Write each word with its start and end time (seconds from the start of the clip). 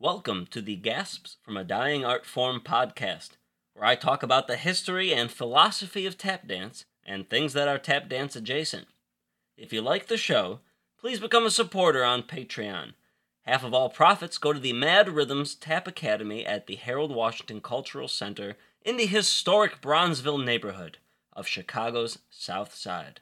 Welcome 0.00 0.46
to 0.52 0.62
the 0.62 0.76
Gasps 0.76 1.38
from 1.42 1.56
a 1.56 1.64
Dying 1.64 2.04
Art 2.04 2.24
Form 2.24 2.60
podcast, 2.64 3.30
where 3.74 3.84
I 3.84 3.96
talk 3.96 4.22
about 4.22 4.46
the 4.46 4.54
history 4.54 5.12
and 5.12 5.28
philosophy 5.28 6.06
of 6.06 6.16
tap 6.16 6.46
dance 6.46 6.84
and 7.04 7.28
things 7.28 7.52
that 7.54 7.66
are 7.66 7.78
tap 7.78 8.08
dance 8.08 8.36
adjacent. 8.36 8.86
If 9.56 9.72
you 9.72 9.82
like 9.82 10.06
the 10.06 10.16
show, 10.16 10.60
please 11.00 11.18
become 11.18 11.46
a 11.46 11.50
supporter 11.50 12.04
on 12.04 12.22
Patreon. 12.22 12.92
Half 13.42 13.64
of 13.64 13.74
all 13.74 13.88
profits 13.88 14.38
go 14.38 14.52
to 14.52 14.60
the 14.60 14.72
Mad 14.72 15.08
Rhythms 15.08 15.56
Tap 15.56 15.88
Academy 15.88 16.46
at 16.46 16.68
the 16.68 16.76
Harold 16.76 17.12
Washington 17.12 17.60
Cultural 17.60 18.06
Center 18.06 18.56
in 18.82 18.98
the 18.98 19.06
historic 19.06 19.82
Bronzeville 19.82 20.44
neighborhood 20.44 20.98
of 21.32 21.48
Chicago's 21.48 22.20
South 22.30 22.72
Side. 22.72 23.20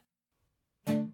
I 0.87 1.07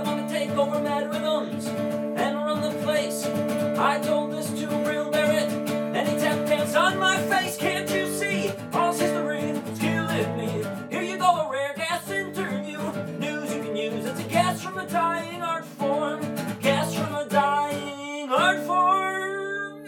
want 0.00 0.28
to 0.28 0.34
take 0.34 0.50
over 0.50 0.80
Mad 0.80 1.10
Rhythms 1.10 1.66
and 1.66 2.38
run 2.38 2.60
the 2.60 2.72
place. 2.82 3.57
I 3.80 4.00
told 4.00 4.32
this 4.32 4.48
to 4.48 4.66
Bril 4.66 5.14
and 5.14 6.08
he 6.08 6.16
tap 6.16 6.48
dance 6.48 6.74
on 6.74 6.98
my 6.98 7.16
face. 7.28 7.56
Can't 7.56 7.88
you 7.88 8.08
see? 8.08 8.50
All's 8.72 8.98
history, 8.98 9.38
it's 9.38 9.78
killing 9.78 10.36
me. 10.36 10.64
Here 10.90 11.02
you 11.02 11.16
go, 11.16 11.46
a 11.46 11.48
rare 11.48 11.74
gas 11.76 12.10
interview. 12.10 12.78
News 13.20 13.54
you 13.54 13.62
can 13.62 13.76
use. 13.76 14.04
It's 14.04 14.18
a 14.18 14.24
gas 14.24 14.60
from 14.60 14.78
a 14.78 14.86
dying 14.88 15.42
art 15.42 15.64
form. 15.64 16.20
Gas 16.60 16.92
from 16.92 17.14
a 17.14 17.28
dying 17.28 18.28
art 18.32 18.66
form. 18.66 19.86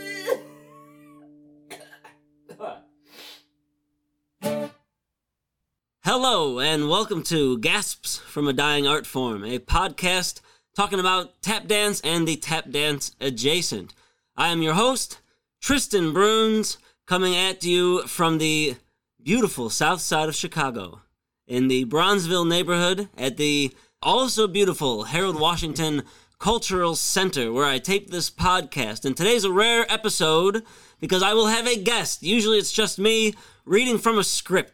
Hello, 6.04 6.60
and 6.60 6.88
welcome 6.88 7.24
to 7.24 7.58
Gasps 7.58 8.18
from 8.18 8.46
a 8.46 8.52
Dying 8.52 8.86
Art 8.86 9.06
Form, 9.06 9.44
a 9.44 9.58
podcast 9.58 10.40
talking 10.74 11.00
about 11.00 11.42
tap 11.42 11.66
dance 11.66 12.00
and 12.02 12.26
the 12.26 12.36
tap 12.36 12.70
dance 12.70 13.14
adjacent. 13.20 13.94
I 14.36 14.48
am 14.48 14.62
your 14.62 14.74
host, 14.74 15.20
Tristan 15.60 16.12
Bruns, 16.12 16.78
coming 17.06 17.34
at 17.36 17.64
you 17.64 18.06
from 18.06 18.38
the 18.38 18.76
beautiful 19.22 19.70
south 19.70 20.00
side 20.00 20.28
of 20.28 20.34
Chicago, 20.34 21.02
in 21.46 21.68
the 21.68 21.84
Bronzeville 21.84 22.48
neighborhood 22.48 23.08
at 23.18 23.36
the 23.36 23.74
also 24.02 24.46
beautiful 24.46 25.04
Harold 25.04 25.38
Washington 25.38 26.04
Cultural 26.38 26.94
Center, 26.96 27.52
where 27.52 27.66
I 27.66 27.78
tape 27.78 28.10
this 28.10 28.30
podcast. 28.30 29.04
And 29.04 29.16
today's 29.16 29.44
a 29.44 29.52
rare 29.52 29.84
episode 29.92 30.62
because 31.00 31.22
I 31.22 31.34
will 31.34 31.48
have 31.48 31.66
a 31.66 31.82
guest. 31.82 32.22
Usually 32.22 32.56
it's 32.56 32.72
just 32.72 32.98
me 32.98 33.34
reading 33.66 33.98
from 33.98 34.18
a 34.18 34.24
script. 34.24 34.72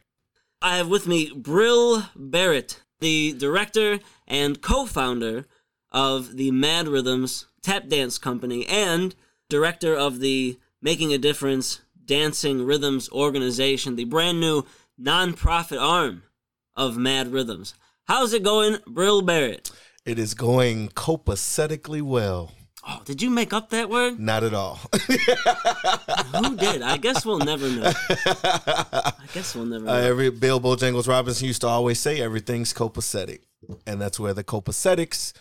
I 0.63 0.77
have 0.77 0.89
with 0.89 1.07
me 1.07 1.31
Bril 1.31 2.09
Barrett, 2.15 2.83
the 3.01 3.35
director 3.37 3.99
and 4.29 4.61
co 4.63 4.87
founder 4.87 5.47
of 5.97 6.37
the 6.37 6.51
Mad 6.51 6.89
Rhythms 6.89 7.47
Tap 7.63 7.89
Dance 7.89 8.19
Company 8.19 8.67
and 8.67 9.15
director 9.49 9.95
of 9.95 10.21
the 10.21 10.59
Making 10.83 11.15
a 11.15 11.19
Difference 11.19 11.81
Dancing 12.05 12.67
Rhythms 12.67 13.09
organization, 13.11 13.97
the 13.97 14.05
brand 14.05 14.39
new 14.39 14.67
nonprofit 15.01 15.81
arm 15.81 16.23
of 16.77 16.99
Mad 16.99 17.33
Rhythms. 17.33 17.73
How's 18.05 18.35
it 18.35 18.43
going, 18.43 18.75
Bril 18.87 19.25
Barrett? 19.25 19.71
It 20.05 20.19
is 20.19 20.35
going 20.35 20.91
copacetically 20.91 22.03
well. 22.03 22.53
Oh, 22.87 23.01
did 23.07 23.23
you 23.23 23.31
make 23.31 23.55
up 23.55 23.71
that 23.71 23.89
word? 23.89 24.21
Not 24.21 24.45
at 24.45 24.53
all. 24.53 24.79
Who 24.93 26.57
did? 26.57 26.83
I 26.83 26.99
guess 26.99 27.25
we'll 27.25 27.39
never 27.39 27.71
know. 27.71 27.91
I 28.11 29.13
guess 29.33 29.57
we'll 29.57 29.65
never 29.65 29.87
know. 29.87 29.93
Uh, 29.93 29.97
every 29.97 30.29
Bill 30.29 30.61
Bojangles 30.61 31.09
Robinson 31.09 31.47
used 31.47 31.63
to 31.63 31.69
always 31.69 31.99
say 31.99 32.21
everything's 32.21 32.75
copacetic, 32.75 33.41
and 33.87 33.99
that's 33.99 34.21
where 34.21 34.35
the 34.35 34.45
Copasetics 34.45 35.33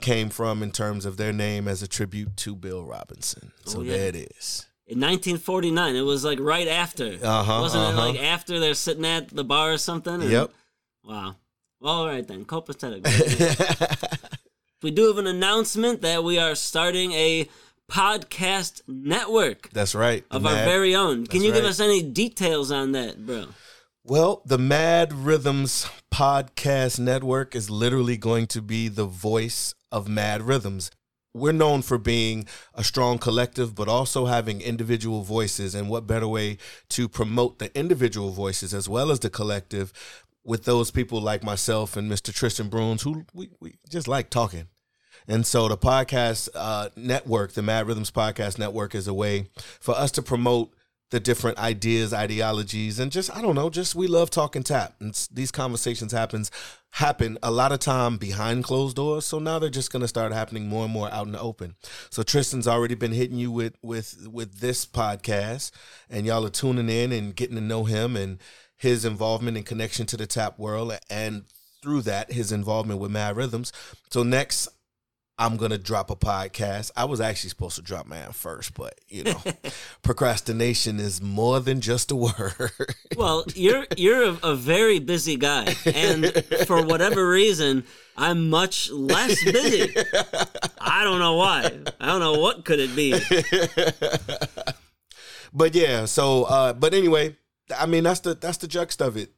came 0.00 0.28
from 0.30 0.62
in 0.62 0.70
terms 0.72 1.04
of 1.04 1.16
their 1.16 1.32
name 1.32 1.68
as 1.68 1.82
a 1.82 1.88
tribute 1.88 2.36
to 2.38 2.54
Bill 2.54 2.84
Robinson. 2.84 3.52
So 3.64 3.80
Oh, 3.80 3.82
yeah. 3.82 3.92
there 3.96 4.08
it 4.08 4.16
is. 4.38 4.66
In 4.86 4.98
1949, 4.98 5.94
it 5.96 6.00
was 6.02 6.24
like 6.24 6.40
right 6.40 6.66
after. 6.66 7.16
Uh-huh, 7.22 7.60
Wasn't 7.60 7.82
uh-huh. 7.82 7.92
it 7.92 8.12
like 8.14 8.22
after 8.22 8.58
they're 8.58 8.74
sitting 8.74 9.04
at 9.06 9.28
the 9.28 9.44
bar 9.44 9.72
or 9.72 9.78
something? 9.78 10.14
And- 10.14 10.30
Yep. 10.30 10.50
Wow. 11.04 11.36
Well, 11.80 11.92
all 11.94 12.06
right 12.08 12.26
then. 12.26 12.44
Copacetic. 12.44 13.06
we 14.82 14.90
do 14.90 15.06
have 15.08 15.18
an 15.18 15.26
announcement 15.26 16.02
that 16.02 16.24
we 16.24 16.38
are 16.38 16.54
starting 16.54 17.12
a 17.12 17.48
podcast 17.90 18.82
network 18.86 19.70
That's 19.70 19.94
right. 19.94 20.24
Of 20.30 20.44
our 20.46 20.52
Mad- 20.52 20.64
very 20.66 20.94
own. 20.94 21.26
Can 21.26 21.42
you 21.42 21.52
give 21.52 21.62
right. 21.64 21.70
us 21.70 21.80
any 21.80 22.02
details 22.02 22.70
on 22.70 22.92
that, 22.92 23.24
bro? 23.26 23.46
Well, 24.04 24.42
the 24.46 24.58
Mad 24.58 25.12
Rhythms 25.12 25.86
podcast 26.12 26.98
network 26.98 27.54
is 27.54 27.68
literally 27.70 28.16
going 28.16 28.46
to 28.48 28.62
be 28.62 28.88
the 28.88 29.04
voice 29.04 29.74
of 29.90 30.08
Mad 30.08 30.42
Rhythms. 30.42 30.90
We're 31.32 31.52
known 31.52 31.82
for 31.82 31.96
being 31.96 32.46
a 32.74 32.82
strong 32.82 33.18
collective, 33.18 33.74
but 33.74 33.88
also 33.88 34.26
having 34.26 34.60
individual 34.60 35.22
voices. 35.22 35.74
And 35.74 35.88
what 35.88 36.06
better 36.06 36.26
way 36.26 36.58
to 36.90 37.08
promote 37.08 37.58
the 37.58 37.76
individual 37.78 38.30
voices 38.30 38.74
as 38.74 38.88
well 38.88 39.10
as 39.10 39.20
the 39.20 39.30
collective 39.30 39.92
with 40.44 40.64
those 40.64 40.90
people 40.90 41.20
like 41.20 41.44
myself 41.44 41.96
and 41.96 42.10
Mr. 42.10 42.34
Tristan 42.34 42.68
Bruns, 42.68 43.02
who 43.02 43.24
we, 43.32 43.50
we 43.60 43.74
just 43.88 44.08
like 44.08 44.30
talking. 44.30 44.66
And 45.28 45.46
so 45.46 45.68
the 45.68 45.76
podcast 45.76 46.48
uh, 46.54 46.88
network, 46.96 47.52
the 47.52 47.62
Mad 47.62 47.86
Rhythms 47.86 48.10
Podcast 48.10 48.58
Network, 48.58 48.94
is 48.94 49.06
a 49.06 49.14
way 49.14 49.48
for 49.78 49.94
us 49.94 50.10
to 50.12 50.22
promote 50.22 50.74
the 51.10 51.20
different 51.20 51.58
ideas, 51.58 52.12
ideologies, 52.14 52.98
and 52.98 53.10
just 53.12 53.34
I 53.36 53.42
don't 53.42 53.54
know, 53.54 53.70
just 53.70 53.94
we 53.94 54.06
love 54.06 54.30
talking 54.30 54.62
tap. 54.62 54.94
And 55.00 55.14
these 55.32 55.50
conversations 55.50 56.12
happens 56.12 56.50
happen 56.92 57.38
a 57.42 57.50
lot 57.50 57.70
of 57.72 57.78
time 57.78 58.16
behind 58.16 58.64
closed 58.64 58.96
doors. 58.96 59.24
So 59.24 59.38
now 59.38 59.58
they're 59.58 59.70
just 59.70 59.92
gonna 59.92 60.08
start 60.08 60.32
happening 60.32 60.68
more 60.68 60.84
and 60.84 60.92
more 60.92 61.12
out 61.12 61.26
in 61.26 61.32
the 61.32 61.40
open. 61.40 61.74
So 62.10 62.22
Tristan's 62.22 62.68
already 62.68 62.94
been 62.94 63.12
hitting 63.12 63.38
you 63.38 63.50
with 63.50 63.76
with 63.82 64.28
with 64.30 64.60
this 64.60 64.86
podcast, 64.86 65.72
and 66.08 66.26
y'all 66.26 66.46
are 66.46 66.50
tuning 66.50 66.88
in 66.88 67.12
and 67.12 67.34
getting 67.34 67.56
to 67.56 67.62
know 67.62 67.84
him 67.84 68.16
and 68.16 68.38
his 68.76 69.04
involvement 69.04 69.56
and 69.56 69.66
connection 69.66 70.06
to 70.06 70.16
the 70.16 70.26
tap 70.26 70.58
world, 70.58 70.96
and 71.10 71.44
through 71.82 72.02
that 72.02 72.32
his 72.32 72.52
involvement 72.52 73.00
with 73.00 73.10
Mad 73.10 73.36
Rhythms. 73.36 73.72
So 74.10 74.22
next 74.22 74.68
I'm 75.40 75.56
gonna 75.56 75.78
drop 75.78 76.10
a 76.10 76.16
podcast. 76.16 76.90
I 76.94 77.06
was 77.06 77.18
actually 77.18 77.48
supposed 77.48 77.76
to 77.76 77.82
drop 77.82 78.06
mine 78.06 78.32
first, 78.32 78.74
but 78.74 79.00
you 79.08 79.24
know, 79.24 79.40
procrastination 80.02 81.00
is 81.00 81.22
more 81.22 81.60
than 81.60 81.80
just 81.80 82.10
a 82.10 82.16
word. 82.16 82.70
Well, 83.16 83.44
you're 83.54 83.86
you're 83.96 84.22
a, 84.22 84.38
a 84.42 84.54
very 84.54 84.98
busy 84.98 85.36
guy, 85.36 85.74
and 85.84 86.32
for 86.66 86.82
whatever 86.84 87.28
reason, 87.28 87.84
I'm 88.16 88.48
much 88.48 88.90
less 88.90 89.42
busy. 89.42 89.94
I 90.80 91.04
don't 91.04 91.18
know 91.18 91.36
why. 91.36 91.70
I 92.00 92.06
don't 92.06 92.20
know 92.20 92.38
what 92.38 92.64
could 92.64 92.78
it 92.78 92.94
be. 92.94 93.12
but 95.52 95.74
yeah, 95.74 96.04
so 96.04 96.44
uh, 96.44 96.72
but 96.72 96.94
anyway, 96.94 97.36
I 97.76 97.86
mean 97.86 98.04
that's 98.04 98.20
the 98.20 98.34
that's 98.34 98.58
the 98.58 98.68
juxt 98.68 99.04
of 99.04 99.16
it. 99.16 99.32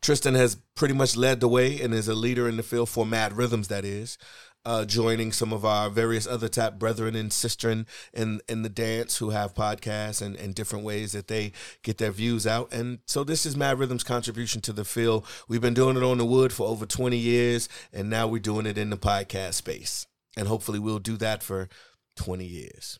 Tristan 0.00 0.34
has 0.34 0.56
pretty 0.74 0.94
much 0.94 1.16
led 1.16 1.40
the 1.40 1.48
way 1.48 1.80
and 1.80 1.92
is 1.92 2.08
a 2.08 2.14
leader 2.14 2.48
in 2.48 2.56
the 2.56 2.62
field 2.62 2.88
for 2.88 3.04
Mad 3.04 3.36
Rhythms, 3.36 3.68
that 3.68 3.84
is, 3.84 4.16
uh, 4.64 4.84
joining 4.84 5.32
some 5.32 5.52
of 5.52 5.64
our 5.64 5.88
various 5.88 6.26
other 6.26 6.48
tap 6.48 6.78
brethren 6.78 7.16
and 7.16 7.30
sistren 7.30 7.86
in, 8.12 8.40
in 8.48 8.62
the 8.62 8.68
dance 8.68 9.16
who 9.18 9.30
have 9.30 9.54
podcasts 9.54 10.20
and, 10.20 10.36
and 10.36 10.54
different 10.54 10.84
ways 10.84 11.12
that 11.12 11.28
they 11.28 11.52
get 11.82 11.98
their 11.98 12.10
views 12.10 12.46
out. 12.46 12.72
And 12.72 12.98
so 13.06 13.24
this 13.24 13.46
is 13.46 13.56
Mad 13.56 13.78
Rhythms' 13.78 14.04
contribution 14.04 14.60
to 14.62 14.72
the 14.72 14.84
field. 14.84 15.26
We've 15.48 15.60
been 15.60 15.74
doing 15.74 15.96
it 15.96 16.02
on 16.02 16.18
the 16.18 16.26
wood 16.26 16.52
for 16.52 16.66
over 16.66 16.86
20 16.86 17.16
years, 17.16 17.68
and 17.92 18.10
now 18.10 18.26
we're 18.26 18.40
doing 18.40 18.66
it 18.66 18.78
in 18.78 18.90
the 18.90 18.98
podcast 18.98 19.54
space. 19.54 20.06
And 20.36 20.46
hopefully 20.46 20.78
we'll 20.78 20.98
do 20.98 21.16
that 21.16 21.42
for 21.42 21.68
20 22.16 22.44
years. 22.44 22.98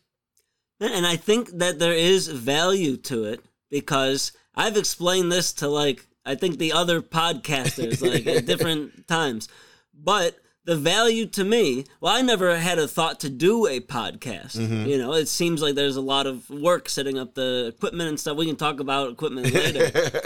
And 0.79 1.05
I 1.05 1.15
think 1.15 1.49
that 1.59 1.77
there 1.77 1.93
is 1.93 2.27
value 2.27 2.97
to 2.97 3.25
it 3.25 3.41
because 3.69 4.31
I've 4.55 4.77
explained 4.77 5.31
this 5.31 5.53
to 5.53 5.67
like 5.67 6.07
I 6.25 6.35
think 6.35 6.57
the 6.57 6.73
other 6.73 7.01
podcasters 7.01 8.01
like 8.01 8.25
at 8.25 8.45
different 8.47 9.07
times. 9.07 9.47
But 9.93 10.37
the 10.65 10.75
value 10.75 11.25
to 11.27 11.43
me, 11.43 11.85
well, 11.99 12.13
I 12.15 12.21
never 12.21 12.57
had 12.57 12.77
a 12.79 12.87
thought 12.87 13.19
to 13.21 13.29
do 13.29 13.65
a 13.67 13.79
podcast. 13.79 14.55
You 14.87 14.97
know, 14.97 15.13
it 15.13 15.27
seems 15.27 15.61
like 15.61 15.75
there's 15.75 15.95
a 15.95 16.01
lot 16.01 16.27
of 16.27 16.49
work 16.49 16.87
setting 16.89 17.17
up 17.17 17.33
the 17.33 17.73
equipment 17.75 18.09
and 18.09 18.19
stuff. 18.19 18.37
We 18.37 18.45
can 18.45 18.55
talk 18.55 18.79
about 18.79 19.11
equipment 19.11 19.51
later. 19.53 20.21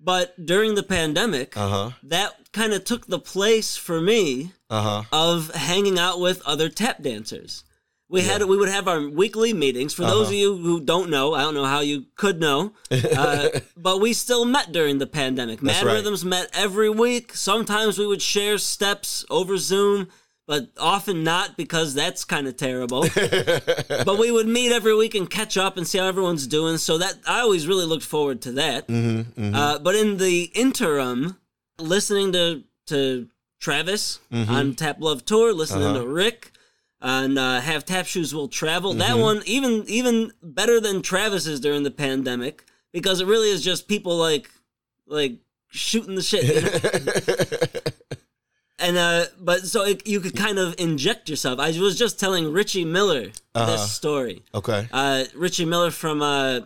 but 0.00 0.34
during 0.46 0.74
the 0.74 0.82
pandemic, 0.82 1.56
Uh 1.56 1.68
huh. 1.68 1.90
that 2.04 2.52
kind 2.52 2.72
of 2.72 2.84
took 2.84 3.06
the 3.06 3.18
place 3.18 3.76
for 3.76 4.00
me 4.00 4.52
Uh 4.70 4.82
huh. 4.82 5.02
of 5.12 5.54
hanging 5.54 5.98
out 5.98 6.20
with 6.20 6.40
other 6.46 6.68
tap 6.68 7.02
dancers. 7.02 7.64
We 8.08 8.20
had 8.22 8.42
we 8.44 8.56
would 8.56 8.68
have 8.68 8.86
our 8.86 9.08
weekly 9.08 9.52
meetings. 9.52 9.94
For 9.94 10.02
those 10.02 10.28
of 10.28 10.34
you 10.34 10.56
who 10.56 10.80
don't 10.80 11.10
know, 11.10 11.34
I 11.34 11.40
don't 11.40 11.54
know 11.54 11.64
how 11.64 11.80
you 11.80 12.04
could 12.16 12.38
know, 12.40 12.72
uh, 12.90 13.48
but 13.76 14.00
we 14.00 14.12
still 14.12 14.44
met 14.44 14.72
during 14.72 14.98
the 14.98 15.06
pandemic. 15.06 15.60
That's 15.60 15.78
Mad 15.82 15.86
right. 15.86 15.94
Rhythms 15.94 16.24
met 16.24 16.48
every 16.52 16.90
week. 16.90 17.34
Sometimes 17.34 17.98
we 17.98 18.06
would 18.06 18.22
share 18.22 18.58
steps 18.58 19.24
over 19.30 19.56
Zoom, 19.56 20.08
but 20.46 20.68
often 20.78 21.24
not 21.24 21.56
because 21.56 21.94
that's 21.94 22.24
kind 22.26 22.46
of 22.46 22.56
terrible. 22.58 23.00
but 23.14 24.18
we 24.18 24.30
would 24.30 24.46
meet 24.48 24.70
every 24.70 24.94
week 24.94 25.14
and 25.14 25.28
catch 25.28 25.56
up 25.56 25.76
and 25.78 25.86
see 25.88 25.98
how 25.98 26.06
everyone's 26.06 26.46
doing. 26.46 26.76
So 26.76 26.98
that 26.98 27.14
I 27.26 27.40
always 27.40 27.66
really 27.66 27.86
looked 27.86 28.04
forward 28.04 28.42
to 28.42 28.52
that. 28.52 28.86
Mm-hmm, 28.86 29.54
Uh, 29.54 29.78
but 29.78 29.94
in 29.94 30.18
the 30.18 30.44
interim, 30.54 31.38
listening 31.78 32.32
to 32.32 32.64
to 32.88 33.28
Travis 33.60 34.20
on 34.30 34.74
Tap 34.74 34.98
Love 35.00 35.24
Tour, 35.24 35.54
listening 35.54 35.84
Uh-huh. 35.88 36.02
to 36.02 36.06
Rick, 36.06 36.52
and 37.04 37.38
uh, 37.38 37.60
have 37.60 37.84
tap 37.84 38.06
shoes 38.06 38.34
will 38.34 38.48
travel. 38.48 38.94
That 38.94 39.18
one 39.18 39.42
even 39.44 39.84
even 39.86 40.32
better 40.42 40.80
than 40.80 41.02
Travis's 41.02 41.60
during 41.60 41.82
the 41.82 41.90
pandemic 41.90 42.64
because 42.92 43.20
it 43.20 43.26
really 43.26 43.50
is 43.50 43.62
just 43.62 43.86
people 43.88 44.16
like 44.16 44.50
like 45.06 45.34
shooting 45.70 46.14
the 46.14 46.22
shit. 46.22 46.44
you 46.44 46.62
know? 46.62 47.80
and 48.78 48.96
uh, 48.96 49.24
but 49.38 49.66
so 49.66 49.84
it, 49.84 50.06
you 50.06 50.18
could 50.20 50.34
kind 50.34 50.58
of 50.58 50.74
inject 50.78 51.28
yourself. 51.28 51.60
I 51.60 51.78
was 51.78 51.98
just 51.98 52.18
telling 52.18 52.50
Richie 52.52 52.86
Miller 52.86 53.32
Uh-huh. 53.54 53.70
this 53.70 53.92
story. 53.92 54.42
Okay. 54.54 54.88
Uh, 54.90 55.24
Richie 55.34 55.66
Miller 55.66 55.90
from 55.90 56.22
uh, 56.22 56.60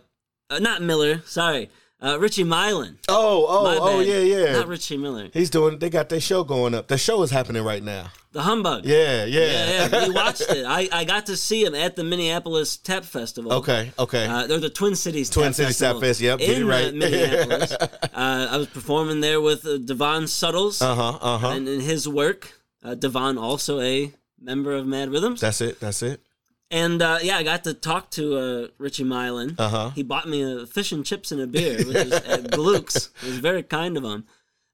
uh 0.51 0.59
not 0.61 0.83
Miller, 0.83 1.21
sorry, 1.27 1.69
uh, 2.01 2.17
Richie 2.21 2.45
Milan. 2.45 2.99
Oh, 3.09 3.47
oh, 3.49 3.79
oh, 3.81 4.01
yeah, 4.01 4.21
yeah. 4.21 4.53
Not 4.53 4.69
Richie 4.69 4.97
Miller. 4.97 5.31
He's 5.33 5.51
doing. 5.51 5.79
They 5.79 5.91
got 5.91 6.09
their 6.09 6.21
show 6.21 6.45
going 6.45 6.75
up. 6.75 6.87
The 6.87 6.99
show 6.99 7.23
is 7.23 7.31
happening 7.31 7.65
right 7.65 7.83
now. 7.83 8.11
The 8.31 8.43
humbug. 8.43 8.85
Yeah, 8.85 9.25
yeah. 9.25 9.41
Yeah, 9.41 9.89
yeah, 9.91 10.07
we 10.09 10.15
watched 10.15 10.43
it. 10.43 10.65
I, 10.65 10.89
I 10.93 11.05
got 11.05 11.27
to 11.27 11.37
see 11.37 11.65
him 11.65 11.75
at 11.75 11.97
the 11.97 12.05
Minneapolis 12.05 12.77
Tap 12.77 13.05
Festival. 13.05 13.53
Okay, 13.55 13.91
okay. 13.99 14.27
Uh, 14.27 14.47
they're 14.47 14.61
the 14.61 14.71
Twin 14.71 14.95
Cities 14.95 15.29
Twin 15.29 15.47
Tap 15.47 15.55
Cities 15.55 15.79
Festival 15.79 16.01
Tap 16.01 16.09
Fest, 16.09 16.21
yep, 16.21 16.41
in 16.41 16.67
right. 16.67 16.89
uh, 16.89 16.93
Minneapolis. 16.93 17.73
uh, 17.73 17.89
I 18.13 18.57
was 18.57 18.69
performing 18.69 19.21
there 19.21 19.41
with 19.41 19.67
uh, 19.67 19.79
Devon 19.79 20.29
Suttles 20.29 20.81
uh 20.81 20.95
huh. 20.95 21.19
Uh 21.21 21.39
huh. 21.39 21.49
and 21.49 21.69
in 21.69 21.81
his 21.81 22.09
work. 22.09 22.53
Uh, 22.85 22.95
Devon 22.95 23.39
also 23.39 23.81
a 23.81 24.13
member 24.41 24.73
of 24.73 24.87
Mad 24.87 25.11
Rhythms, 25.11 25.41
That's 25.41 25.61
it. 25.61 25.81
That's 25.81 26.01
it. 26.03 26.21
And 26.71 27.01
uh, 27.01 27.19
yeah, 27.23 27.39
I 27.39 27.43
got 27.43 27.65
to 27.65 27.75
talk 27.75 28.11
to 28.13 28.37
uh, 28.37 28.69
Richie 28.79 29.05
Milan. 29.05 29.55
Uh 29.59 29.69
huh. 29.69 29.91
He 29.91 30.03
bought 30.03 30.29
me 30.29 30.43
a 30.43 30.67
fish 30.67 30.93
and 30.93 31.05
chips 31.05 31.33
and 31.33 31.41
a 31.41 31.47
beer, 31.47 31.79
which 31.79 31.97
is 31.97 32.13
at 32.13 32.45
Gluek's. 32.51 33.11
It 33.23 33.27
was 33.27 33.39
very 33.39 33.63
kind 33.63 33.97
of 33.97 34.05
him. 34.05 34.27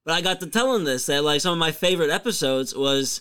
But 0.05 0.15
I 0.15 0.21
got 0.21 0.41
to 0.41 0.47
tell 0.47 0.75
him 0.75 0.85
this 0.85 1.07
that 1.07 1.23
like 1.23 1.41
some 1.41 1.53
of 1.53 1.59
my 1.59 1.73
favorite 1.73 2.11
episodes 2.11 2.75
was 2.75 3.21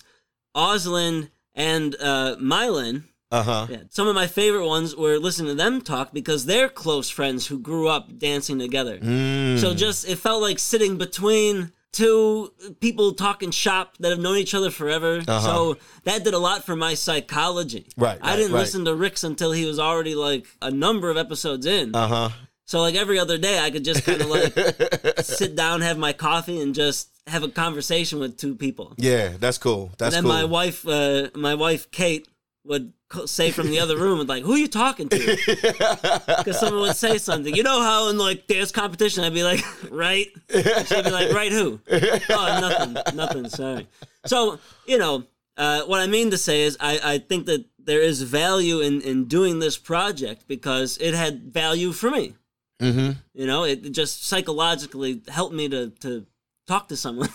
Oslin 0.55 1.29
and 1.53 1.95
uh, 2.01 2.35
Milan. 2.39 3.05
Uh 3.31 3.43
huh. 3.43 3.67
Yeah, 3.69 3.83
some 3.89 4.07
of 4.07 4.15
my 4.15 4.27
favorite 4.27 4.67
ones 4.67 4.95
were 4.95 5.17
listening 5.17 5.49
to 5.49 5.55
them 5.55 5.81
talk 5.81 6.11
because 6.13 6.45
they're 6.45 6.69
close 6.69 7.09
friends 7.09 7.47
who 7.47 7.59
grew 7.59 7.87
up 7.87 8.17
dancing 8.19 8.59
together. 8.59 8.99
Mm. 8.99 9.59
So 9.59 9.73
just 9.73 10.07
it 10.07 10.17
felt 10.17 10.41
like 10.41 10.59
sitting 10.59 10.97
between 10.97 11.71
two 11.93 12.51
people 12.81 13.13
talking 13.13 13.51
shop 13.51 13.95
that 13.99 14.09
have 14.09 14.19
known 14.19 14.37
each 14.37 14.53
other 14.53 14.69
forever. 14.69 15.23
Uh-huh. 15.25 15.39
So 15.39 15.77
that 16.03 16.23
did 16.25 16.33
a 16.33 16.39
lot 16.39 16.65
for 16.65 16.75
my 16.75 16.95
psychology. 16.95 17.87
Right, 17.95 18.19
I 18.21 18.31
right, 18.31 18.35
didn't 18.35 18.51
right. 18.51 18.59
listen 18.59 18.83
to 18.85 18.95
Rick's 18.95 19.23
until 19.23 19.53
he 19.53 19.65
was 19.65 19.79
already 19.79 20.15
like 20.15 20.47
a 20.61 20.71
number 20.71 21.09
of 21.09 21.15
episodes 21.17 21.65
in. 21.65 21.95
Uh 21.95 22.07
huh. 22.07 22.29
So 22.65 22.81
like 22.81 22.95
every 22.95 23.19
other 23.19 23.37
day, 23.37 23.59
I 23.59 23.71
could 23.71 23.85
just 23.85 24.03
kind 24.03 24.21
of 24.21 24.27
like 24.27 25.19
sit 25.23 25.55
down, 25.55 25.81
have 25.81 25.97
my 25.97 26.13
coffee, 26.13 26.59
and 26.59 26.73
just 26.73 27.09
have 27.27 27.43
a 27.43 27.49
conversation 27.49 28.19
with 28.19 28.37
two 28.37 28.55
people. 28.55 28.93
Yeah, 28.97 29.33
that's 29.39 29.57
cool. 29.57 29.91
That's 29.97 30.15
cool. 30.15 30.19
and 30.19 30.29
then 30.29 30.31
cool. 30.31 30.31
my 30.31 30.43
wife, 30.45 30.87
uh, 30.87 31.29
my 31.35 31.55
wife 31.55 31.91
Kate, 31.91 32.27
would 32.65 32.93
say 33.25 33.51
from 33.51 33.69
the 33.69 33.79
other 33.79 33.97
room, 33.97 34.25
like, 34.27 34.43
"Who 34.43 34.53
are 34.53 34.57
you 34.57 34.67
talking 34.67 35.09
to?" 35.09 35.17
Because 36.37 36.59
someone 36.59 36.81
would 36.81 36.95
say 36.95 37.17
something. 37.17 37.53
You 37.53 37.63
know 37.63 37.81
how 37.81 38.09
in 38.09 38.17
like 38.17 38.47
dance 38.47 38.71
competition, 38.71 39.23
I'd 39.23 39.33
be 39.33 39.43
like, 39.43 39.63
"Right," 39.91 40.27
she'd 40.49 41.03
be 41.03 41.11
like, 41.11 41.31
"Right 41.31 41.51
who?" 41.51 41.79
oh, 41.91 42.59
nothing, 42.61 43.15
nothing. 43.15 43.49
Sorry. 43.49 43.87
So 44.25 44.59
you 44.87 44.97
know, 44.97 45.25
uh, 45.57 45.81
what 45.83 46.01
I 46.01 46.07
mean 46.07 46.31
to 46.31 46.37
say 46.37 46.63
is, 46.63 46.77
I, 46.79 46.99
I 47.03 47.17
think 47.17 47.45
that 47.47 47.65
there 47.77 48.01
is 48.01 48.21
value 48.21 48.79
in 48.79 49.01
in 49.01 49.25
doing 49.25 49.59
this 49.59 49.77
project 49.77 50.47
because 50.47 50.97
it 50.99 51.13
had 51.13 51.53
value 51.53 51.91
for 51.91 52.09
me. 52.09 52.35
mm-hmm. 52.81 53.11
You 53.33 53.45
know, 53.47 53.65
it 53.65 53.91
just 53.91 54.25
psychologically 54.25 55.21
helped 55.27 55.53
me 55.53 55.69
to 55.69 55.89
to 56.01 56.25
talk 56.67 56.87
to 56.87 56.97
someone. 56.97 57.29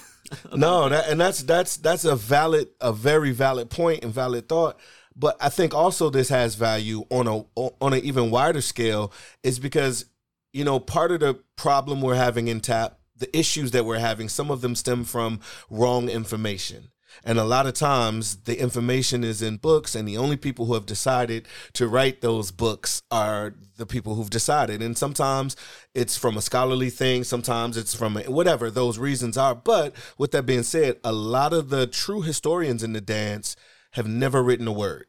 No, 0.54 0.88
that 0.88 1.08
and 1.08 1.20
that's 1.20 1.42
that's 1.42 1.76
that's 1.78 2.04
a 2.04 2.14
valid, 2.14 2.69
a 2.81 2.92
very 2.92 3.31
valid 3.31 3.70
point 3.70 4.04
and 4.04 4.12
valid 4.12 4.48
thought. 4.48 4.78
But 5.19 5.37
I 5.41 5.49
think 5.49 5.75
also 5.75 6.11
this 6.11 6.29
has 6.29 6.55
value 6.55 7.05
on 7.11 7.26
a 7.26 7.44
on 7.56 7.93
an 7.93 8.05
even 8.05 8.31
wider 8.31 8.61
scale 8.61 9.12
is 9.43 9.59
because 9.59 10.05
you 10.53 10.65
know 10.65 10.79
part 10.79 11.11
of 11.11 11.20
the 11.20 11.35
problem 11.56 12.00
we're 12.00 12.15
having 12.15 12.47
in 12.47 12.61
tap, 12.61 13.00
the 13.17 13.37
issues 13.37 13.73
that 13.73 13.85
we're 13.85 13.99
having, 13.99 14.29
some 14.29 14.50
of 14.50 14.61
them 14.61 14.76
stem 14.76 15.05
from 15.05 15.41
wrong 15.69 16.09
information. 16.09 16.91
And 17.25 17.38
a 17.38 17.44
lot 17.44 17.67
of 17.67 17.75
times 17.75 18.37
the 18.44 18.61
information 18.61 19.25
is 19.25 19.43
in 19.43 19.56
books, 19.56 19.97
and 19.97 20.06
the 20.06 20.17
only 20.17 20.37
people 20.37 20.67
who 20.67 20.75
have 20.75 20.87
decided 20.87 21.49
to 21.73 21.88
write 21.88 22.20
those 22.20 22.53
books 22.53 23.03
are 23.11 23.55
the 23.76 23.87
people 23.87 24.15
who've 24.15 24.31
decided. 24.31 24.82
And 24.82 24.97
sometimes 24.97 25.56
it's 25.94 26.17
from 26.17 26.37
a 26.37 26.43
scholarly 26.43 26.91
thing, 26.91 27.25
sometimes 27.25 27.76
it's 27.76 27.94
from 27.94 28.19
a, 28.19 28.23
whatever 28.25 28.70
those 28.70 28.99
reasons 28.99 29.37
are. 29.37 29.56
But 29.56 29.97
with 30.17 30.31
that 30.31 30.47
being 30.47 30.62
said, 30.62 30.99
a 31.03 31.12
lot 31.12 31.53
of 31.53 31.70
the 31.70 31.88
true 31.88 32.23
historians 32.23 32.85
in 32.85 32.93
the 32.93 33.00
dance 33.00 33.56
have 33.93 34.06
never 34.06 34.43
written 34.43 34.69
a 34.69 34.73
word. 34.73 35.07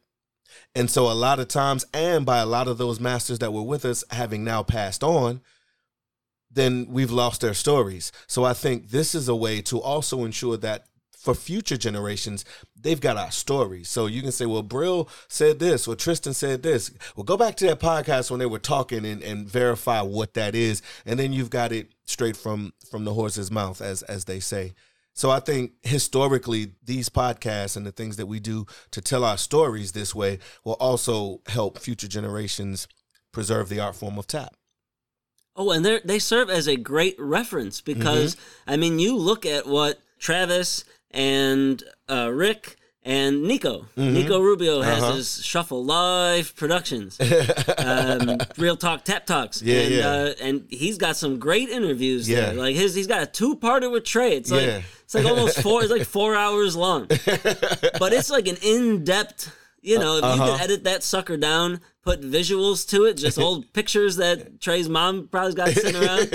And 0.74 0.90
so 0.90 1.10
a 1.10 1.14
lot 1.14 1.40
of 1.40 1.48
times, 1.48 1.84
and 1.92 2.24
by 2.24 2.38
a 2.38 2.46
lot 2.46 2.68
of 2.68 2.78
those 2.78 3.00
masters 3.00 3.40
that 3.40 3.52
were 3.52 3.62
with 3.62 3.84
us 3.84 4.04
having 4.10 4.44
now 4.44 4.62
passed 4.62 5.02
on, 5.02 5.40
then 6.50 6.86
we've 6.88 7.10
lost 7.10 7.40
their 7.40 7.54
stories. 7.54 8.12
So 8.26 8.44
I 8.44 8.54
think 8.54 8.90
this 8.90 9.14
is 9.14 9.28
a 9.28 9.36
way 9.36 9.62
to 9.62 9.80
also 9.80 10.24
ensure 10.24 10.56
that 10.58 10.86
for 11.20 11.34
future 11.34 11.76
generations, 11.76 12.46
they've 12.74 13.00
got 13.00 13.18
our 13.18 13.30
stories. 13.30 13.90
So 13.90 14.06
you 14.06 14.22
can 14.22 14.32
say, 14.32 14.46
well, 14.46 14.64
Bril 14.64 15.08
said 15.28 15.58
this, 15.58 15.86
or 15.86 15.94
Tristan 15.94 16.32
said 16.32 16.62
this. 16.62 16.90
Well, 17.14 17.24
go 17.24 17.36
back 17.36 17.56
to 17.56 17.66
that 17.66 17.78
podcast 17.78 18.30
when 18.30 18.40
they 18.40 18.46
were 18.46 18.58
talking 18.58 19.04
and, 19.04 19.22
and 19.22 19.46
verify 19.46 20.00
what 20.00 20.32
that 20.34 20.54
is. 20.54 20.80
And 21.04 21.20
then 21.20 21.34
you've 21.34 21.50
got 21.50 21.72
it 21.72 21.92
straight 22.06 22.38
from 22.38 22.72
from 22.90 23.04
the 23.04 23.12
horse's 23.12 23.50
mouth, 23.50 23.82
as 23.82 24.02
as 24.04 24.24
they 24.24 24.40
say. 24.40 24.72
So 25.14 25.30
I 25.30 25.40
think 25.40 25.72
historically, 25.82 26.72
these 26.84 27.08
podcasts 27.08 27.76
and 27.76 27.84
the 27.86 27.92
things 27.92 28.16
that 28.16 28.26
we 28.26 28.40
do 28.40 28.66
to 28.92 29.00
tell 29.00 29.24
our 29.24 29.36
stories 29.36 29.92
this 29.92 30.14
way 30.14 30.38
will 30.64 30.74
also 30.80 31.40
help 31.48 31.78
future 31.78 32.08
generations 32.08 32.88
preserve 33.32 33.68
the 33.68 33.80
art 33.80 33.96
form 33.96 34.18
of 34.18 34.26
tap. 34.26 34.54
Oh, 35.56 35.72
and 35.72 35.84
they 35.84 36.00
they 36.04 36.18
serve 36.18 36.48
as 36.48 36.66
a 36.68 36.76
great 36.76 37.16
reference 37.18 37.80
because 37.80 38.34
Mm-hmm. 38.36 38.70
I 38.70 38.76
mean, 38.76 38.98
you 38.98 39.16
look 39.16 39.44
at 39.44 39.66
what 39.66 39.98
Travis 40.18 40.84
and 41.10 41.82
uh, 42.08 42.30
Rick 42.32 42.76
and 43.02 43.42
Nico, 43.42 43.86
Nico 43.96 44.40
Rubio 44.40 44.80
has 44.82 44.96
Mm-hmm. 44.96 45.04
Uh-huh. 45.04 45.14
his 45.16 45.44
Shuffle 45.44 45.84
Live 45.84 46.54
Productions, 46.54 47.18
um, 47.78 48.38
Real 48.58 48.76
Talk 48.76 49.04
Tap 49.04 49.26
Talks, 49.26 49.60
Yeah, 49.62 49.80
and 49.80 49.94
yeah. 49.94 50.06
Uh, 50.08 50.32
and 50.40 50.66
he's 50.70 50.98
got 50.98 51.16
some 51.16 51.38
great 51.38 51.68
interviews 51.68 52.28
Yeah. 52.28 52.40
there. 52.46 52.54
Like 52.54 52.76
his, 52.76 52.94
he's 52.94 53.06
got 53.06 53.22
a 53.22 53.26
two-parter 53.26 53.90
with 53.90 54.04
Trey. 54.04 54.36
It's 54.36 54.50
like 54.50 54.66
Yeah. 54.66 54.82
It's 55.18 55.24
like 55.24 55.26
almost 55.26 55.60
four. 55.62 55.82
It's 55.82 55.90
like 55.90 56.04
four 56.06 56.34
hours 56.36 56.76
long, 56.76 57.06
but 57.08 58.12
it's 58.12 58.30
like 58.30 58.46
an 58.48 58.56
in-depth. 58.62 59.56
You 59.82 59.98
know, 59.98 60.16
if 60.18 60.24
you 60.24 60.30
Uh-huh. 60.30 60.52
could 60.52 60.60
edit 60.60 60.84
that 60.84 61.02
sucker 61.02 61.38
down, 61.38 61.80
put 62.02 62.20
visuals 62.20 62.86
to 62.90 63.04
it, 63.06 63.14
just 63.14 63.38
old 63.38 63.72
pictures 63.72 64.16
that 64.16 64.60
Trey's 64.60 64.90
mom 64.90 65.26
probably's 65.28 65.54
got 65.54 65.68
sitting 65.70 65.96
around, 65.96 66.30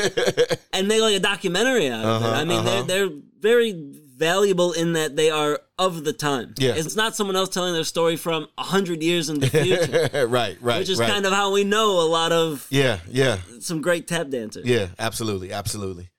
and 0.74 0.88
make 0.88 1.00
like 1.02 1.16
a 1.16 1.20
documentary 1.20 1.88
out 1.90 2.04
of 2.04 2.22
it. 2.24 2.26
Uh-huh, 2.26 2.36
I 2.42 2.44
mean, 2.44 2.60
uh-huh. 2.60 2.82
they're 2.84 3.08
they're 3.10 3.18
very 3.40 3.72
valuable 4.18 4.72
in 4.72 4.94
that 4.94 5.16
they 5.16 5.30
are 5.30 5.60
of 5.78 6.04
the 6.06 6.14
time. 6.14 6.56
Yeah. 6.58 6.74
it's 6.76 6.96
not 6.96 7.16
someone 7.16 7.36
else 7.36 7.50
telling 7.50 7.74
their 7.74 7.84
story 7.84 8.16
from 8.16 8.48
a 8.58 8.64
hundred 8.64 9.04
years 9.04 9.30
in 9.30 9.40
the 9.42 9.48
future, 9.50 10.26
right, 10.28 10.58
right. 10.62 10.80
which 10.80 10.90
is 10.90 10.98
right. 11.00 11.10
kind 11.10 11.26
of 11.26 11.34
how 11.34 11.52
we 11.52 11.64
know 11.66 12.00
a 12.00 12.08
lot 12.08 12.32
of 12.32 12.66
yeah, 12.72 12.98
yeah, 13.10 13.38
some 13.60 13.82
great 13.82 14.08
tap 14.08 14.30
dancers. 14.30 14.66
yeah. 14.66 14.88
Absolutely, 14.98 15.52
absolutely. 15.52 16.10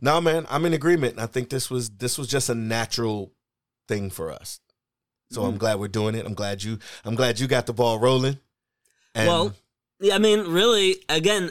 No, 0.00 0.20
man, 0.20 0.46
I'm 0.50 0.64
in 0.66 0.72
agreement. 0.74 1.18
I 1.18 1.26
think 1.26 1.48
this 1.50 1.70
was 1.70 1.90
this 1.90 2.18
was 2.18 2.28
just 2.28 2.48
a 2.48 2.54
natural 2.54 3.32
thing 3.88 4.10
for 4.10 4.30
us. 4.30 4.60
So 5.30 5.40
Mm-hmm. 5.40 5.50
I'm 5.50 5.58
glad 5.58 5.78
we're 5.80 5.88
doing 5.88 6.14
it. 6.14 6.24
I'm 6.26 6.34
glad 6.34 6.62
you. 6.62 6.78
I'm 7.04 7.14
glad 7.14 7.40
you 7.40 7.46
got 7.46 7.66
the 7.66 7.72
ball 7.72 7.98
rolling. 7.98 8.38
And 9.14 9.28
Well, 9.28 9.54
yeah, 10.00 10.14
I 10.14 10.18
mean, 10.18 10.40
really, 10.52 10.96
again, 11.08 11.50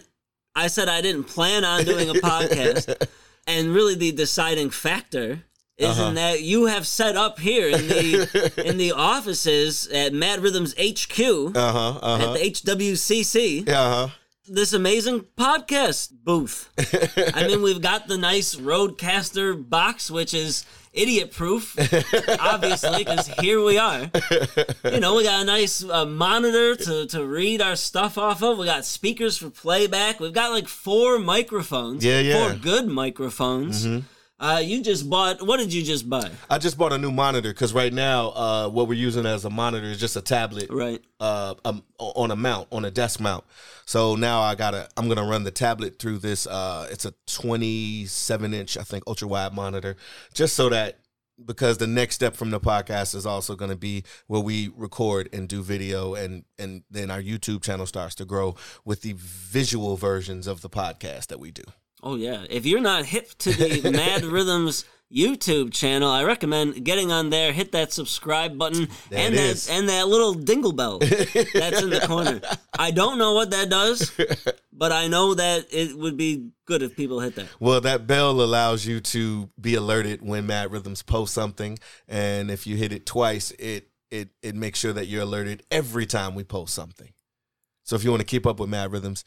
I 0.56 0.68
said 0.68 0.88
I 0.88 1.02
didn't 1.02 1.26
plan 1.26 1.66
on 1.66 1.84
doing 1.84 2.10
a 2.10 2.14
podcast, 2.32 3.08
and 3.48 3.74
really 3.74 3.96
the 3.96 4.12
deciding 4.12 4.70
factor 4.70 5.44
is 5.78 5.90
Uh-huh. 6.00 6.08
in 6.10 6.16
that 6.16 6.42
you 6.42 6.68
have 6.68 6.88
set 6.88 7.18
up 7.18 7.38
here 7.40 7.68
in 7.68 7.88
the 7.90 8.54
in 8.70 8.78
the 8.78 8.94
offices 8.94 9.88
at 9.88 10.14
Mad 10.14 10.40
Rhythms 10.40 10.74
HQ 10.80 11.20
uh 11.20 11.52
huh, 11.74 12.00
uh 12.02 12.18
at 12.22 12.34
the 12.34 12.52
HWCC 12.52 13.68
uh 13.68 13.74
huh. 14.08 14.08
This 14.48 14.74
amazing 14.74 15.26
podcast 15.36 16.12
booth. 16.24 16.70
I 17.36 17.48
mean, 17.48 17.64
we've 17.64 17.82
got 17.82 18.08
the 18.08 18.18
nice 18.18 18.54
RodeCaster 18.56 19.68
box, 19.70 20.12
which 20.12 20.36
is 20.36 20.66
idiot 20.94 21.32
proof, 21.32 21.76
obviously, 22.40 23.04
because 23.04 23.28
here 23.40 23.64
we 23.64 23.80
are. 23.80 24.12
You 24.84 25.00
know, 25.00 25.16
we 25.16 25.24
got 25.24 25.42
a 25.42 25.46
nice 25.46 25.84
uh, 25.84 26.06
monitor 26.06 26.76
to, 26.76 27.08
to 27.08 27.26
read 27.26 27.60
our 27.60 27.76
stuff 27.76 28.20
off 28.20 28.44
of. 28.44 28.60
We 28.60 28.66
got 28.68 28.86
speakers 28.86 29.36
for 29.38 29.50
playback. 29.50 30.20
We've 30.20 30.32
got 30.32 30.52
like 30.52 30.68
four 30.68 31.18
microphones. 31.18 32.06
Yeah, 32.06 32.20
yeah. 32.20 32.36
Mm-hmm. 32.36 32.52
Four 32.52 32.60
good 32.60 32.88
microphones. 32.88 33.86
Uh, 34.38 34.62
you 34.64 34.82
just 34.84 35.10
bought, 35.10 35.42
what 35.46 35.58
did 35.58 35.72
you 35.74 35.82
just 35.82 36.10
buy? 36.10 36.30
I 36.50 36.58
just 36.58 36.78
bought 36.78 36.92
a 36.92 36.98
new 36.98 37.12
monitor 37.12 37.52
because 37.54 37.74
right 37.74 37.94
now, 37.94 38.30
uh, 38.32 38.70
what 38.70 38.88
we're 38.90 38.96
using 38.96 39.26
as 39.26 39.46
a 39.46 39.50
monitor 39.50 39.86
is 39.88 39.98
just 39.98 40.18
a 40.18 40.22
tablet, 40.22 40.70
Right. 40.70 41.02
uh, 41.22 41.56
um, 41.64 41.84
on 42.00 42.32
a 42.32 42.36
mount, 42.36 42.68
on 42.72 42.84
a 42.84 42.92
desk 42.92 43.22
mount. 43.22 43.46
So 43.86 44.16
now 44.16 44.42
I 44.42 44.56
gotta, 44.56 44.90
I'm 44.98 45.08
gonna 45.08 45.24
run 45.26 45.46
the 45.46 45.52
tablet 45.52 46.00
through 46.00 46.18
this. 46.18 46.48
Uh, 46.48 46.86
it's 46.92 47.06
a 47.06 47.14
27 47.28 48.54
inch, 48.54 48.76
I 48.78 48.84
think, 48.84 49.06
ultra 49.08 49.28
wide 49.28 49.54
monitor, 49.54 49.96
just 50.34 50.56
so 50.56 50.68
that 50.70 51.00
because 51.46 51.78
the 51.78 51.88
next 51.88 52.16
step 52.16 52.36
from 52.36 52.50
the 52.50 52.60
podcast 52.60 53.14
is 53.14 53.26
also 53.26 53.56
going 53.56 53.70
to 53.70 53.76
be 53.76 54.04
where 54.28 54.40
we 54.40 54.72
record 54.76 55.28
and 55.34 55.50
do 55.50 55.62
video 55.62 56.14
and 56.14 56.46
and 56.58 56.84
then 56.90 57.12
our 57.12 57.22
YouTube 57.22 57.62
channel 57.62 57.86
starts 57.86 58.16
to 58.16 58.24
grow 58.26 58.56
with 58.86 59.02
the 59.02 59.14
visual 59.18 59.98
versions 59.98 60.48
of 60.48 60.62
the 60.62 60.70
podcast 60.70 61.28
that 61.28 61.40
we 61.40 61.52
do. 61.52 61.64
Oh 62.06 62.16
yeah. 62.16 62.46
If 62.50 62.68
you're 62.68 62.82
not 62.82 63.06
hip 63.06 63.32
to 63.40 63.52
the 63.52 63.92
Mad 63.92 64.24
Rhythms 64.24 64.86
YouTube 65.12 65.74
channel, 65.74 66.08
I 66.10 66.24
recommend 66.24 66.86
getting 66.86 67.12
on 67.12 67.32
there, 67.32 67.52
hit 67.52 67.72
that 67.72 67.92
subscribe 67.92 68.60
button 68.60 68.88
There 69.10 69.20
and 69.20 69.34
it 69.34 69.38
that 69.38 69.44
is. 69.44 69.70
and 69.70 69.90
that 69.90 70.08
little 70.08 70.36
dingle 70.36 70.72
bell 70.72 71.00
that's 71.00 71.82
in 71.82 71.90
the 71.90 72.04
corner. 72.06 72.42
I 72.78 72.92
don't 72.92 73.18
know 73.18 73.34
what 73.34 73.50
that 73.52 73.72
does, 73.72 74.12
but 74.72 74.92
I 74.92 75.08
know 75.08 75.34
that 75.34 75.66
it 75.72 75.98
would 75.98 76.16
be 76.16 76.52
good 76.66 76.84
if 76.84 76.96
people 76.96 77.22
hit 77.22 77.36
that. 77.36 77.48
Well, 77.60 77.82
that 77.82 78.06
bell 78.06 78.40
allows 78.40 78.86
you 78.86 79.00
to 79.00 79.50
be 79.60 79.74
alerted 79.74 80.22
when 80.22 80.46
Mad 80.46 80.72
Rhythms 80.72 81.02
post 81.02 81.34
something, 81.34 81.80
and 82.08 82.52
if 82.52 82.68
you 82.68 82.76
hit 82.76 82.94
it 82.94 83.08
twice, 83.08 83.50
it 83.58 83.90
it 84.12 84.30
it 84.44 84.54
makes 84.54 84.78
sure 84.78 84.94
that 84.94 85.08
you're 85.08 85.24
alerted 85.24 85.64
every 85.72 86.06
time 86.06 86.36
we 86.36 86.44
post 86.44 86.76
something. 86.76 87.14
So 87.84 87.96
if 87.96 88.04
you 88.04 88.12
want 88.12 88.22
to 88.22 88.26
keep 88.28 88.46
up 88.46 88.60
with 88.60 88.70
Mad 88.70 88.92
Rhythms, 88.92 89.24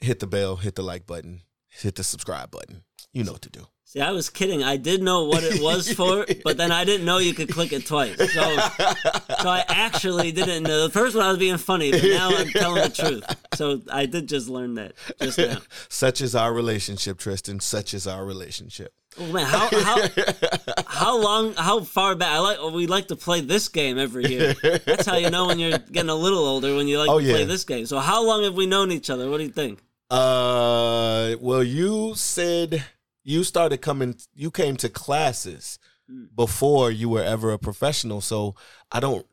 hit 0.00 0.18
the 0.18 0.26
bell, 0.26 0.56
hit 0.56 0.74
the 0.74 0.82
like 0.82 1.06
button, 1.06 1.42
hit 1.80 1.94
the 1.96 2.04
subscribe 2.04 2.50
button. 2.50 2.82
You 3.12 3.24
know 3.24 3.32
what 3.32 3.42
to 3.42 3.50
do. 3.50 3.66
See, 3.84 4.00
I 4.00 4.10
was 4.12 4.30
kidding. 4.30 4.62
I 4.62 4.78
did 4.78 5.02
know 5.02 5.24
what 5.24 5.44
it 5.44 5.60
was 5.60 5.92
for, 5.98 6.24
but 6.44 6.56
then 6.56 6.72
I 6.72 6.84
didn't 6.84 7.04
know 7.04 7.18
you 7.18 7.34
could 7.34 7.50
click 7.52 7.74
it 7.74 7.84
twice. 7.84 8.16
So, 8.16 8.24
so 8.32 9.48
I 9.50 9.64
actually 9.68 10.32
didn't 10.32 10.62
know. 10.62 10.84
The 10.84 10.90
first 10.90 11.14
one 11.14 11.26
I 11.26 11.28
was 11.28 11.38
being 11.38 11.58
funny, 11.58 11.90
but 11.90 12.02
now 12.02 12.30
I'm 12.34 12.48
telling 12.48 12.82
the 12.84 12.88
truth. 12.88 13.24
So 13.54 13.82
I 13.92 14.06
did 14.06 14.28
just 14.28 14.48
learn 14.48 14.74
that 14.74 14.94
just 15.20 15.36
now. 15.36 15.58
Such 15.90 16.22
is 16.22 16.34
our 16.34 16.54
relationship, 16.54 17.18
Tristan. 17.18 17.60
Such 17.60 17.92
is 17.92 18.06
our 18.06 18.24
relationship. 18.24 18.94
Oh 19.18 19.26
man, 19.30 19.44
how 19.44 19.68
how 19.68 20.02
how 20.86 21.18
long, 21.20 21.52
how 21.52 21.80
far 21.82 22.14
back? 22.14 22.30
I 22.30 22.38
like 22.38 22.72
we 22.72 22.86
like 22.86 23.08
to 23.08 23.16
play 23.16 23.42
this 23.42 23.68
game 23.68 23.98
every 23.98 24.24
year. 24.24 24.54
That's 24.86 25.04
how 25.04 25.18
you 25.18 25.28
know 25.28 25.48
when 25.48 25.58
you're 25.58 25.76
getting 25.76 26.08
a 26.08 26.14
little 26.14 26.46
older 26.46 26.74
when 26.74 26.88
you 26.88 26.98
like 26.98 27.10
Oh, 27.10 27.20
to 27.20 27.26
play 27.26 27.44
this 27.44 27.64
game. 27.64 27.84
So 27.84 27.98
how 27.98 28.24
long 28.24 28.44
have 28.44 28.54
we 28.54 28.64
known 28.64 28.90
each 28.90 29.10
other? 29.10 29.28
What 29.28 29.36
do 29.36 29.44
you 29.44 29.50
think? 29.50 29.80
Uh, 30.12 31.36
well, 31.40 31.62
you 31.62 32.12
said 32.14 32.84
you 33.24 33.42
started 33.42 33.78
coming. 33.78 34.14
You 34.34 34.50
came 34.50 34.76
to 34.76 34.90
classes 34.90 35.78
before 36.36 36.90
you 36.90 37.08
were 37.08 37.22
ever 37.22 37.50
a 37.50 37.58
professional. 37.58 38.20
So 38.20 38.54
I 38.90 39.00
don't. 39.00 39.26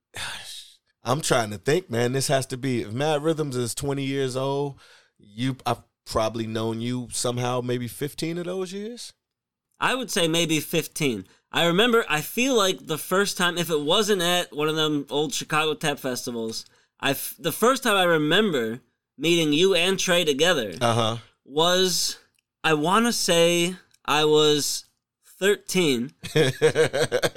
I'm 1.04 1.20
trying 1.20 1.52
to 1.52 1.58
think, 1.58 1.90
man. 1.90 2.14
This 2.14 2.30
has 2.30 2.46
to 2.48 2.58
be 2.58 2.82
if 2.84 2.94
Mad 2.94 3.22
Rhythms 3.24 3.58
is 3.58 3.76
20 3.76 4.04
years 4.04 4.38
old. 4.38 4.80
You, 5.18 5.58
I've 5.66 5.82
probably 6.06 6.48
known 6.48 6.80
you 6.80 7.10
somehow, 7.12 7.60
maybe 7.60 7.90
15 7.90 8.38
of 8.38 8.46
those 8.46 8.72
years. 8.72 9.12
I 9.82 9.96
would 9.96 10.10
say 10.10 10.30
maybe 10.30 10.62
15. 10.62 11.26
I 11.52 11.66
remember, 11.66 12.06
I 12.08 12.22
feel 12.22 12.56
like 12.56 12.88
the 12.88 12.98
first 12.98 13.38
time, 13.38 13.58
if 13.58 13.70
it 13.70 13.82
wasn't 13.82 14.22
at 14.22 14.56
one 14.56 14.70
of 14.70 14.78
them 14.78 15.08
old 15.10 15.34
Chicago 15.34 15.74
tap 15.74 16.00
festivals, 16.00 16.66
I 17.02 17.18
the 17.38 17.52
first 17.52 17.84
time 17.84 17.98
I 17.98 18.04
remember 18.04 18.80
meeting 19.20 19.54
you 19.54 19.76
and 19.76 20.00
Trey 20.00 20.24
together 20.26 20.74
Uh 20.82 20.94
huh. 20.94 21.18
was, 21.46 22.18
I 22.64 22.74
want 22.74 23.06
to 23.06 23.14
say 23.14 23.76
I 24.06 24.26
was 24.26 24.86
13, 25.40 26.12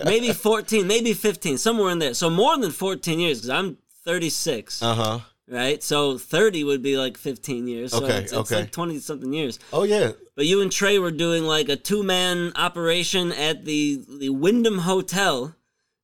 maybe 0.04 0.32
14, 0.32 0.86
maybe 0.86 1.12
15, 1.12 1.58
somewhere 1.58 1.90
in 1.90 1.98
there. 1.98 2.14
So 2.14 2.30
more 2.30 2.56
than 2.58 2.70
14 2.70 3.18
years, 3.20 3.38
because 3.38 3.50
I'm 3.50 3.78
36, 4.04 4.82
Uh 4.82 4.94
huh. 4.94 5.18
right? 5.48 5.82
So 5.82 6.18
30 6.18 6.64
would 6.64 6.82
be 6.82 6.96
like 6.96 7.16
15 7.16 7.68
years. 7.68 7.92
So 7.92 8.04
Okay, 8.04 8.18
it's, 8.18 8.32
it's 8.32 8.50
okay. 8.52 8.60
like 8.62 8.72
20 8.72 8.98
something 8.98 9.32
years. 9.32 9.58
Oh 9.72 9.84
yeah. 9.84 10.12
But 10.34 10.46
you 10.46 10.62
and 10.62 10.72
Trey 10.72 10.98
were 10.98 11.10
doing 11.10 11.44
like 11.44 11.68
a 11.68 11.76
two 11.76 12.02
man 12.02 12.52
operation 12.56 13.32
at 13.32 13.64
the 13.64 14.02
the 14.08 14.30
Wyndham 14.30 14.78
Hotel, 14.78 15.54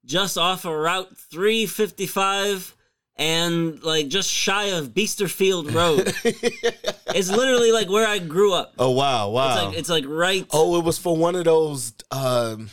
just 0.05 0.37
off 0.39 0.65
of 0.67 0.73
Route 0.73 1.17
355 1.17 2.77
and 3.19 3.83
like 3.83 4.09
just 4.09 4.31
shy 4.31 4.67
of 4.67 4.95
Butterfield 4.95 5.73
Road. 5.73 6.13
it's 6.25 7.31
literally 7.31 7.73
like 7.73 7.89
where 7.89 8.07
I 8.07 8.19
grew 8.19 8.53
up. 8.55 8.75
Oh 8.79 8.91
wow. 8.93 9.31
Wow. 9.31 9.49
It's 9.49 9.65
like 9.67 9.79
it's 9.79 9.89
like 9.89 10.05
right. 10.07 10.47
oh, 10.53 10.79
it 10.79 10.85
was 10.85 10.99
for 10.99 11.17
one 11.17 11.35
of 11.35 11.45
those. 11.45 11.93
Um, 12.11 12.71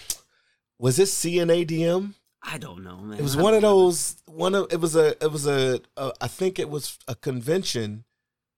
was 0.79 0.99
it 0.99 1.07
CNADM? 1.07 2.13
I 2.43 2.57
don't 2.59 2.83
know, 2.83 2.97
man. 2.97 3.17
It 3.17 3.23
was 3.23 3.35
one 3.35 3.53
of 3.55 3.61
those. 3.63 4.17
One 4.27 4.53
of 4.53 4.71
it 4.71 4.79
was 4.79 4.95
a. 4.95 5.11
It 5.23 5.31
was 5.31 5.47
a. 5.47 5.79
a 5.97 6.11
I 6.21 6.27
think 6.27 6.59
it 6.59 6.69
was 6.69 6.99
a 7.07 7.15
convention, 7.15 8.03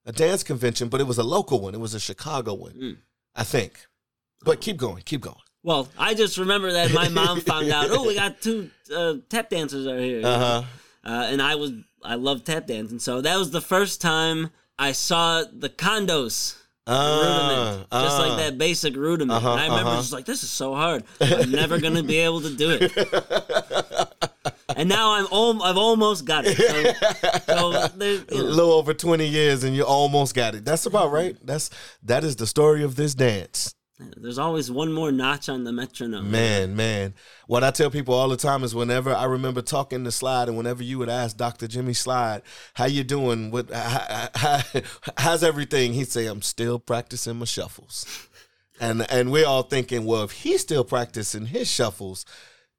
a 0.06 0.12
dance 0.12 0.44
convention, 0.44 0.89
but 0.89 1.00
it 1.00 1.06
was 1.08 1.17
a 1.17 1.24
local 1.24 1.62
one. 1.62 1.74
It 1.74 1.79
was 1.79 1.94
a 1.94 2.00
Chicago 2.00 2.53
one, 2.53 2.74
Mm. 2.74 2.98
I 3.36 3.44
think. 3.44 3.86
But 4.44 4.60
keep 4.62 4.75
going. 4.77 5.03
Keep 5.06 5.22
going. 5.22 5.38
Well, 5.63 5.88
I 5.98 6.13
just 6.15 6.38
remember 6.38 6.72
that 6.74 6.91
my 6.94 7.08
mom 7.10 7.39
found 7.41 7.70
out. 7.72 7.88
Oh, 7.91 8.06
we 8.06 8.15
got 8.15 8.41
two 8.41 8.70
uh, 8.94 9.15
tap 9.29 9.50
dancers 9.50 9.88
out 9.88 10.00
here. 10.00 10.22
Uh 10.25 10.38
huh. 10.39 10.63
Uh, 11.08 11.28
and 11.30 11.42
I 11.42 11.56
was 11.56 11.72
I 12.04 12.16
love 12.16 12.44
tap 12.44 12.68
dancing, 12.68 13.00
so 13.00 13.22
that 13.22 13.38
was 13.38 13.52
the 13.52 13.62
first 13.62 14.02
time 14.02 14.52
I 14.78 14.92
saw 14.92 15.44
the 15.44 15.70
Condos 15.70 16.58
rudiment, 16.86 17.88
Uh, 17.92 18.04
just 18.04 18.20
uh. 18.20 18.28
like 18.28 18.38
that 18.40 18.58
basic 18.58 18.96
rudiment. 18.96 19.38
Uh-huh, 19.38 19.52
and 19.54 19.62
I 19.62 19.64
remember 19.66 19.92
uh-huh. 19.92 20.02
just 20.02 20.14
like 20.14 20.26
this 20.26 20.44
is 20.44 20.50
so 20.50 20.76
hard. 20.76 21.04
I'm 21.22 21.52
never 21.52 21.80
gonna 21.80 22.04
be 22.04 22.18
able 22.18 22.42
to 22.42 22.54
do 22.54 22.78
it. 22.80 22.92
and 24.76 24.90
now 24.90 25.14
I'm 25.14 25.28
al- 25.32 25.64
I've 25.64 25.78
almost 25.78 26.26
got 26.26 26.44
it. 26.46 26.58
So, 26.58 27.42
so 27.48 27.72
A 27.72 28.36
you 28.36 28.44
know, 28.44 28.50
little 28.50 28.74
over 28.74 28.94
twenty 28.94 29.28
years, 29.28 29.64
and 29.64 29.76
you 29.76 29.84
almost 29.84 30.36
got 30.36 30.56
it. 30.56 30.66
That's 30.66 30.86
about 30.86 31.12
right. 31.12 31.38
That's 31.42 31.70
that 32.04 32.24
is 32.26 32.36
the 32.36 32.48
story 32.48 32.84
of 32.84 32.96
this 32.98 33.16
dance. 33.16 33.74
There's 34.00 34.38
always 34.38 34.70
one 34.70 34.94
more 34.94 35.12
notch 35.12 35.50
on 35.50 35.63
the 35.63 35.72
metronome. 35.72 36.30
Man, 36.30 36.75
man. 36.75 37.16
What 37.48 37.63
I 37.63 37.72
tell 37.72 37.89
people 37.89 38.13
all 38.13 38.30
the 38.30 38.38
time 38.38 38.63
is 38.63 38.75
whenever 38.75 39.13
I 39.13 39.25
remember 39.25 39.63
talking 39.63 40.04
to 40.04 40.12
Slyde 40.12 40.48
and 40.48 40.58
whenever 40.58 40.84
you 40.84 41.00
would 41.00 41.10
ask 41.10 41.36
Dr. 41.36 41.68
Jimmy 41.68 41.94
Slyde, 41.94 42.44
how 42.75 42.86
you 42.86 43.04
doing? 43.04 43.50
What 43.50 43.72
how, 43.72 44.30
how, 44.36 44.62
how's 45.18 45.44
everything? 45.44 45.94
He'd 45.94 46.12
say, 46.12 46.27
I'm 46.27 46.44
still 46.44 46.77
practicing 46.77 47.38
my 47.38 47.46
shuffles. 47.46 48.27
And 48.80 49.10
and 49.12 49.32
we're 49.32 49.48
all 49.48 49.63
thinking, 49.63 50.06
well, 50.06 50.24
if 50.24 50.32
he's 50.32 50.62
still 50.62 50.84
practicing 50.84 51.48
his 51.48 51.68
shuffles 51.68 52.24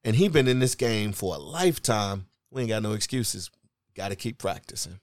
and 0.04 0.14
he 0.14 0.28
been 0.28 0.46
in 0.46 0.60
this 0.60 0.76
game 0.76 1.12
for 1.12 1.34
a 1.34 1.38
lifetime, 1.38 2.26
we 2.52 2.62
ain't 2.62 2.68
got 2.68 2.84
no 2.84 2.92
excuses. 2.92 3.50
Got 3.96 4.10
to 4.10 4.16
keep 4.16 4.38
practicing. 4.38 5.00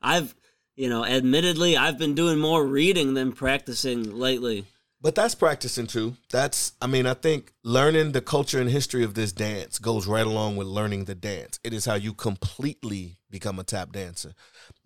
I've 0.00 0.36
you 0.76 0.88
know, 0.88 1.04
admittedly, 1.04 1.76
I've 1.76 1.98
been 1.98 2.14
doing 2.14 2.38
more 2.38 2.64
reading 2.64 3.14
than 3.14 3.32
practicing 3.32 4.16
lately. 4.16 4.64
But 5.00 5.14
that's 5.14 5.36
practicing 5.36 5.86
too. 5.86 6.16
That's, 6.30 6.72
I 6.82 6.88
mean, 6.88 7.06
I 7.06 7.14
think 7.14 7.52
learning 7.62 8.12
the 8.12 8.20
culture 8.20 8.60
and 8.60 8.68
history 8.68 9.04
of 9.04 9.14
this 9.14 9.30
dance 9.30 9.78
goes 9.78 10.08
right 10.08 10.26
along 10.26 10.56
with 10.56 10.66
learning 10.66 11.04
the 11.04 11.14
dance. 11.14 11.60
It 11.62 11.72
is 11.72 11.84
how 11.84 11.94
you 11.94 12.12
completely 12.12 13.18
become 13.30 13.60
a 13.60 13.64
tap 13.64 13.92
dancer. 13.92 14.32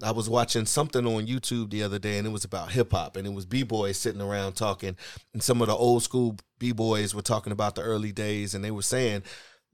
I 0.03 0.11
was 0.11 0.29
watching 0.29 0.67
something 0.67 1.07
on 1.07 1.27
YouTube 1.27 1.71
the 1.71 1.83
other 1.83 1.99
day 1.99 2.19
and 2.19 2.27
it 2.27 2.31
was 2.31 2.45
about 2.45 2.73
hip 2.73 2.93
hop 2.93 3.17
and 3.17 3.27
it 3.27 3.33
was 3.33 3.47
B 3.47 3.63
boys 3.63 3.97
sitting 3.97 4.21
around 4.21 4.53
talking. 4.53 4.97
And 5.33 5.43
some 5.43 5.63
of 5.63 5.69
the 5.69 5.75
old 5.75 6.03
school 6.03 6.37
B 6.59 6.73
boys 6.73 7.15
were 7.15 7.23
talking 7.23 7.53
about 7.53 7.75
the 7.75 7.83
early 7.83 8.13
days 8.13 8.55
and 8.55 8.63
they 8.63 8.71
were 8.71 8.83
saying 8.83 9.23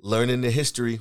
learning 0.00 0.42
the 0.42 0.52
history 0.52 1.00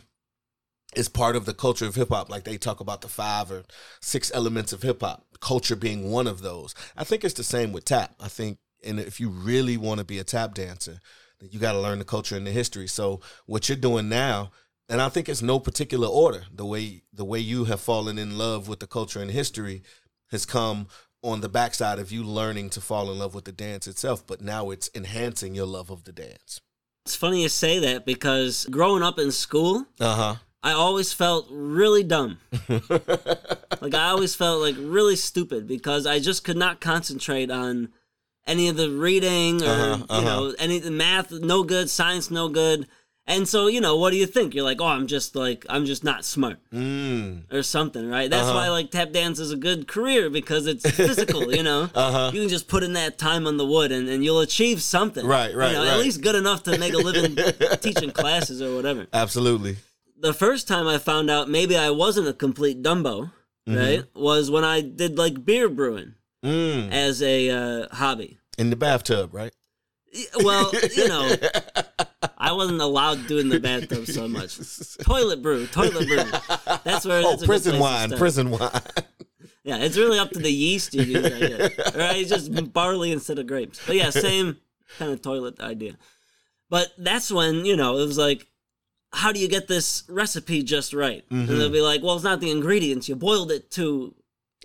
is 0.96 1.10
part 1.10 1.36
of 1.36 1.46
the 1.46 1.54
culture 1.54 1.86
of 1.86 1.94
hip 1.94 2.10
hop. 2.10 2.30
Like 2.30 2.44
they 2.44 2.58
talk 2.58 2.80
about 2.80 3.02
the 3.02 3.08
five 3.08 3.52
or 3.52 3.64
six 4.02 4.32
elements 4.34 4.74
of 4.74 4.82
hip 4.82 5.02
hop, 5.02 5.26
culture 5.42 5.76
being 5.76 6.10
one 6.10 6.26
of 6.26 6.42
those. 6.42 6.74
I 6.96 7.04
think 7.04 7.24
it's 7.24 7.36
the 7.36 7.44
same 7.44 7.72
with 7.72 7.86
tap. 7.86 8.16
I 8.20 8.30
think, 8.30 8.58
and 8.88 9.00
if 9.00 9.20
you 9.20 9.30
really 9.30 9.78
want 9.78 10.00
to 10.00 10.06
be 10.06 10.20
a 10.20 10.24
tap 10.24 10.54
dancer, 10.54 11.00
then 11.40 11.50
you 11.52 11.60
got 11.60 11.74
to 11.74 11.80
learn 11.80 12.00
the 12.00 12.06
culture 12.06 12.36
and 12.36 12.48
the 12.48 12.52
history. 12.52 12.88
So 12.88 13.22
what 13.46 13.70
you're 13.70 13.78
doing 13.78 14.10
now, 14.10 14.52
and 14.90 15.02
I 15.02 15.10
think 15.10 15.30
it's 15.30 15.42
no 15.42 15.60
particular 15.60 16.08
order. 16.08 16.44
The 16.54 16.66
way 16.66 17.04
the 17.14 17.26
way 17.26 17.40
you 17.40 17.66
have 17.66 17.82
fallen 17.82 18.18
in 18.18 18.38
love 18.38 18.68
with 18.68 18.80
the 18.80 18.88
culture 18.88 19.22
and 19.22 19.30
history 19.30 19.84
has 20.32 20.46
come 20.46 20.88
on 21.22 21.42
the 21.42 21.50
backside 21.50 22.00
of 22.00 22.12
you 22.12 22.24
learning 22.24 22.70
to 22.72 22.82
fall 22.82 23.12
in 23.12 23.20
love 23.20 23.36
with 23.36 23.46
the 23.46 23.52
dance 23.52 23.88
itself. 23.88 24.26
But 24.26 24.42
now 24.42 24.70
it's 24.70 24.90
enhancing 24.96 25.56
your 25.56 25.66
love 25.66 25.90
of 25.90 26.04
the 26.06 26.12
dance. 26.12 26.62
It's 27.06 27.16
funny 27.16 27.44
you 27.44 27.50
say 27.50 27.80
that 27.80 28.06
because 28.06 28.66
growing 28.70 29.04
up 29.04 29.18
in 29.18 29.32
school, 29.32 29.86
uh-huh. 30.00 30.36
I 30.64 30.72
always 30.74 31.14
felt 31.14 31.48
really 31.50 32.04
dumb. 32.04 32.40
Like 33.82 33.94
I 33.94 34.10
always 34.10 34.36
felt 34.36 34.62
like 34.62 34.76
really 34.78 35.16
stupid 35.16 35.68
because 35.68 36.06
I 36.06 36.20
just 36.20 36.44
could 36.44 36.58
not 36.58 36.82
concentrate 36.82 37.52
on 37.52 37.90
any 38.48 38.70
of 38.70 38.76
the 38.78 38.90
reading 38.90 39.62
or 39.62 39.68
Uh-huh, 39.68 40.04
uh-huh. 40.10 40.20
you 40.20 40.26
know 40.26 40.56
any 40.58 40.80
the 40.80 40.92
math 40.92 41.32
no 41.32 41.64
good, 41.64 41.90
science 41.90 42.32
no 42.32 42.50
good. 42.50 42.88
And 43.30 43.46
so, 43.46 43.68
you 43.68 43.82
know, 43.82 43.98
what 43.98 44.12
do 44.12 44.16
you 44.16 44.26
think? 44.26 44.56
You're 44.56 44.64
like, 44.64 44.80
"Oh, 44.80 44.86
I'm 44.88 45.06
just 45.06 45.36
like 45.36 45.66
I'm 45.68 45.86
just 45.86 46.02
not 46.02 46.24
smart." 46.24 46.60
mm. 46.72 47.44
or 47.52 47.62
something, 47.62 48.10
right? 48.10 48.30
That's 48.30 48.48
Uh-huh. 48.48 48.54
why 48.56 48.70
like 48.70 48.90
tap 48.90 49.12
dance 49.12 49.38
is 49.38 49.52
a 49.52 49.58
good 49.58 49.86
career 49.86 50.30
because 50.30 50.66
it's 50.66 50.90
physical, 50.90 51.54
you 51.54 51.62
know. 51.62 51.90
Uh-huh. 52.06 52.32
You 52.34 52.40
can 52.40 52.48
just 52.50 52.70
put 52.70 52.84
in 52.84 52.94
that 52.94 53.18
time 53.18 53.46
on 53.46 53.58
the 53.58 53.66
wood 53.66 53.92
and, 53.92 54.08
and 54.08 54.24
you'll 54.24 54.40
achieve 54.40 54.82
something. 54.82 55.26
Right, 55.28 55.54
right, 55.54 55.72
You 55.72 55.78
know, 55.78 55.84
right. 55.84 55.94
At 55.96 56.00
least 56.00 56.22
good 56.22 56.36
enough 56.36 56.64
to 56.64 56.78
make 56.78 56.94
a 56.94 56.98
living 57.10 57.36
teaching 57.82 58.12
classes 58.12 58.62
or 58.62 58.74
whatever. 58.78 59.08
Absolutely. 59.12 59.76
The 60.18 60.34
first 60.34 60.66
time 60.70 60.88
I 60.88 60.98
found 60.98 61.30
out 61.30 61.50
maybe 61.50 61.76
I 61.78 61.90
wasn't 61.90 62.30
a 62.30 62.34
complete 62.34 62.82
Dumbo, 62.82 63.32
Mm-hmm. 63.68 63.78
right, 63.78 64.04
was 64.16 64.50
when 64.50 64.64
I 64.64 64.80
did 64.80 65.18
like 65.18 65.44
beer 65.44 65.68
brewing 65.68 66.14
Mm. 66.48 66.92
as 66.92 67.22
a 67.22 67.50
uh, 67.50 67.88
hobby. 67.96 68.38
In 68.58 68.70
the 68.70 68.76
bathtub, 68.76 69.34
right? 69.34 69.54
Well, 70.44 70.72
you 70.96 71.08
know, 71.08 71.36
I 72.38 72.52
wasn't 72.54 72.82
allowed 72.82 73.28
doing 73.28 73.50
the 73.50 73.60
bathtub 73.60 74.08
so 74.08 74.28
much. 74.28 74.58
Toilet 75.02 75.42
brew, 75.42 75.68
toilet 75.68 76.08
brew. 76.08 76.24
That's 76.84 77.06
where. 77.06 77.20
Oh, 77.20 77.32
that's 77.32 77.42
good 77.42 77.48
prison 77.48 77.80
wine, 77.80 78.12
prison 78.18 78.50
wine. 78.50 78.72
Yeah, 79.64 79.78
it's 79.80 79.98
really 79.98 80.18
up 80.18 80.32
to 80.32 80.40
the 80.40 80.50
yeast 80.52 80.94
you 80.94 81.04
use, 81.04 81.26
I 81.26 81.40
guess. 81.40 81.96
Right? 81.96 82.16
It's 82.18 82.30
just 82.30 82.74
barley 82.74 83.12
instead 83.12 83.38
of 83.38 83.48
grapes. 83.48 83.82
But 83.86 83.98
yeah, 83.98 84.10
same 84.12 84.58
kind 84.98 85.12
of 85.12 85.22
toilet 85.22 85.60
idea. 85.60 85.98
But 86.70 86.88
that's 86.98 87.30
when, 87.32 87.66
you 87.66 87.76
know, 87.76 87.98
it 87.98 88.06
was 88.06 88.18
like, 88.18 88.48
how 89.12 89.34
do 89.34 89.40
you 89.42 89.50
get 89.50 89.68
this 89.68 90.04
recipe 90.10 90.64
just 90.64 90.94
right? 90.94 91.24
And 91.30 91.48
Mm-hmm. 91.50 91.58
they'll 91.60 91.70
be 91.70 91.82
like, 91.82 92.02
well, 92.02 92.16
it's 92.16 92.24
not 92.24 92.40
the 92.40 92.50
ingredients. 92.50 93.10
You 93.10 93.16
boiled 93.18 93.52
it 93.52 93.70
too 93.70 94.16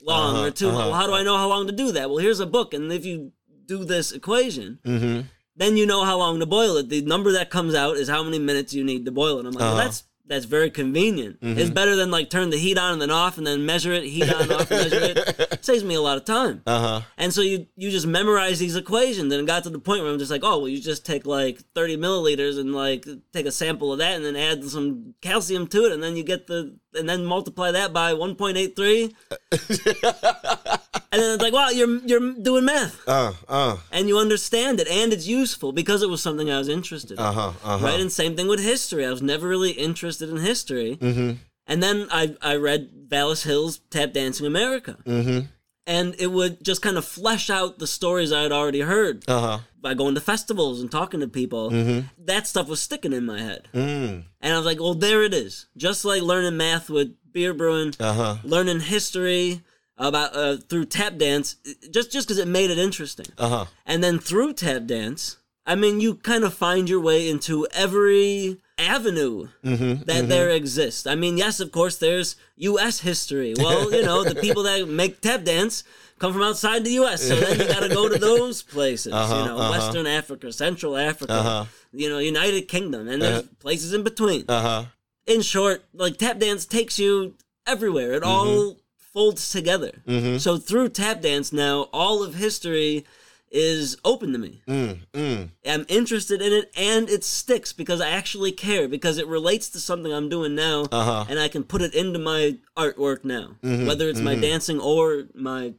long 0.03 0.37
Uh-huh, 0.37 0.47
or 0.47 0.51
too 0.51 0.69
uh-huh. 0.69 0.79
Well, 0.79 0.93
how 0.95 1.07
do 1.07 1.15
I 1.15 1.23
know 1.23 1.37
how 1.37 1.49
long 1.49 1.67
to 1.67 1.73
do 1.73 1.93
that? 1.93 2.09
Well, 2.11 2.19
here's 2.19 2.41
a 2.41 2.47
book. 2.47 2.75
And 2.75 2.93
if 2.93 3.05
you 3.05 3.33
do 3.67 3.85
this 3.85 4.13
equation, 4.13 4.79
mm-hmm. 4.85 5.21
then 5.57 5.77
you 5.77 5.87
know 5.87 6.05
how 6.05 6.19
long 6.19 6.41
to 6.41 6.47
boil 6.47 6.77
it. 6.77 6.89
The 6.89 7.03
number 7.03 7.33
that 7.33 7.51
comes 7.51 7.75
out 7.75 7.97
is 7.97 8.09
how 8.09 8.23
many 8.23 8.39
minutes 8.39 8.75
you 8.75 8.85
need 8.85 9.05
to 9.07 9.13
boil 9.13 9.39
it. 9.39 9.47
I'm 9.47 9.53
like, 9.53 9.61
well, 9.61 9.69
Uh-huh. 9.73 9.81
Mm-hmm. 9.81 9.87
that's 9.87 10.05
that's 10.27 10.45
very 10.45 10.71
convenient. 10.71 11.39
It's 11.43 11.71
better 11.71 11.97
than 11.97 12.11
like 12.11 12.31
turn 12.31 12.51
the 12.51 12.57
heat 12.57 12.79
on 12.79 12.95
and 12.95 13.03
then 13.03 13.11
off 13.11 13.39
and 13.39 13.47
then 13.47 13.67
measure 13.67 13.93
it, 13.93 14.05
heat 14.05 14.33
on, 14.33 14.51
off, 14.53 14.71
measure 14.71 15.01
it. 15.01 15.59
Saves 15.65 15.85
me 15.85 15.95
a 15.95 16.01
lot 16.01 16.17
of 16.17 16.25
time. 16.25 16.63
Uh 16.67 16.81
huh. 16.81 17.01
And 17.19 17.33
so 17.33 17.41
you 17.43 17.67
you 17.77 17.91
just 17.91 18.07
memorize 18.07 18.59
these 18.59 18.77
equations, 18.77 19.33
and 19.33 19.43
it 19.43 19.47
got 19.47 19.65
to 19.65 19.71
the 19.71 19.79
point 19.79 20.03
where 20.03 20.13
I'm 20.13 20.19
just 20.19 20.31
like, 20.31 20.45
oh, 20.45 20.59
well, 20.59 20.69
you 20.69 20.81
just 20.81 21.05
take 21.05 21.27
like 21.27 21.61
30 21.75 21.97
milliliters 21.97 22.59
and 22.59 22.75
like 22.75 23.07
take 23.33 23.47
a 23.47 23.53
sample 23.53 23.93
of 23.93 23.99
that, 23.99 24.15
and 24.15 24.25
then 24.25 24.37
add 24.37 24.65
some 24.65 25.15
calcium 25.21 25.67
to 25.69 25.87
it, 25.87 25.93
and 25.93 26.03
then 26.03 26.17
you 26.17 26.25
get 26.25 26.47
the 26.47 26.77
and 26.95 27.09
then 27.09 27.25
multiply 27.25 27.71
that 27.73 27.93
by 27.93 28.13
1.83, 28.13 29.15
and 31.13 31.23
then 31.23 31.35
it's 31.35 31.43
like, 31.43 31.53
wow, 31.53 31.69
you're 31.69 31.99
you're 32.11 32.33
doing 32.35 32.65
math, 32.65 32.97
Uh 33.07 33.33
uh 33.49 33.77
and 33.93 34.09
you 34.09 34.19
understand 34.19 34.81
it, 34.81 34.89
and 34.89 35.13
it's 35.13 35.27
useful 35.29 35.71
because 35.73 36.03
it 36.03 36.09
was 36.11 36.23
something 36.23 36.51
I 36.51 36.59
was 36.59 36.69
interested 36.69 37.13
in. 37.13 37.25
uh 37.25 37.33
huh. 37.33 37.53
Uh 37.63 37.79
huh. 37.79 37.87
Right, 37.87 38.01
and 38.01 38.11
same 38.11 38.35
thing 38.37 38.49
with 38.49 38.61
history. 38.61 39.05
I 39.07 39.11
was 39.11 39.23
never 39.23 39.47
really 39.49 39.73
interested 39.73 40.29
in 40.31 40.39
history, 40.39 40.97
Mm-hmm. 41.01 41.31
and 41.67 41.83
then 41.83 42.09
I 42.11 42.35
I 42.41 42.57
read 42.57 42.91
Valis 43.09 43.45
Hill's 43.45 43.79
Tap 43.91 44.13
Dancing 44.13 44.47
America, 44.47 44.97
Mm-hmm. 45.07 45.41
and 45.87 46.15
it 46.19 46.29
would 46.37 46.65
just 46.65 46.81
kind 46.83 46.97
of 46.97 47.05
flesh 47.05 47.51
out 47.51 47.79
the 47.79 47.87
stories 47.87 48.33
I 48.33 48.43
had 48.43 48.53
already 48.53 48.81
heard 48.81 49.25
Uh 49.29 49.41
huh. 49.41 49.59
by 49.81 49.95
going 49.95 50.15
to 50.15 50.21
festivals 50.21 50.81
and 50.81 50.91
talking 50.91 51.21
to 51.21 51.29
people. 51.29 51.71
Mm-hmm. 51.71 52.01
That 52.27 52.47
stuff 52.47 52.69
was 52.69 52.81
sticking 52.81 53.13
in 53.13 53.27
my 53.27 53.41
head, 53.41 53.69
Mm. 53.75 54.25
and 54.41 54.51
I 54.55 54.57
was 54.57 54.67
like, 54.67 54.81
well, 54.81 54.95
there 54.95 55.23
it 55.29 55.35
is. 55.35 55.67
Just 55.77 56.05
like 56.05 56.23
learning 56.23 56.57
math 56.57 56.89
with 56.89 57.09
beer 57.33 57.53
brewing, 57.55 57.93
Uh 58.01 58.13
huh. 58.21 58.35
learning 58.45 58.81
history 58.81 59.61
about 59.99 60.35
uh, 60.35 60.57
through 60.57 60.87
tap 60.87 61.17
dance, 61.19 61.57
just 61.91 62.11
just 62.13 62.27
because 62.27 62.39
it 62.39 62.49
made 62.49 62.71
it 62.71 62.79
interesting. 62.79 63.27
Uh 63.39 63.49
huh. 63.49 63.65
And 63.87 64.03
then 64.03 64.19
through 64.19 64.55
tap 64.55 64.87
dance, 64.87 65.37
I 65.67 65.75
mean, 65.75 66.01
you 66.01 66.15
kind 66.17 66.45
of 66.45 66.55
find 66.55 66.89
your 66.89 67.01
way 67.01 67.29
into 67.29 67.67
every 67.73 68.59
avenue 68.79 69.49
Mm-hmm. 69.65 70.05
that 70.05 70.29
there 70.29 70.51
exists. 70.51 71.07
I 71.07 71.15
mean, 71.15 71.37
yes, 71.39 71.61
of 71.61 71.71
course, 71.71 71.99
there's 71.99 72.37
U.S. 72.57 73.01
history. 73.01 73.55
Well, 73.59 73.93
you 73.93 74.03
know, 74.03 74.25
the 74.25 74.35
people 74.35 74.65
that 74.65 74.89
make 74.89 75.21
tap 75.21 75.45
dance 75.45 75.85
come 76.19 76.33
from 76.33 76.43
outside 76.43 76.85
the 76.85 76.91
U.S., 77.03 77.23
so 77.23 77.37
then 77.37 77.61
you 77.61 77.67
got 77.69 77.81
to 77.81 77.89
go 77.89 78.09
to 78.09 78.19
those 78.19 78.63
places. 78.63 79.13
Uh-huh, 79.13 79.37
you 79.39 79.45
know, 79.45 79.59
uh-huh. 79.59 79.71
Western 79.71 80.07
Africa, 80.07 80.53
Central 80.53 80.97
Africa, 80.97 81.33
Uh-huh. 81.35 81.65
you 81.93 82.09
know, 82.09 82.19
United 82.19 82.63
Kingdom, 82.69 83.09
and 83.09 83.21
there's 83.23 83.43
places 83.61 83.93
in 83.93 84.03
between. 84.03 84.45
Uh 84.49 84.63
huh. 84.63 84.85
in 85.27 85.43
short, 85.43 85.85
like 85.95 86.17
tap 86.19 86.39
dance 86.41 86.65
takes 86.67 86.99
you 86.99 87.35
everywhere. 87.67 88.13
It 88.15 88.23
all 88.25 88.79
folds 89.13 89.51
together. 89.51 89.93
Mm-hmm. 90.07 90.39
So 90.39 90.57
through 90.59 90.91
tap 90.91 91.21
dance 91.21 91.53
now, 91.53 91.83
all 91.93 92.23
of 92.23 92.35
history 92.35 93.05
is 93.51 93.99
open 94.03 94.33
to 94.33 94.39
me. 94.39 94.63
Mm. 94.67 94.99
Mm. 95.13 95.49
I'm 95.67 95.85
interested 95.89 96.41
in 96.41 96.53
it 96.55 96.73
and 96.75 97.11
it 97.11 97.23
sticks 97.23 97.75
because 97.75 98.01
I 98.01 98.09
actually 98.09 98.51
care 98.53 98.89
because 98.89 99.19
it 99.19 99.27
relates 99.27 99.69
to 99.71 99.81
something 99.81 100.11
I'm 100.11 100.31
doing 100.31 100.55
now 100.55 100.87
Uh-huh. 100.91 101.27
and 101.29 101.39
I 101.39 101.49
can 101.49 101.63
put 101.63 101.83
it 101.83 101.95
into 101.95 102.19
my 102.19 102.57
artwork 102.79 103.25
now, 103.25 103.57
whether 103.61 104.09
it's 104.09 104.21
my 104.21 104.37
dancing 104.37 104.81
or 104.81 105.25
my 105.35 105.75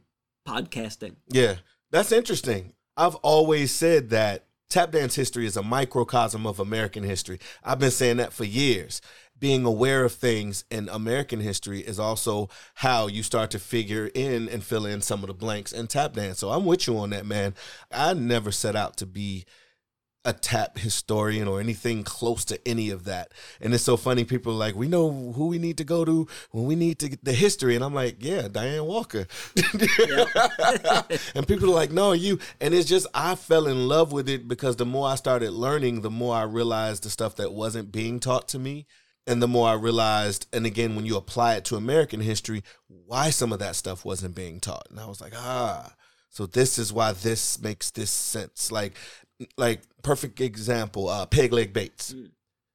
podcasting. 0.46 1.16
Yeah, 1.30 1.56
that's 1.90 2.12
interesting. 2.12 2.74
I've 2.96 3.16
always 3.16 3.72
said 3.72 4.10
that 4.10 4.44
tap 4.70 4.92
dance 4.92 5.16
history 5.16 5.44
is 5.46 5.56
a 5.56 5.62
microcosm 5.62 6.46
of 6.46 6.60
American 6.60 7.02
history. 7.02 7.40
I've 7.64 7.80
been 7.80 7.90
saying 7.90 8.18
that 8.18 8.32
for 8.32 8.44
years. 8.44 9.00
Being 9.38 9.64
aware 9.64 10.04
of 10.04 10.12
things 10.12 10.64
in 10.70 10.88
American 10.88 11.40
history 11.40 11.80
is 11.80 11.98
also 11.98 12.48
how 12.74 13.08
you 13.08 13.22
start 13.22 13.50
to 13.50 13.58
figure 13.58 14.10
in 14.14 14.48
and 14.48 14.62
fill 14.62 14.86
in 14.86 15.00
some 15.00 15.22
of 15.22 15.26
the 15.26 15.34
blanks 15.34 15.72
in 15.72 15.86
tap 15.86 16.14
dance. 16.14 16.38
So 16.38 16.50
I'm 16.50 16.64
with 16.64 16.86
you 16.86 16.96
on 16.98 17.10
that, 17.10 17.26
man. 17.26 17.54
I 17.90 18.14
never 18.14 18.52
set 18.52 18.76
out 18.76 18.96
to 18.98 19.06
be 19.06 19.44
a 20.24 20.32
tap 20.32 20.78
historian 20.78 21.46
or 21.46 21.60
anything 21.60 22.02
close 22.02 22.44
to 22.46 22.58
any 22.66 22.88
of 22.90 23.04
that. 23.04 23.32
And 23.60 23.74
it's 23.74 23.84
so 23.84 23.96
funny. 23.96 24.24
People 24.24 24.52
are 24.52 24.56
like, 24.56 24.74
we 24.74 24.88
know 24.88 25.32
who 25.32 25.48
we 25.48 25.58
need 25.58 25.76
to 25.78 25.84
go 25.84 26.04
to 26.04 26.26
when 26.50 26.64
we 26.64 26.76
need 26.76 26.98
to 27.00 27.10
get 27.10 27.24
the 27.24 27.32
history. 27.32 27.74
And 27.74 27.84
I'm 27.84 27.94
like, 27.94 28.16
yeah, 28.20 28.48
Dianne 28.48 28.86
Walker. 28.86 29.26
and 31.34 31.46
people 31.46 31.68
are 31.70 31.74
like, 31.74 31.90
no, 31.90 32.12
you. 32.12 32.38
And 32.60 32.72
it's 32.72 32.88
just, 32.88 33.06
I 33.12 33.34
fell 33.34 33.66
in 33.66 33.86
love 33.86 34.12
with 34.12 34.28
it 34.28 34.48
because 34.48 34.76
the 34.76 34.86
more 34.86 35.08
I 35.08 35.16
started 35.16 35.50
learning, 35.52 36.00
the 36.00 36.10
more 36.10 36.34
I 36.34 36.44
realized 36.44 37.02
the 37.02 37.10
stuff 37.10 37.36
that 37.36 37.52
wasn't 37.52 37.92
being 37.92 38.18
taught 38.18 38.48
to 38.48 38.58
me. 38.58 38.86
And 39.26 39.42
the 39.42 39.48
more 39.48 39.68
I 39.68 39.74
realized, 39.74 40.46
and 40.52 40.66
again, 40.66 40.96
when 40.96 41.06
you 41.06 41.16
apply 41.16 41.54
it 41.54 41.64
to 41.66 41.76
American 41.76 42.20
history, 42.20 42.62
why 42.88 43.30
some 43.30 43.52
of 43.52 43.58
that 43.58 43.76
stuff 43.76 44.04
wasn't 44.04 44.34
being 44.34 44.60
taught. 44.60 44.86
And 44.90 45.00
I 45.00 45.06
was 45.06 45.20
like, 45.20 45.32
ah, 45.34 45.94
so 46.28 46.46
this 46.46 46.78
is 46.78 46.92
why 46.92 47.12
this 47.12 47.60
makes 47.62 47.90
this 47.90 48.10
sense. 48.10 48.70
Like, 48.70 48.94
like 49.56 49.82
perfect 50.02 50.40
example, 50.40 51.08
uh, 51.08 51.26
peg 51.26 51.52
leg 51.52 51.72
Bates. 51.72 52.14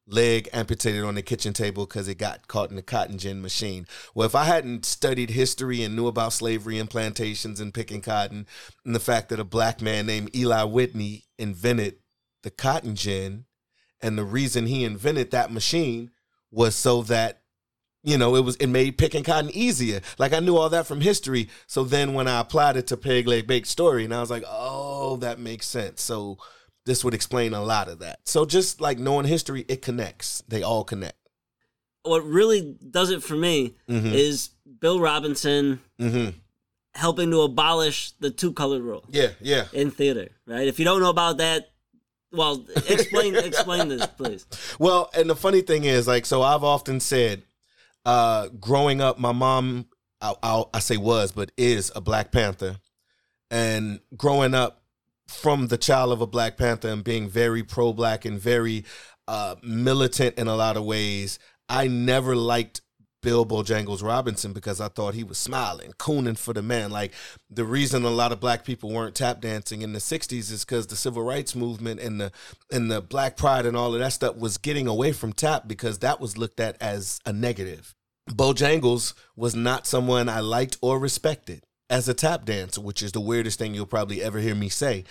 Leg 0.07 0.49
amputated 0.51 1.03
on 1.03 1.13
the 1.13 1.21
kitchen 1.21 1.53
table 1.53 1.85
because 1.85 2.07
it 2.07 2.17
got 2.17 2.47
caught 2.47 2.71
in 2.71 2.75
the 2.75 2.81
cotton 2.81 3.19
gin 3.19 3.43
machine. 3.43 3.85
Well, 4.15 4.25
if 4.25 4.33
I 4.33 4.45
hadn't 4.45 4.85
studied 4.85 5.29
history 5.29 5.83
and 5.83 5.95
knew 5.95 6.07
about 6.07 6.33
slavery 6.33 6.79
and 6.79 6.89
plantations 6.89 7.59
and 7.59 7.71
picking 7.71 8.01
cotton, 8.01 8.47
and 8.83 8.95
the 8.95 8.99
fact 8.99 9.29
that 9.29 9.39
a 9.39 9.43
black 9.43 9.83
man 9.83 10.07
named 10.07 10.35
Eli 10.35 10.63
Whitney 10.63 11.25
invented 11.37 11.97
the 12.41 12.49
cotton 12.49 12.95
gin, 12.95 13.45
and 14.01 14.17
the 14.17 14.23
reason 14.23 14.65
he 14.65 14.83
invented 14.83 15.29
that 15.29 15.51
machine 15.51 16.09
was 16.51 16.75
so 16.75 17.01
that 17.03 17.41
you 18.03 18.17
know 18.17 18.35
it 18.35 18.43
was 18.45 18.55
it 18.57 18.67
made 18.67 18.97
picking 18.97 19.23
cotton 19.23 19.51
easier. 19.53 20.01
Like 20.17 20.33
i 20.33 20.39
knew 20.39 20.57
all 20.57 20.69
that 20.69 20.87
from 20.87 21.01
history. 21.01 21.49
So 21.67 21.83
then 21.83 22.13
when 22.13 22.27
i 22.27 22.39
applied 22.39 22.77
it 22.77 22.87
to 22.87 22.97
peg 22.97 23.27
leg 23.27 23.47
Bates 23.47 23.69
story 23.69 24.05
and 24.05 24.13
i 24.13 24.19
was 24.21 24.31
like 24.31 24.43
oh 24.47 25.17
that 25.17 25.39
makes 25.39 25.67
sense. 25.67 26.01
So 26.01 26.37
this 26.85 27.03
would 27.03 27.13
explain 27.13 27.53
a 27.53 27.61
lot 27.63 27.87
of 27.89 27.99
that. 27.99 28.19
So 28.25 28.45
just 28.45 28.81
like 28.81 28.97
knowing 28.99 29.25
history 29.25 29.65
it 29.67 29.81
connects. 29.81 30.41
They 30.47 30.63
all 30.63 30.83
connect. 30.83 31.17
What 32.03 32.23
really 32.23 32.77
does 32.89 33.11
it 33.11 33.21
for 33.21 33.35
me 33.35 33.75
Mhm. 33.89 34.13
is 34.13 34.49
Bill 34.79 34.99
Robinson 34.99 35.81
mm-hmm. 35.99 36.37
helping 36.95 37.29
to 37.31 37.41
abolish 37.41 38.13
the 38.19 38.31
two 38.31 38.53
colored 38.53 38.81
rule 38.81 39.05
yeah 39.09 39.31
yeah. 39.41 39.65
in 39.73 39.91
theater, 39.91 40.29
right? 40.47 40.67
If 40.67 40.79
you 40.79 40.85
don't 40.85 41.01
know 41.01 41.09
about 41.09 41.37
that, 41.37 41.69
well, 42.31 42.65
explain 42.87 43.35
explain 43.37 43.87
this, 43.89 44.05
please. 44.07 44.45
Well, 44.77 45.09
and 45.15 45.29
the 45.29 45.35
funny 45.35 45.61
thing 45.61 45.83
is, 45.83 46.07
like, 46.07 46.25
so 46.25 46.41
I've 46.41 46.63
often 46.63 46.99
said, 46.99 47.43
uh, 48.05 48.49
growing 48.59 49.01
up, 49.01 49.19
my 49.19 49.31
mom, 49.31 49.87
I, 50.21 50.33
I, 50.41 50.63
I 50.73 50.79
say 50.79 50.97
was, 50.97 51.31
but 51.31 51.51
is 51.57 51.91
a 51.95 52.01
Black 52.01 52.31
Panther, 52.31 52.77
and 53.49 53.99
growing 54.15 54.53
up 54.53 54.83
from 55.27 55.67
the 55.67 55.77
child 55.77 56.11
of 56.11 56.21
a 56.21 56.27
Black 56.27 56.57
Panther 56.57 56.89
and 56.89 57.03
being 57.03 57.29
very 57.29 57.63
pro-black 57.63 58.25
and 58.25 58.39
very 58.39 58.83
uh, 59.27 59.55
militant 59.61 60.37
in 60.39 60.47
a 60.47 60.55
lot 60.55 60.75
of 60.75 60.83
ways, 60.83 61.37
I 61.67 61.87
never 61.87 62.35
liked 62.35 62.81
Bill 63.21 63.45
Bojangles 63.45 64.03
Robinson 64.03 64.53
because 64.53 64.79
I 64.79 64.87
thought 64.87 65.13
he 65.13 65.23
was 65.23 65.37
smiling, 65.37 65.93
cooning 65.93 66.37
for 66.37 66.53
the 66.53 66.61
man. 66.61 66.91
Like 66.91 67.13
the 67.49 67.65
reason 67.65 68.03
a 68.03 68.09
lot 68.09 68.31
of 68.31 68.39
black 68.39 68.63
people 68.63 68.91
weren't 68.91 69.15
tap 69.15 69.41
dancing 69.41 69.81
in 69.81 69.93
the 69.93 69.99
'60s 69.99 70.51
is 70.51 70.65
because 70.65 70.87
the 70.87 70.95
civil 70.95 71.23
rights 71.23 71.55
movement 71.55 71.99
and 71.99 72.19
the 72.21 72.31
and 72.71 72.89
the 72.89 73.01
black 73.01 73.35
pride 73.37 73.65
and 73.65 73.75
all 73.75 73.93
of 73.93 73.99
that 73.99 74.13
stuff 74.13 74.37
was 74.37 74.57
getting 74.57 74.87
away 74.87 75.11
from 75.11 75.33
tap 75.33 75.67
because 75.67 75.99
that 75.99 76.19
was 76.19 76.37
looked 76.37 76.59
at 76.59 76.81
as 76.81 77.19
a 77.25 77.33
negative. 77.33 77.95
Bojangles 78.29 79.13
was 79.35 79.55
not 79.55 79.87
someone 79.87 80.29
I 80.29 80.39
liked 80.39 80.77
or 80.81 80.99
respected 80.99 81.63
as 81.89 82.07
a 82.07 82.13
tap 82.13 82.45
dancer, 82.45 82.81
which 82.81 83.01
is 83.01 83.11
the 83.11 83.19
weirdest 83.19 83.57
thing 83.57 83.73
you'll 83.73 83.85
probably 83.85 84.21
ever 84.21 84.39
hear 84.39 84.55
me 84.55 84.69
say. 84.69 85.03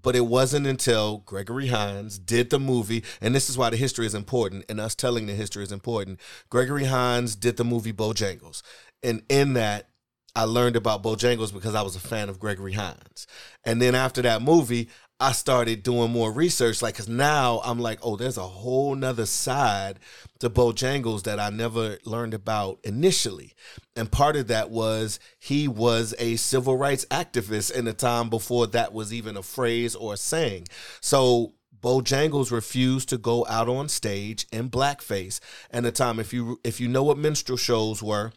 But 0.00 0.16
it 0.16 0.26
wasn't 0.26 0.66
until 0.66 1.18
Gregory 1.18 1.68
Hines 1.68 2.18
did 2.18 2.50
the 2.50 2.58
movie, 2.58 3.04
and 3.20 3.34
this 3.34 3.50
is 3.50 3.58
why 3.58 3.68
the 3.68 3.76
history 3.76 4.06
is 4.06 4.14
important, 4.14 4.64
and 4.68 4.80
us 4.80 4.94
telling 4.94 5.26
the 5.26 5.34
history 5.34 5.62
is 5.62 5.72
important. 5.72 6.18
Gregory 6.48 6.84
Hines 6.84 7.36
did 7.36 7.58
the 7.58 7.64
movie 7.64 7.92
Bojangles, 7.92 8.62
and 9.02 9.22
in 9.28 9.52
that, 9.52 9.88
I 10.34 10.44
learned 10.44 10.76
about 10.76 11.02
Bojangles 11.02 11.52
because 11.52 11.74
I 11.74 11.82
was 11.82 11.94
a 11.94 12.00
fan 12.00 12.30
of 12.30 12.40
Gregory 12.40 12.72
Hines. 12.72 13.26
And 13.64 13.82
then 13.82 13.94
after 13.94 14.22
that 14.22 14.40
movie, 14.40 14.88
I 15.22 15.30
started 15.30 15.84
doing 15.84 16.10
more 16.10 16.32
research, 16.32 16.82
like, 16.82 16.96
cause 16.96 17.08
now 17.08 17.60
I'm 17.64 17.78
like, 17.78 18.00
oh, 18.02 18.16
there's 18.16 18.36
a 18.36 18.42
whole 18.42 18.96
nother 18.96 19.24
side 19.24 20.00
to 20.40 20.50
Bojangles 20.50 21.22
that 21.22 21.38
I 21.38 21.48
never 21.48 21.98
learned 22.04 22.34
about 22.34 22.80
initially. 22.82 23.54
And 23.94 24.10
part 24.10 24.34
of 24.34 24.48
that 24.48 24.70
was 24.70 25.20
he 25.38 25.68
was 25.68 26.12
a 26.18 26.34
civil 26.34 26.76
rights 26.76 27.04
activist 27.06 27.72
in 27.72 27.86
a 27.86 27.92
time 27.92 28.30
before 28.30 28.66
that 28.66 28.92
was 28.92 29.14
even 29.14 29.36
a 29.36 29.44
phrase 29.44 29.94
or 29.94 30.14
a 30.14 30.16
saying. 30.16 30.66
So 31.00 31.52
Bojangles 31.80 32.50
refused 32.50 33.08
to 33.10 33.16
go 33.16 33.46
out 33.48 33.68
on 33.68 33.88
stage 33.88 34.46
in 34.50 34.70
blackface. 34.70 35.38
And 35.70 35.84
the 35.84 35.92
time, 35.92 36.18
if 36.18 36.32
you 36.32 36.60
if 36.64 36.80
you 36.80 36.88
know 36.88 37.04
what 37.04 37.18
minstrel 37.18 37.58
shows 37.58 38.02
were, 38.02 38.32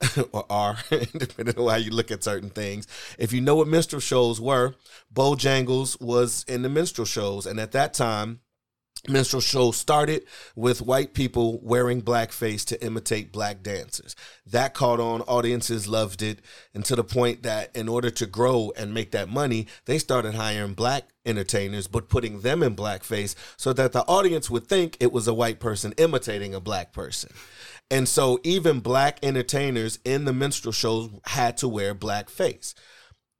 or 0.32 0.44
are, 0.50 0.78
depending 0.90 1.58
on 1.58 1.70
how 1.70 1.76
you 1.76 1.90
look 1.90 2.10
at 2.10 2.24
certain 2.24 2.50
things. 2.50 2.86
If 3.18 3.32
you 3.32 3.40
know 3.40 3.56
what 3.56 3.68
minstrel 3.68 4.00
shows 4.00 4.40
were, 4.40 4.74
Bojangles 5.12 6.00
was 6.00 6.44
in 6.48 6.62
the 6.62 6.68
minstrel 6.68 7.04
shows, 7.06 7.46
and 7.46 7.58
at 7.58 7.72
that 7.72 7.94
time, 7.94 8.40
minstrel 9.06 9.40
shows 9.40 9.76
started 9.76 10.24
with 10.56 10.82
white 10.82 11.14
people 11.14 11.60
wearing 11.62 12.02
blackface 12.02 12.64
to 12.66 12.84
imitate 12.84 13.32
black 13.32 13.62
dancers. 13.62 14.16
That 14.46 14.74
caught 14.74 15.00
on, 15.00 15.22
audiences 15.22 15.88
loved 15.88 16.22
it, 16.22 16.40
and 16.74 16.84
to 16.84 16.96
the 16.96 17.04
point 17.04 17.42
that 17.42 17.74
in 17.76 17.88
order 17.88 18.10
to 18.10 18.26
grow 18.26 18.72
and 18.76 18.94
make 18.94 19.12
that 19.12 19.28
money, 19.28 19.66
they 19.86 19.98
started 19.98 20.34
hiring 20.34 20.74
black 20.74 21.04
entertainers, 21.24 21.86
but 21.86 22.08
putting 22.08 22.40
them 22.40 22.62
in 22.62 22.74
blackface 22.74 23.34
so 23.56 23.72
that 23.72 23.92
the 23.92 24.02
audience 24.02 24.48
would 24.48 24.66
think 24.66 24.96
it 25.00 25.12
was 25.12 25.28
a 25.28 25.34
white 25.34 25.60
person 25.60 25.92
imitating 25.98 26.54
a 26.54 26.60
black 26.60 26.92
person. 26.92 27.30
And 27.90 28.08
so 28.08 28.38
even 28.44 28.80
black 28.80 29.18
entertainers 29.22 29.98
in 30.04 30.24
the 30.24 30.32
minstrel 30.32 30.72
shows 30.72 31.10
had 31.24 31.56
to 31.58 31.68
wear 31.68 31.94
blackface. 31.94 32.74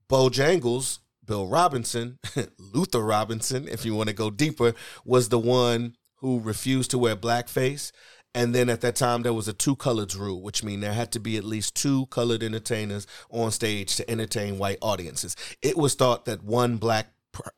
Bojangles, 0.09 1.01
Bill 1.25 1.47
Robinson, 1.47 2.19
Luther 2.59 3.03
Robinson, 3.03 3.69
if 3.69 3.85
you 3.85 3.95
want 3.95 4.09
to 4.09 4.15
go 4.15 4.31
deeper, 4.31 4.75
was 5.05 5.29
the 5.29 5.39
one 5.39 5.97
who 6.17 6.41
refused 6.41 6.91
to 6.93 6.99
wear 6.99 7.15
blackface. 7.15 7.93
And 8.35 8.55
then 8.55 8.71
at 8.71 8.81
that 8.81 8.97
time, 8.97 9.23
there 9.23 9.35
was 9.35 9.49
a 9.49 9.53
two 9.53 9.77
colors 9.77 10.17
rule, 10.17 10.41
which 10.41 10.63
means 10.65 10.81
there 10.81 10.93
had 10.93 11.13
to 11.13 11.21
be 11.21 11.37
at 11.37 11.45
least 11.45 11.75
two 11.75 12.07
colored 12.07 12.43
entertainers 12.43 13.07
on 13.31 13.51
stage 13.51 13.97
to 13.97 14.11
entertain 14.11 14.59
white 14.59 14.79
audiences. 14.81 15.37
It 15.61 15.77
was 15.77 15.95
thought 15.95 16.25
that 16.25 16.43
one 16.43 16.77
black 16.77 17.09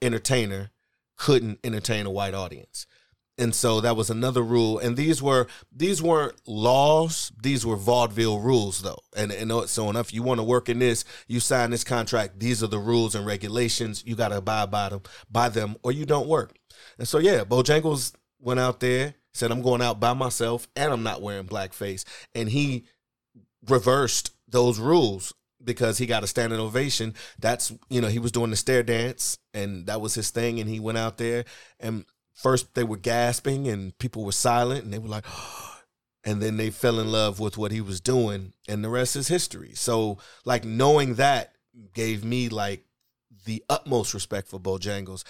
entertainer 0.02 0.70
couldn't 1.16 1.60
entertain 1.62 2.06
a 2.06 2.10
white 2.10 2.34
audience 2.34 2.86
and 3.40 3.54
so 3.54 3.80
that 3.80 3.96
was 3.96 4.10
another 4.10 4.42
rule. 4.42 4.78
And 4.78 4.96
these 4.96 5.22
were 5.22 5.46
these 5.74 6.02
weren't 6.02 6.34
laws. 6.46 7.32
These 7.42 7.64
were 7.64 7.76
vaudeville 7.76 8.38
rules 8.38 8.82
though. 8.82 9.00
And, 9.16 9.32
and 9.32 9.50
uh, 9.50 9.66
so 9.66 9.88
enough 9.88 10.12
you 10.12 10.22
want 10.22 10.38
to 10.38 10.44
work 10.44 10.68
in 10.68 10.78
this 10.78 11.04
you 11.26 11.40
sign 11.40 11.70
this 11.70 11.82
contract 11.82 12.38
these 12.38 12.62
are 12.62 12.66
the 12.66 12.78
rules 12.78 13.14
and 13.14 13.24
regulations 13.24 14.04
you 14.06 14.14
got 14.14 14.28
to 14.28 14.36
abide 14.36 14.70
by 14.70 14.90
them 14.90 15.00
by 15.30 15.48
them 15.48 15.76
or 15.82 15.90
you 15.90 16.04
don't 16.04 16.28
work. 16.28 16.54
And 16.98 17.08
so 17.08 17.18
yeah 17.18 17.44
bojangles 17.44 18.12
went 18.38 18.60
out 18.60 18.80
there 18.80 19.14
said 19.32 19.50
i'm 19.50 19.62
going 19.62 19.80
out 19.80 20.00
by 20.00 20.12
myself 20.12 20.68
and 20.76 20.92
i'm 20.92 21.02
not 21.02 21.22
wearing 21.22 21.46
blackface. 21.46 22.04
And 22.34 22.50
he 22.50 22.84
reversed 23.66 24.32
those 24.48 24.78
rules 24.78 25.32
because 25.62 25.98
he 25.98 26.06
got 26.06 26.24
a 26.24 26.26
standing 26.26 26.60
ovation. 26.60 27.14
That's 27.38 27.72
you 27.88 28.02
know 28.02 28.08
he 28.08 28.18
was 28.18 28.32
doing 28.32 28.50
the 28.50 28.56
stair 28.56 28.82
dance 28.82 29.38
and 29.54 29.86
that 29.86 30.00
was 30.00 30.14
his 30.14 30.30
thing, 30.30 30.60
and 30.60 30.68
he 30.68 30.78
went 30.78 30.98
out 30.98 31.16
there 31.16 31.44
and 31.78 32.04
first 32.34 32.74
they 32.74 32.84
were 32.84 32.96
gasping 32.96 33.68
and 33.68 33.96
people 33.98 34.24
were 34.24 34.32
silent 34.32 34.84
and 34.84 34.92
they 34.92 34.98
were 34.98 35.08
like 35.08 35.26
and 36.24 36.42
then 36.42 36.56
they 36.56 36.70
fell 36.70 37.00
in 37.00 37.10
love 37.10 37.40
with 37.40 37.56
what 37.56 37.72
he 37.72 37.80
was 37.80 38.00
doing 38.00 38.52
and 38.68 38.84
the 38.84 38.88
rest 38.88 39.16
is 39.16 39.28
history. 39.28 39.72
So 39.74 40.18
like 40.44 40.64
knowing 40.64 41.14
that 41.14 41.54
gave 41.94 42.24
me 42.24 42.48
like 42.48 42.84
the 43.44 43.64
utmost 43.68 44.14
respect 44.14 44.48
for 44.48 44.60
bojangles. 44.60 45.24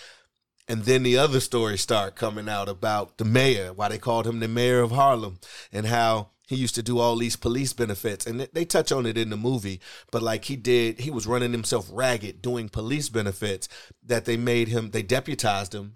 And 0.69 0.85
then 0.85 1.03
the 1.03 1.19
other 1.19 1.41
stories 1.41 1.81
start 1.81 2.15
coming 2.15 2.49
out 2.49 2.69
about 2.69 3.19
the 3.19 3.25
mayor 3.25 3.73
why 3.73 3.89
they 3.89 3.99
called 3.99 4.27
him 4.27 4.41
the 4.41 4.49
mayor 4.49 4.81
of 4.81 4.93
harlem 4.93 5.39
and 5.73 5.87
how 5.87 6.31
he 6.47 6.57
used 6.57 6.75
to 6.75 6.83
do 6.83 6.99
all 6.99 7.17
these 7.17 7.37
police 7.37 7.73
benefits. 7.73 8.27
And 8.27 8.41
they 8.53 8.65
touch 8.65 8.91
on 8.91 9.07
it 9.07 9.17
in 9.17 9.31
the 9.31 9.37
movie 9.37 9.81
but 10.11 10.23
like 10.23 10.45
he 10.47 10.57
did 10.57 11.01
he 11.01 11.11
was 11.11 11.27
running 11.27 11.53
himself 11.53 11.89
ragged 11.93 12.43
doing 12.43 12.69
police 12.69 13.09
benefits 13.09 13.69
that 14.05 14.25
they 14.25 14.37
made 14.37 14.69
him 14.69 14.91
they 14.91 15.03
deputized 15.03 15.75
him 15.75 15.95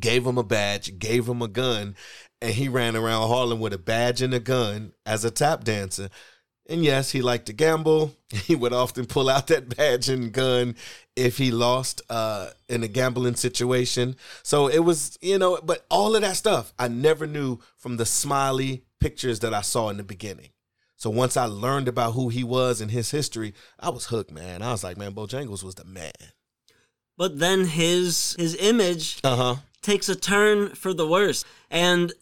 gave 0.00 0.26
him 0.26 0.38
a 0.38 0.42
badge, 0.42 0.98
gave 0.98 1.28
him 1.28 1.42
a 1.42 1.48
gun, 1.48 1.96
and 2.40 2.52
he 2.52 2.68
ran 2.68 2.96
around 2.96 3.28
Harlem 3.28 3.60
with 3.60 3.72
a 3.72 3.78
badge 3.78 4.22
and 4.22 4.34
a 4.34 4.40
gun 4.40 4.92
as 5.06 5.24
a 5.24 5.30
tap 5.30 5.64
dancer. 5.64 6.08
And 6.68 6.84
yes, 6.84 7.10
he 7.10 7.22
liked 7.22 7.46
to 7.46 7.52
gamble. 7.52 8.14
He 8.32 8.54
would 8.54 8.72
often 8.72 9.04
pull 9.04 9.28
out 9.28 9.48
that 9.48 9.76
badge 9.76 10.08
and 10.08 10.32
gun 10.32 10.74
if 11.16 11.36
he 11.36 11.50
lost 11.50 12.00
uh, 12.08 12.48
in 12.66 12.82
a 12.82 12.88
gambling 12.88 13.34
situation. 13.34 14.16
So 14.42 14.68
it 14.68 14.78
was, 14.78 15.18
you 15.20 15.38
know, 15.38 15.58
but 15.62 15.84
all 15.90 16.16
of 16.16 16.22
that 16.22 16.36
stuff 16.36 16.72
I 16.78 16.88
never 16.88 17.26
knew 17.26 17.58
from 17.76 17.98
the 17.98 18.06
smiley 18.06 18.84
pictures 19.00 19.40
that 19.40 19.52
I 19.52 19.60
saw 19.60 19.90
in 19.90 19.98
the 19.98 20.02
beginning. 20.02 20.48
So 20.96 21.10
once 21.10 21.36
I 21.36 21.44
learned 21.44 21.88
about 21.88 22.12
who 22.12 22.30
he 22.30 22.42
was 22.42 22.80
and 22.80 22.90
his 22.90 23.10
history, 23.10 23.52
I 23.78 23.90
was 23.90 24.06
hooked, 24.06 24.30
man. 24.30 24.62
I 24.62 24.72
was 24.72 24.82
like, 24.82 24.96
man, 24.96 25.12
Bojangles 25.12 25.62
was 25.62 25.74
the 25.74 25.84
man. 25.84 26.12
But 27.18 27.38
then 27.38 27.66
his 27.66 28.34
his 28.38 28.56
image 28.56 29.20
uh-huh 29.22 29.56
takes 29.82 30.08
a 30.08 30.16
turn 30.16 30.70
for 30.70 30.94
the 30.94 31.06
worse. 31.06 31.44
And 31.70 32.12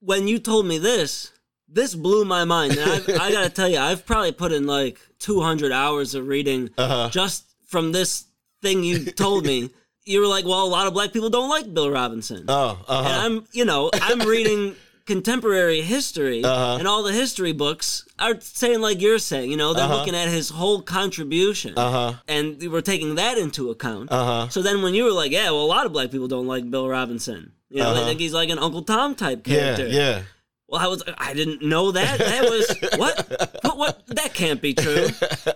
when 0.00 0.28
you 0.28 0.38
told 0.38 0.66
me 0.66 0.78
this, 0.78 1.32
this 1.68 1.94
blew 1.94 2.24
my 2.24 2.44
mind. 2.44 2.76
I, 2.78 3.00
I 3.20 3.32
gotta 3.32 3.50
tell 3.50 3.68
you, 3.68 3.78
I've 3.78 4.04
probably 4.04 4.32
put 4.32 4.52
in 4.52 4.66
like 4.66 5.00
200 5.20 5.72
hours 5.72 6.14
of 6.14 6.28
reading 6.28 6.70
uh-huh. 6.76 7.08
just 7.10 7.44
from 7.66 7.92
this 7.92 8.26
thing 8.62 8.84
you 8.84 9.04
told 9.06 9.46
me. 9.46 9.70
you 10.04 10.20
were 10.20 10.26
like, 10.26 10.44
well, 10.44 10.62
a 10.62 10.68
lot 10.68 10.86
of 10.86 10.92
black 10.92 11.12
people 11.12 11.30
don't 11.30 11.48
like 11.48 11.72
Bill 11.72 11.90
Robinson. 11.90 12.44
Oh, 12.48 12.78
uh-huh. 12.86 13.08
and 13.08 13.16
I'm, 13.38 13.46
you 13.52 13.64
know, 13.64 13.90
I'm 13.94 14.20
reading 14.20 14.76
contemporary 15.06 15.82
history 15.82 16.42
uh-huh. 16.42 16.76
and 16.78 16.88
all 16.88 17.02
the 17.02 17.12
history 17.12 17.52
books 17.52 18.06
are 18.18 18.40
saying 18.40 18.80
like 18.80 19.02
you're 19.02 19.18
saying 19.18 19.50
you 19.50 19.56
know 19.56 19.74
they're 19.74 19.84
uh-huh. 19.84 19.98
looking 19.98 20.14
at 20.14 20.28
his 20.28 20.48
whole 20.48 20.80
contribution 20.80 21.74
uh-huh. 21.76 22.14
and 22.26 22.62
we're 22.72 22.80
taking 22.80 23.16
that 23.16 23.36
into 23.36 23.70
account 23.70 24.10
uh-huh. 24.10 24.48
so 24.48 24.62
then 24.62 24.82
when 24.82 24.94
you 24.94 25.04
were 25.04 25.12
like 25.12 25.30
yeah 25.30 25.50
well 25.50 25.62
a 25.62 25.66
lot 25.66 25.84
of 25.84 25.92
black 25.92 26.10
people 26.10 26.26
don't 26.26 26.46
like 26.46 26.70
bill 26.70 26.88
robinson 26.88 27.52
you 27.68 27.80
know 27.80 27.92
they 27.92 28.00
uh-huh. 28.00 28.08
think 28.08 28.20
he's 28.20 28.32
like 28.32 28.48
an 28.48 28.58
uncle 28.58 28.82
tom 28.82 29.14
type 29.14 29.44
character 29.44 29.86
yeah 29.86 30.16
yeah 30.16 30.22
well, 30.66 30.82
I 30.82 30.88
was 30.88 31.04
I 31.18 31.34
didn't 31.34 31.62
know 31.62 31.92
that. 31.92 32.18
That 32.18 32.42
was 32.50 32.76
what? 32.98 33.28
What? 33.62 33.76
What? 33.76 34.06
That 34.08 34.34
can't 34.34 34.60
be 34.60 34.74
true. 34.74 35.06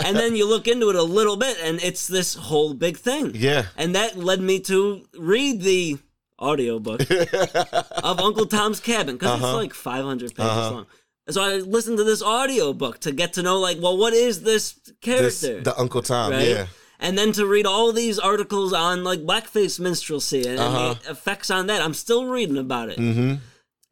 And 0.04 0.16
then 0.16 0.37
you 0.37 0.48
look 0.48 0.68
into 0.68 0.90
it 0.90 0.96
a 0.96 1.02
little 1.02 1.37
bit, 1.37 1.56
and 1.62 1.82
it's 1.82 2.06
this 2.06 2.34
whole 2.34 2.74
big 2.74 2.98
thing. 2.98 3.32
Yeah. 3.34 3.64
And 3.76 3.96
that 3.96 4.16
led 4.16 4.40
me 4.40 4.61
to 4.61 5.06
read 5.18 5.62
the 5.62 5.98
audiobook 6.40 7.01
of 7.11 8.20
Uncle 8.20 8.46
Tom's 8.46 8.81
Cabin 8.81 9.16
because 9.16 9.40
uh-huh. 9.40 9.46
it's 9.46 9.55
like 9.55 9.74
500 9.74 10.35
pages 10.35 10.51
uh-huh. 10.51 10.70
long. 10.70 10.87
And 11.27 11.35
so 11.35 11.42
I 11.42 11.57
listened 11.57 11.98
to 11.98 12.05
this 12.05 12.22
audiobook 12.22 13.01
to 13.01 13.12
get 13.12 13.35
to 13.35 13.42
know, 13.42 13.59
like, 13.59 13.79
well, 13.81 13.98
what 13.98 14.14
is 14.14 14.42
this 14.42 14.79
character? 15.03 15.24
This, 15.24 15.64
the 15.64 15.74
Uncle 15.79 16.01
Tom, 16.01 16.33
right? 16.33 16.48
yeah. 16.48 16.66
And 17.01 17.16
then 17.16 17.33
to 17.33 17.46
read 17.46 17.66
all 17.66 17.92
these 17.92 18.18
articles 18.18 18.72
on 18.72 19.05
like 19.05 19.20
blackface 19.20 19.79
minstrelsy 19.79 20.46
and, 20.46 20.59
uh-huh. 20.59 20.94
the 20.94 21.11
effects 21.11 21.51
on 21.51 21.66
that. 21.68 21.83
I'm 21.83 21.94
still 21.94 22.27
reading 22.27 22.57
about 22.57 22.88
it. 22.88 22.98
Mm-hmm. 22.98 23.35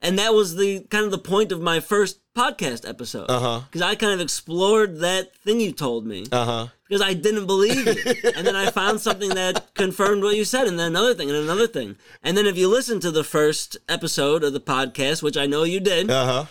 And 0.01 0.19
that 0.19 0.35
was 0.35 0.57
the 0.57 0.81
kind 0.91 1.05
of 1.05 1.11
the 1.11 1.19
point 1.19 1.53
of 1.53 1.61
my 1.61 1.81
first 1.81 2.21
podcast 2.37 2.89
episode. 2.89 3.31
Uh-huh. 3.31 3.63
Because 3.67 3.83
I 3.83 3.95
kind 3.95 4.13
of 4.13 4.21
explored 4.21 4.99
that 4.99 5.35
thing 5.37 5.61
you 5.61 5.73
told 5.73 6.07
me. 6.07 6.27
Uh-huh. 6.31 6.69
Because 6.87 7.03
I 7.03 7.15
didn't 7.15 7.47
believe 7.47 7.87
it. 7.89 8.37
and 8.37 8.47
then 8.47 8.55
I 8.55 8.71
found 8.71 9.01
something 9.01 9.31
that 9.31 9.75
confirmed 9.75 10.23
what 10.23 10.37
you 10.37 10.45
said, 10.45 10.69
and 10.69 10.79
then 10.79 10.89
another 10.89 11.15
thing, 11.15 11.31
and 11.31 11.39
another 11.39 11.67
thing. 11.67 11.97
And 12.23 12.37
then 12.37 12.47
if 12.47 12.57
you 12.57 12.69
listen 12.69 13.01
to 13.01 13.11
the 13.11 13.25
first 13.25 13.77
episode 13.89 14.45
of 14.45 14.53
the 14.53 14.61
podcast, 14.61 15.23
which 15.23 15.37
I 15.37 15.47
know 15.47 15.65
you 15.65 15.81
did, 15.81 16.11
uh-huh. 16.11 16.45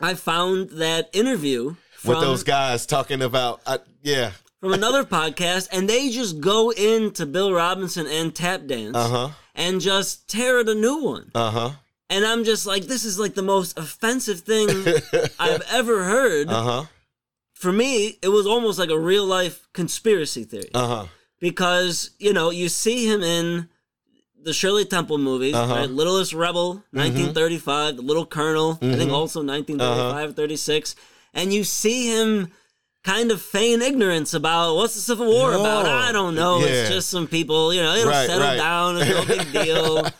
I 0.00 0.14
found 0.14 0.70
that 0.70 1.10
interview 1.12 1.76
from, 1.98 2.14
with 2.14 2.20
those 2.20 2.44
guys 2.44 2.86
talking 2.86 3.20
about, 3.20 3.60
uh, 3.66 3.78
yeah. 4.02 4.32
From 4.60 4.72
another 4.72 5.02
podcast, 5.02 5.68
and 5.72 5.88
they 5.88 6.08
just 6.08 6.40
go 6.40 6.70
into 6.70 7.26
Bill 7.26 7.52
Robinson 7.52 8.06
and 8.06 8.32
tap 8.32 8.66
dance 8.66 8.96
uh-huh. 8.96 9.30
and 9.56 9.80
just 9.80 10.28
tear 10.28 10.60
it 10.60 10.68
a 10.68 10.74
new 10.74 11.02
one. 11.02 11.32
Uh 11.34 11.50
huh 11.50 11.70
and 12.12 12.26
I'm 12.26 12.44
just 12.44 12.66
like, 12.66 12.84
this 12.84 13.04
is 13.04 13.18
like 13.18 13.34
the 13.34 13.42
most 13.42 13.78
offensive 13.78 14.40
thing 14.40 14.68
I've 15.40 15.62
ever 15.70 16.04
heard. 16.04 16.48
Uh 16.48 16.62
huh. 16.62 16.84
For 17.54 17.72
me, 17.72 18.18
it 18.22 18.28
was 18.28 18.46
almost 18.46 18.78
like 18.78 18.90
a 18.90 18.98
real 18.98 19.24
life 19.24 19.66
conspiracy 19.72 20.44
theory. 20.44 20.70
Uh 20.74 20.86
huh. 20.86 21.06
Because 21.40 22.10
you 22.18 22.32
know 22.32 22.50
you 22.50 22.68
see 22.68 23.10
him 23.10 23.22
in 23.22 23.68
the 24.42 24.52
Shirley 24.52 24.84
Temple 24.84 25.18
movies, 25.18 25.54
uh-huh. 25.54 25.74
right? 25.74 25.90
Littlest 25.90 26.34
Rebel, 26.34 26.84
1935, 26.90 27.64
mm-hmm. 27.64 27.96
The 27.96 28.02
Little 28.02 28.26
Colonel, 28.26 28.74
mm-hmm. 28.74 28.92
I 28.92 28.96
think 28.96 29.10
mm-hmm. 29.10 29.14
also 29.14 29.42
1935, 29.42 30.24
uh-huh. 30.24 30.32
36, 30.34 30.96
and 31.32 31.52
you 31.52 31.64
see 31.64 32.08
him 32.08 32.52
kind 33.04 33.30
of 33.30 33.40
feign 33.40 33.82
ignorance 33.82 34.34
about 34.34 34.74
what's 34.76 34.94
the 34.94 35.00
Civil 35.00 35.26
War 35.26 35.52
about. 35.52 35.86
I 35.86 36.12
don't 36.12 36.34
know. 36.34 36.58
Yeah. 36.58 36.66
It's 36.66 36.90
just 36.90 37.10
some 37.10 37.26
people, 37.26 37.72
you 37.72 37.82
know, 37.82 37.94
it'll 37.94 38.10
right, 38.10 38.26
settle 38.26 38.46
right. 38.46 38.56
down. 38.56 38.96
It's 38.98 39.10
no 39.10 39.24
big 39.24 39.52
deal. 39.52 40.06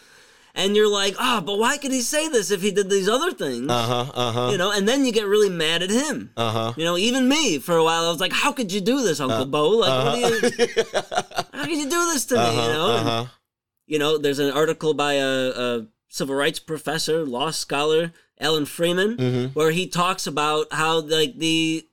and 0.55 0.77
you're 0.77 0.89
like, 0.89 1.15
oh, 1.19 1.41
but 1.41 1.59
why 1.59 1.79
could 1.79 1.93
he 1.93 2.03
say 2.03 2.29
this 2.29 2.51
if 2.51 2.61
he 2.61 2.71
did 2.71 2.91
these 2.91 3.09
other 3.09 3.33
things? 3.33 3.71
Uh 3.71 3.83
huh. 3.83 4.13
Uh 4.15 4.33
huh. 4.33 4.49
You 4.53 4.59
know, 4.59 4.71
and 4.71 4.87
then 4.87 5.05
you 5.05 5.13
get 5.13 5.27
really 5.27 5.49
mad 5.49 5.83
at 5.83 5.91
him. 5.91 6.31
Uh 6.37 6.51
huh. 6.51 6.73
You 6.77 6.85
know, 6.85 6.99
even 6.99 7.29
me 7.29 7.59
for 7.59 7.77
a 7.77 7.85
while, 7.85 8.05
I 8.05 8.09
was 8.11 8.21
like, 8.21 8.33
how 8.33 8.53
could 8.53 8.73
you 8.73 8.81
do 8.81 9.03
this, 9.03 9.21
Uncle 9.21 9.43
uh, 9.43 9.45
Bo? 9.47 9.69
Like, 9.71 9.91
uh-huh. 9.91 10.21
what 10.21 10.41
do 10.41 10.47
you? 10.49 10.73
how 11.59 11.65
could 11.65 11.79
you 11.79 11.91
do 11.91 12.13
this 12.13 12.27
to 12.27 12.39
uh-huh, 12.39 12.51
me? 12.51 12.63
You 12.67 12.73
know. 12.73 12.87
Uh-huh. 12.91 13.21
And, 13.21 13.31
you 13.87 13.99
know, 13.99 14.19
there's 14.19 14.39
an 14.39 14.53
article 14.53 14.95
by 14.95 15.15
a, 15.15 15.27
a, 15.27 15.87
civil 16.09 16.35
rights 16.35 16.59
professor, 16.59 17.25
law 17.25 17.51
scholar, 17.51 18.13
Alan 18.39 18.67
Freeman, 18.67 19.17
mm-hmm. 19.17 19.47
where 19.59 19.71
he 19.71 19.87
talks 19.87 20.27
about 20.27 20.67
how 20.73 21.01
like 21.01 21.39
the 21.39 21.87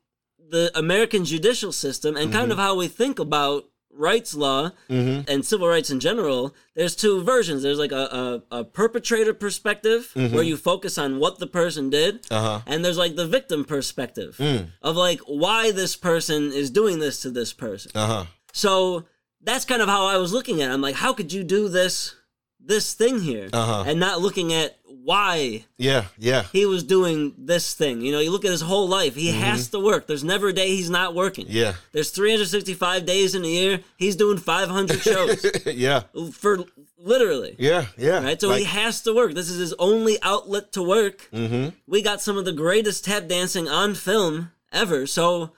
the 0.49 0.71
American 0.75 1.25
judicial 1.25 1.71
system 1.71 2.15
and 2.15 2.29
mm-hmm. 2.29 2.39
kind 2.39 2.51
of 2.51 2.57
how 2.57 2.75
we 2.75 2.87
think 2.87 3.19
about 3.19 3.65
rights 3.99 4.33
law 4.33 4.71
Mm-hmm. 4.89 5.29
and 5.29 5.45
civil 5.45 5.67
rights 5.67 5.89
in 5.91 5.99
general, 5.99 6.55
there's 6.75 6.95
two 6.95 7.21
versions. 7.23 7.61
There's 7.61 7.77
like 7.79 7.91
a, 7.91 8.41
a, 8.51 8.59
a 8.59 8.63
perpetrator 8.63 9.33
perspective 9.33 10.11
where 10.15 10.43
you 10.43 10.57
focus 10.57 10.97
on 10.97 11.19
what 11.19 11.37
the 11.39 11.47
person 11.47 11.89
did, 11.89 12.23
Mm-hmm. 12.23 12.33
Uh-huh. 12.33 12.61
and 12.65 12.83
there's 12.83 12.97
like 12.97 13.15
the 13.15 13.27
victim 13.27 13.65
perspective 13.65 14.35
Mm. 14.39 14.67
of 14.81 14.95
like 14.95 15.19
why 15.27 15.71
this 15.71 15.95
person 15.95 16.51
is 16.53 16.69
doing 16.71 16.99
this 16.99 17.21
to 17.23 17.29
this 17.29 17.51
person. 17.53 17.91
Uh 17.93 18.07
huh. 18.07 18.25
So 18.53 19.05
that's 19.41 19.65
kind 19.65 19.81
of 19.81 19.89
how 19.89 20.05
I 20.05 20.17
was 20.17 20.33
looking 20.33 20.61
at 20.61 20.69
it. 20.71 20.73
I'm 20.73 20.81
like, 20.81 20.95
how 20.95 21.13
could 21.13 21.31
you 21.33 21.43
do 21.43 21.67
this 21.69 22.15
this 22.59 22.93
thing 22.93 23.19
here? 23.21 23.49
Uh-huh. 23.53 23.83
And 23.87 23.99
not 23.99 24.19
looking 24.21 24.53
at 24.53 24.78
why 25.09 25.65
Yeah. 25.77 26.05
Yeah. 26.19 26.43
he 26.53 26.65
was 26.67 26.83
doing 26.83 27.33
this 27.37 27.73
thing. 27.73 28.01
You 28.01 28.11
know, 28.11 28.19
you 28.19 28.29
look 28.31 28.45
at 28.45 28.51
his 28.51 28.61
whole 28.61 28.87
life. 28.87 29.15
He 29.15 29.31
has 29.31 29.69
to 29.69 29.79
work. 29.79 30.05
There's 30.05 30.23
never 30.23 30.49
a 30.49 30.53
day 30.53 30.67
he's 30.75 30.89
not 30.99 31.15
working. 31.15 31.45
Mm-hmm. 31.45 31.55
Yeah. 31.63 31.73
There's 31.93 32.11
365 32.11 33.05
days 33.05 33.33
in 33.33 33.43
a 33.43 33.47
year. 33.47 33.79
He's 33.97 34.15
doing 34.15 34.37
500 34.37 35.01
shows 35.01 35.43
yeah. 35.65 36.03
for 36.33 36.59
literally. 36.99 37.55
Yeah. 37.57 37.85
Yeah. 37.97 38.23
Right? 38.23 38.39
So 38.39 38.49
Like- 38.49 38.59
he 38.59 38.65
has 38.65 39.01
to 39.01 39.13
work. 39.15 39.33
This 39.33 39.49
is 39.49 39.57
his 39.57 39.73
only 39.79 40.17
outlet 40.21 40.71
to 40.73 40.83
work. 40.83 41.27
Mhm. 41.33 41.73
We 41.87 42.01
got 42.03 42.21
some 42.21 42.37
of 42.37 42.45
the 42.45 42.53
greatest 42.53 43.05
tap 43.05 43.27
dancing 43.27 43.67
on 43.67 43.95
film 43.95 44.51
ever. 44.71 45.07
So 45.07 45.53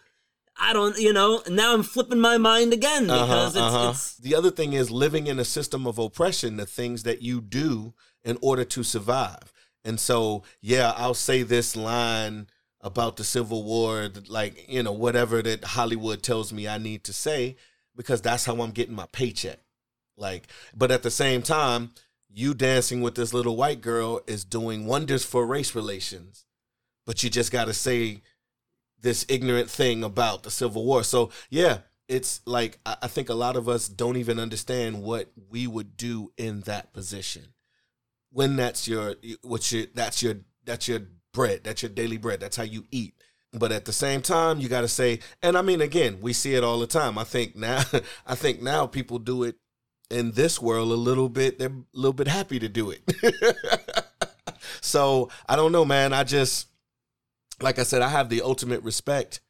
I 0.61 0.73
don't, 0.73 0.97
you 0.99 1.11
know, 1.11 1.41
now 1.49 1.73
I'm 1.73 1.81
flipping 1.81 2.19
my 2.19 2.37
mind 2.37 2.71
again 2.71 3.05
because 3.05 3.55
it's, 3.55 3.61
uh-huh. 3.63 3.89
it's 3.91 4.17
The 4.17 4.35
other 4.35 4.51
thing 4.51 4.73
is 4.73 4.91
living 4.91 5.25
in 5.25 5.39
a 5.39 5.45
system 5.45 5.87
of 5.87 5.97
oppression, 5.97 6.57
the 6.57 6.67
things 6.67 7.03
that 7.03 7.21
you 7.23 7.41
do 7.41 7.93
in 8.23 8.37
order 8.41 8.63
to 8.63 8.83
survive. 8.83 9.51
And 9.83 9.99
so, 9.99 10.43
yeah, 10.61 10.93
I'll 10.95 11.15
say 11.15 11.41
this 11.41 11.75
line 11.75 12.47
about 12.79 13.17
the 13.17 13.23
Civil 13.23 13.63
War, 13.63 14.09
like, 14.27 14.69
you 14.69 14.83
know, 14.83 14.91
whatever 14.91 15.41
that 15.41 15.63
Hollywood 15.63 16.21
tells 16.21 16.53
me 16.53 16.67
I 16.67 16.77
need 16.77 17.03
to 17.05 17.13
say, 17.13 17.55
because 17.95 18.21
that's 18.21 18.45
how 18.45 18.61
I'm 18.61 18.71
getting 18.71 18.95
my 18.95 19.07
paycheck. 19.11 19.59
Like, 20.15 20.47
but 20.75 20.91
at 20.91 21.01
the 21.01 21.11
same 21.11 21.41
time, 21.41 21.91
you 22.29 22.53
dancing 22.53 23.01
with 23.01 23.15
this 23.15 23.33
little 23.33 23.57
white 23.57 23.81
girl 23.81 24.21
is 24.27 24.45
doing 24.45 24.85
wonders 24.85 25.25
for 25.25 25.45
race 25.45 25.73
relations. 25.73 26.45
But 27.05 27.23
you 27.23 27.29
just 27.29 27.51
got 27.51 27.65
to 27.65 27.73
say 27.73 28.21
this 29.01 29.25
ignorant 29.29 29.69
thing 29.69 30.03
about 30.03 30.43
the 30.43 30.51
Civil 30.51 30.85
War. 30.85 31.03
So 31.03 31.31
yeah, 31.49 31.79
it's 32.07 32.41
like 32.45 32.79
I 32.85 33.07
think 33.07 33.29
a 33.29 33.33
lot 33.33 33.55
of 33.55 33.69
us 33.69 33.87
don't 33.87 34.17
even 34.17 34.39
understand 34.39 35.01
what 35.01 35.31
we 35.49 35.67
would 35.67 35.97
do 35.97 36.31
in 36.37 36.61
that 36.61 36.93
position. 36.93 37.53
When 38.31 38.55
that's 38.55 38.87
your 38.87 39.15
what's 39.41 39.71
your 39.71 39.85
that's 39.93 40.21
your 40.21 40.35
that's 40.65 40.87
your 40.87 41.01
bread, 41.33 41.61
that's 41.63 41.81
your 41.81 41.89
daily 41.89 42.17
bread, 42.17 42.39
that's 42.39 42.57
how 42.57 42.63
you 42.63 42.85
eat. 42.91 43.15
But 43.53 43.71
at 43.71 43.85
the 43.85 43.93
same 43.93 44.21
time, 44.21 44.59
you 44.59 44.69
got 44.69 44.81
to 44.81 44.87
say, 44.87 45.19
and 45.41 45.57
I 45.57 45.61
mean, 45.61 45.81
again, 45.81 46.19
we 46.21 46.31
see 46.31 46.53
it 46.55 46.63
all 46.63 46.79
the 46.79 46.87
time. 46.87 47.17
I 47.17 47.25
think 47.25 47.55
now, 47.55 47.81
I 48.25 48.35
think 48.35 48.61
now 48.61 48.87
people 48.87 49.19
do 49.19 49.43
it 49.43 49.55
in 50.09 50.31
this 50.31 50.61
world 50.61 50.91
a 50.91 50.95
little 50.95 51.27
bit. 51.29 51.59
They're 51.59 51.67
a 51.69 51.83
little 51.93 52.13
bit 52.13 52.27
happy 52.27 52.59
to 52.59 52.69
do 52.69 52.91
it. 52.91 53.03
so 54.81 55.29
I 55.49 55.57
don't 55.57 55.73
know, 55.73 55.83
man. 55.83 56.13
I 56.13 56.23
just, 56.23 56.67
like 57.63 57.79
I 57.79 57.83
said, 57.83 58.01
I 58.01 58.09
have 58.09 58.29
the 58.29 58.41
ultimate 58.41 58.83
respect 58.83 59.41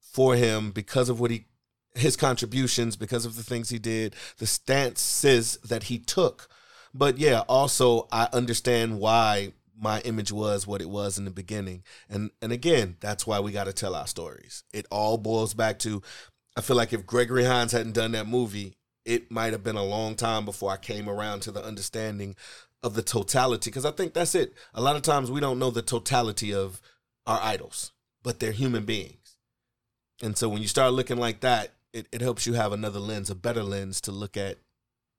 for 0.00 0.34
him 0.34 0.70
because 0.70 1.08
of 1.08 1.20
what 1.20 1.30
he, 1.30 1.46
his 1.94 2.16
contributions, 2.16 2.96
because 2.96 3.24
of 3.24 3.36
the 3.36 3.42
things 3.42 3.68
he 3.68 3.78
did, 3.78 4.14
the 4.38 4.46
stances 4.46 5.58
that 5.64 5.84
he 5.84 5.98
took. 5.98 6.48
But 6.94 7.18
yeah, 7.18 7.40
also 7.48 8.08
I 8.10 8.28
understand 8.32 8.98
why 8.98 9.52
my 9.80 10.00
image 10.00 10.32
was 10.32 10.66
what 10.66 10.82
it 10.82 10.90
was 10.90 11.18
in 11.18 11.24
the 11.24 11.30
beginning. 11.30 11.84
And 12.08 12.30
and 12.42 12.52
again, 12.52 12.96
that's 13.00 13.26
why 13.26 13.40
we 13.40 13.52
got 13.52 13.64
to 13.64 13.72
tell 13.72 13.94
our 13.94 14.06
stories. 14.06 14.64
It 14.72 14.86
all 14.90 15.18
boils 15.18 15.54
back 15.54 15.78
to 15.80 16.02
I 16.56 16.60
feel 16.60 16.76
like 16.76 16.92
if 16.92 17.06
Gregory 17.06 17.44
Hines 17.44 17.72
hadn't 17.72 17.92
done 17.92 18.12
that 18.12 18.26
movie, 18.26 18.76
it 19.04 19.30
might 19.30 19.52
have 19.52 19.62
been 19.62 19.76
a 19.76 19.84
long 19.84 20.16
time 20.16 20.44
before 20.44 20.72
I 20.72 20.76
came 20.76 21.08
around 21.08 21.40
to 21.42 21.52
the 21.52 21.64
understanding 21.64 22.34
of 22.82 22.94
the 22.94 23.02
totality 23.02 23.70
because 23.70 23.84
I 23.84 23.90
think 23.90 24.14
that's 24.14 24.34
it. 24.34 24.54
A 24.74 24.80
lot 24.80 24.96
of 24.96 25.02
times 25.02 25.30
we 25.30 25.40
don't 25.40 25.58
know 25.58 25.70
the 25.70 25.82
totality 25.82 26.52
of 26.52 26.80
our 27.28 27.40
idols, 27.40 27.92
but 28.24 28.40
they're 28.40 28.50
human 28.50 28.84
beings. 28.84 29.36
And 30.20 30.36
so 30.36 30.48
when 30.48 30.62
you 30.62 30.68
start 30.68 30.94
looking 30.94 31.18
like 31.18 31.40
that, 31.40 31.74
it, 31.92 32.08
it 32.10 32.20
helps 32.20 32.46
you 32.46 32.54
have 32.54 32.72
another 32.72 32.98
lens, 32.98 33.30
a 33.30 33.36
better 33.36 33.62
lens 33.62 34.00
to 34.02 34.12
look 34.12 34.36
at 34.36 34.58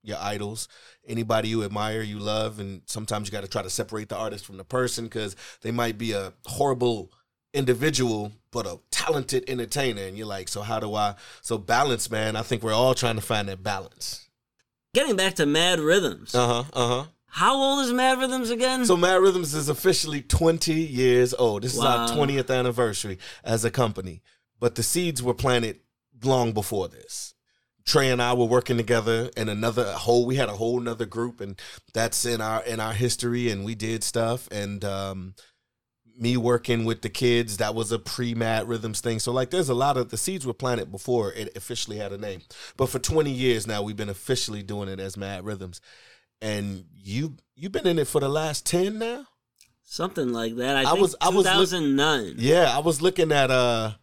your 0.04 0.17
idols, 0.19 0.67
anybody 1.08 1.50
you 1.50 1.63
admire, 1.63 2.02
you 2.02 2.19
love, 2.19 2.60
and 2.60 2.82
sometimes 2.86 3.28
you 3.28 3.32
got 3.32 3.41
to 3.41 3.50
try 3.50 3.62
to 3.62 3.69
separate 3.69 4.10
the 4.10 4.17
artist 4.17 4.45
from 4.45 4.58
the 4.58 4.63
person 4.63 5.06
because 5.06 5.36
they 5.62 5.72
might 5.72 5.98
be 5.98 6.12
a 6.12 6.34
horrible 6.45 7.12
individual 7.54 8.32
but 8.52 8.65
a 8.65 8.80
talented 8.91 9.43
entertainer, 9.48 10.02
and 10.02 10.17
you're 10.17 10.28
like, 10.28 10.48
so 10.48 10.62
how 10.62 10.80
do 10.80 10.95
I? 10.95 11.15
So 11.41 11.58
balance, 11.58 12.10
man. 12.10 12.36
I 12.36 12.41
think 12.41 12.63
we're 12.63 12.74
all 12.74 12.95
trying 12.95 13.15
to 13.15 13.22
find 13.22 13.48
that 13.50 13.62
balance. 13.63 14.28
getting 14.93 15.15
back 15.15 15.36
to 15.36 15.45
Mad 15.45 15.80
Rhythms. 15.80 16.34
Uh 16.34 16.48
huh. 16.48 16.63
Uh 16.74 16.88
huh. 16.88 17.06
How 17.31 17.55
old 17.55 17.85
is 17.85 17.93
Mad 17.93 18.19
Rhythms 18.19 18.49
again? 18.49 18.85
So 18.85 18.97
Mad 18.97 19.21
Rhythms 19.21 19.53
is 19.53 19.69
officially 19.69 20.21
20 20.21 20.73
years 20.73 21.33
old. 21.33 21.63
This 21.63 21.75
Wow. 21.75 22.05
is 22.05 22.11
our 22.11 22.17
20th 22.17 22.49
anniversary 22.49 23.19
as 23.43 23.63
a 23.63 23.71
company. 23.71 24.21
But 24.59 24.75
the 24.75 24.83
seeds 24.83 25.21
were 25.23 25.33
planted 25.33 25.79
long 26.23 26.51
before 26.53 26.87
this. 26.89 27.33
Trey 27.85 28.11
and 28.11 28.21
I 28.21 28.33
were 28.33 28.45
working 28.45 28.77
together 28.77 29.31
in 29.37 29.49
another 29.49 29.93
whole 29.93 30.25
we 30.25 30.35
had 30.35 30.49
a 30.49 30.55
whole 30.55 30.79
nother 30.79 31.05
group 31.05 31.39
and 31.41 31.59
that's 31.93 32.25
in 32.25 32.39
our 32.41 32.61
in 32.63 32.79
our 32.79 32.93
history 32.93 33.49
and 33.49 33.65
we 33.65 33.73
did 33.73 34.03
stuff 34.03 34.47
and 34.51 34.83
um 34.85 35.33
me 36.15 36.35
working 36.37 36.83
with 36.85 37.01
the 37.01 37.09
kids 37.09 37.57
that 37.57 37.73
was 37.73 37.91
a 37.91 37.97
pre-mad 37.97 38.67
rhythms 38.67 38.99
thing 39.01 39.17
so 39.17 39.31
like 39.31 39.49
there's 39.49 39.69
a 39.69 39.73
lot 39.73 39.95
of 39.97 40.09
the 40.09 40.17
seeds 40.17 40.45
were 40.45 40.53
planted 40.53 40.91
before 40.91 41.31
it 41.33 41.55
officially 41.55 41.97
had 41.97 42.11
a 42.11 42.17
name 42.17 42.41
but 42.77 42.89
for 42.89 42.99
20 42.99 43.31
years 43.31 43.65
now 43.65 43.81
we've 43.81 43.95
been 43.95 44.09
officially 44.09 44.61
doing 44.61 44.89
it 44.89 44.99
as 44.99 45.15
mad 45.17 45.43
rhythms 45.45 45.79
and 46.41 46.86
you 47.04 47.36
you've 47.56 47.71
been 47.71 47.88
in 47.88 47.99
it 47.99 48.08
for 48.08 48.21
the 48.21 48.30
last 48.30 48.65
10 48.65 48.97
now 48.99 49.25
Something 49.91 50.32
like 50.32 50.56
that. 50.58 50.75
I, 50.75 50.82
I 50.82 50.86
think 50.91 50.99
was- 51.02 51.15
I 51.19 51.30
was 51.30 51.45
look- 51.45 51.54
2009. 51.69 52.36
yeah 52.38 52.75
i 52.75 52.80
was 52.80 53.02
looking 53.02 53.32
at 53.32 53.49
uh 53.52 53.93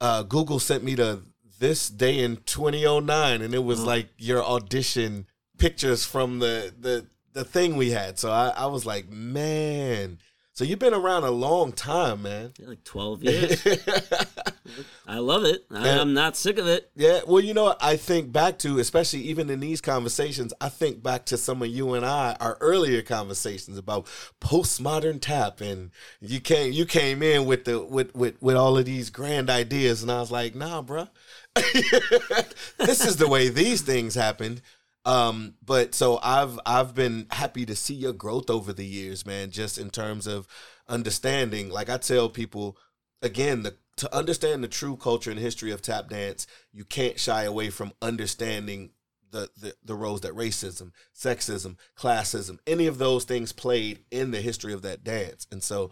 uh 0.00 0.22
google 0.22 0.58
sent 0.58 0.82
me 0.84 0.94
the 0.94 1.22
this 1.58 1.88
day 1.88 2.20
in 2.20 2.36
2009 2.46 3.42
and 3.42 3.52
it 3.54 3.64
was 3.64 3.80
Oh. 3.80 3.84
like 3.86 4.08
your 4.16 4.42
audition 4.44 5.26
pictures 5.58 6.04
from 6.04 6.38
the 6.38 6.72
the 6.78 7.06
the 7.32 7.44
thing 7.44 7.76
we 7.76 7.90
had 7.90 8.18
so 8.18 8.30
i 8.30 8.48
i 8.50 8.66
was 8.66 8.86
like 8.86 9.08
man 9.10 10.18
so 10.58 10.64
you've 10.64 10.80
been 10.80 10.92
around 10.92 11.22
a 11.22 11.30
long 11.30 11.70
time 11.70 12.22
man 12.22 12.52
Like 12.58 12.82
12 12.82 13.22
years. 13.22 13.64
I 15.06 15.18
love 15.18 15.44
it. 15.44 15.64
I, 15.70 15.84
Yeah. 15.84 16.00
I'm 16.00 16.14
not 16.14 16.36
sick 16.36 16.58
of 16.58 16.66
it. 16.66 16.90
Yeah, 16.96 17.20
well, 17.28 17.40
you 17.40 17.54
know, 17.54 17.76
I 17.80 17.96
think 17.96 18.32
back 18.32 18.58
to, 18.58 18.80
especially 18.80 19.20
even 19.20 19.50
in 19.50 19.60
these 19.60 19.80
conversations, 19.80 20.52
I 20.60 20.68
think 20.68 21.00
back 21.00 21.26
to 21.26 21.36
some 21.36 21.62
of 21.62 21.68
you 21.68 21.94
and 21.94 22.04
I, 22.04 22.36
our 22.40 22.58
earlier 22.60 23.02
conversations 23.02 23.78
about 23.78 24.06
postmodern 24.40 25.20
tap, 25.20 25.60
and 25.60 25.92
you 26.20 26.40
came, 26.40 26.72
you 26.72 26.86
came 26.86 27.22
in 27.22 27.46
with 27.46 27.64
the 27.64 27.80
with 27.80 28.12
with 28.16 28.42
with 28.42 28.56
all 28.56 28.76
of 28.76 28.84
these 28.84 29.10
grand 29.10 29.48
ideas, 29.48 30.02
and 30.02 30.10
I 30.10 30.18
was 30.18 30.32
like, 30.32 30.56
nah, 30.56 30.82
bruh. 30.82 31.08
this 32.78 33.06
is 33.06 33.16
the 33.16 33.28
way 33.28 33.48
these 33.48 33.82
things 33.82 34.16
happened. 34.16 34.60
Um, 35.08 35.54
but 35.64 35.94
so 35.94 36.20
I've 36.22 36.60
I've 36.66 36.94
been 36.94 37.28
happy 37.30 37.64
to 37.64 37.74
see 37.74 37.94
your 37.94 38.12
growth 38.12 38.50
over 38.50 38.74
the 38.74 38.84
years, 38.84 39.24
man. 39.24 39.50
Just 39.50 39.78
in 39.78 39.88
terms 39.88 40.26
of 40.26 40.46
understanding, 40.86 41.70
like 41.70 41.88
I 41.88 41.96
tell 41.96 42.28
people, 42.28 42.76
again, 43.22 43.62
the 43.62 43.76
to 43.96 44.14
understand 44.14 44.62
the 44.62 44.68
true 44.68 44.96
culture 44.98 45.30
and 45.30 45.40
history 45.40 45.72
of 45.72 45.80
tap 45.80 46.10
dance, 46.10 46.46
you 46.72 46.84
can't 46.84 47.18
shy 47.18 47.44
away 47.44 47.70
from 47.70 47.92
understanding 48.02 48.90
the, 49.30 49.48
the 49.58 49.74
the 49.82 49.94
roles 49.94 50.20
that 50.20 50.34
racism, 50.34 50.92
sexism, 51.16 51.76
classism, 51.98 52.58
any 52.66 52.86
of 52.86 52.98
those 52.98 53.24
things 53.24 53.50
played 53.50 54.00
in 54.10 54.30
the 54.30 54.42
history 54.42 54.74
of 54.74 54.82
that 54.82 55.04
dance. 55.04 55.46
And 55.50 55.62
so 55.62 55.90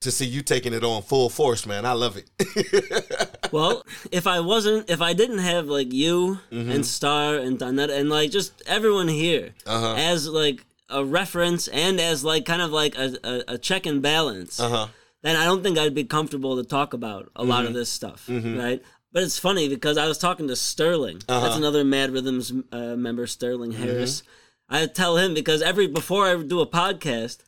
to 0.00 0.10
see 0.10 0.26
you 0.26 0.40
taking 0.40 0.72
it 0.72 0.82
on 0.82 1.02
full 1.02 1.28
force, 1.28 1.66
man, 1.66 1.84
I 1.84 1.92
love 1.92 2.16
it. 2.16 2.30
Well, 3.52 3.82
if 4.12 4.26
I 4.26 4.40
wasn't, 4.40 4.90
if 4.90 5.00
I 5.00 5.12
didn't 5.12 5.38
have 5.38 5.66
like 5.66 5.92
you 5.92 6.38
Mm-hmm. 6.50 6.70
and 6.70 6.86
Star 6.86 7.36
and 7.36 7.58
Donetta 7.58 7.96
and 7.98 8.08
like 8.10 8.30
just 8.30 8.62
everyone 8.66 9.08
here 9.08 9.54
Uh-huh. 9.66 9.94
as 9.96 10.28
like 10.28 10.64
a 10.88 11.04
reference 11.04 11.68
and 11.68 12.00
as 12.00 12.24
like 12.24 12.44
kind 12.44 12.62
of 12.62 12.70
like 12.70 12.96
a, 12.96 13.16
a, 13.24 13.54
a 13.54 13.58
check 13.58 13.86
and 13.86 14.00
balance, 14.02 14.60
uh-huh. 14.60 14.86
then 15.22 15.36
I 15.36 15.44
don't 15.44 15.62
think 15.62 15.78
I'd 15.78 15.94
be 15.94 16.04
comfortable 16.04 16.56
to 16.56 16.64
talk 16.64 16.92
about 16.92 17.30
a 17.36 17.42
lot 17.44 17.64
of 17.64 17.70
Mm-hmm. 17.70 17.78
this 17.78 17.88
stuff, 17.90 18.28
right? 18.28 18.80
But 19.12 19.22
it's 19.22 19.38
funny 19.38 19.68
because 19.68 19.96
I 19.98 20.06
was 20.06 20.18
talking 20.18 20.46
to 20.48 20.56
Sterling. 20.56 21.20
Uh-huh. 21.28 21.40
That's 21.40 21.56
another 21.56 21.84
Mad 21.84 22.10
Rhythms 22.10 22.52
uh, 22.70 22.96
member, 22.96 23.26
Sterling 23.26 23.72
Mm-hmm. 23.72 23.82
Harris. 23.82 24.22
I 24.68 24.86
tell 24.86 25.16
him 25.16 25.32
because 25.32 25.62
every 25.62 25.86
before 25.86 26.26
I 26.26 26.36
do 26.42 26.60
a 26.60 26.66
podcast, 26.66 27.38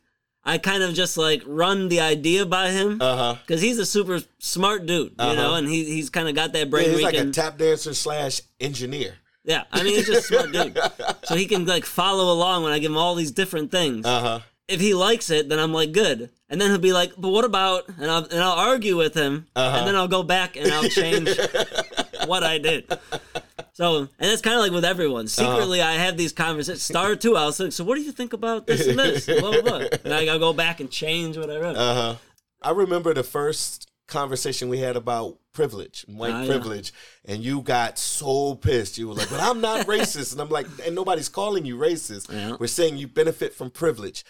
I 0.44 0.57
kind 0.59 0.83
of 0.83 0.94
just 0.94 1.16
like 1.18 1.42
run 1.46 1.88
the 1.88 2.01
idea 2.01 2.46
by 2.46 2.70
him 2.70 2.98
Uh-huh. 3.03 3.37
because 3.46 3.61
he's 3.61 3.79
a 3.79 3.85
super 3.87 4.20
smart 4.38 4.87
dude, 4.87 5.12
you 5.18 5.35
know, 5.37 5.55
and 5.55 5.68
he, 5.68 5.85
he's 5.85 6.09
kind 6.11 6.29
of 6.29 6.35
got 6.35 6.53
that 6.55 6.70
brain. 6.70 6.85
Yeah, 6.87 6.90
he's 6.90 6.98
he 7.01 7.05
like 7.05 7.14
can, 7.16 7.29
a 7.29 7.33
tap 7.33 7.59
dancer 7.59 7.92
slash 7.92 8.40
engineer. 8.61 9.14
yeah, 9.44 9.64
I 9.72 9.83
mean, 9.83 9.94
he's 9.94 10.07
just 10.07 10.29
smart 10.29 10.53
dude, 10.53 10.79
so 11.24 11.35
he 11.37 11.46
can 11.46 11.66
like 11.66 11.85
follow 11.85 12.33
along 12.33 12.64
when 12.64 12.72
I 12.72 12.79
give 12.79 12.90
him 12.90 12.96
all 12.96 13.14
these 13.14 13.31
different 13.33 13.70
things. 13.70 14.07
Uh-huh. 14.07 14.40
if 14.68 14.81
he 14.81 14.94
likes 14.94 15.29
it, 15.31 15.48
then 15.48 15.59
I'm 15.59 15.72
like 15.74 15.92
good, 15.92 16.31
and 16.48 16.61
then 16.61 16.70
he'll 16.70 16.79
be 16.79 16.92
like, 16.94 17.12
but 17.18 17.29
what 17.31 17.44
about? 17.44 17.88
And 17.88 18.11
I'll 18.11 18.24
and 18.24 18.40
I'll 18.40 18.59
argue 18.70 18.96
with 18.96 19.14
him, 19.14 19.46
Uh-huh. 19.55 19.79
and 19.79 19.87
then 19.87 19.96
I'll 19.96 20.09
go 20.09 20.22
back 20.22 20.57
and 20.57 20.70
I'll 20.72 20.88
change 20.88 21.29
what 22.27 22.42
I 22.42 22.57
did. 22.59 22.87
So, 23.78 23.98
and 23.98 24.08
that's 24.18 24.42
kind 24.42 24.56
of 24.56 24.60
like 24.62 24.72
with 24.72 24.84
everyone. 24.84 25.28
Secretly, 25.28 25.80
I 25.80 25.92
have 25.92 26.16
these 26.16 26.32
conversations. 26.32 26.82
Star 26.82 27.14
two, 27.14 27.36
I 27.36 27.44
was 27.46 27.60
like, 27.60 27.70
so 27.70 27.84
what 27.84 27.94
do 27.94 28.00
you 28.02 28.10
think 28.10 28.32
about 28.32 28.66
this 28.66 28.88
and 28.88 28.98
this? 28.98 29.26
Blah, 29.26 29.52
blah, 29.52 29.60
blah. 29.60 29.86
And 30.04 30.12
I 30.12 30.24
gotta 30.24 30.40
go 30.40 30.52
back 30.52 30.80
and 30.80 30.90
change 30.90 31.38
what 31.38 31.48
I 31.48 31.58
wrote. 31.60 31.76
Uh 31.76 31.94
huh. 31.94 32.14
I 32.60 32.70
remember 32.72 33.14
the 33.14 33.22
first 33.22 33.88
conversation 34.08 34.68
we 34.68 34.78
had 34.80 34.96
about 34.96 35.38
privilege, 35.52 36.04
white 36.08 36.32
Ah, 36.34 36.40
yeah. 36.42 36.48
privilege, 36.48 36.92
and 37.24 37.44
you 37.44 37.60
got 37.62 38.00
so 38.00 38.56
pissed. 38.56 38.98
You 38.98 39.06
were 39.06 39.14
like, 39.14 39.30
"But 39.30 39.38
I'm 39.38 39.60
not 39.60 39.86
racist," 39.94 40.32
and 40.32 40.40
I'm 40.40 40.48
like, 40.48 40.66
"And 40.84 40.96
nobody's 40.96 41.28
calling 41.28 41.64
you 41.64 41.76
racist. 41.78 42.32
Yeah. 42.32 42.56
We're 42.58 42.66
saying 42.66 42.96
you 42.96 43.06
benefit 43.06 43.54
from 43.54 43.70
privilege." 43.70 44.24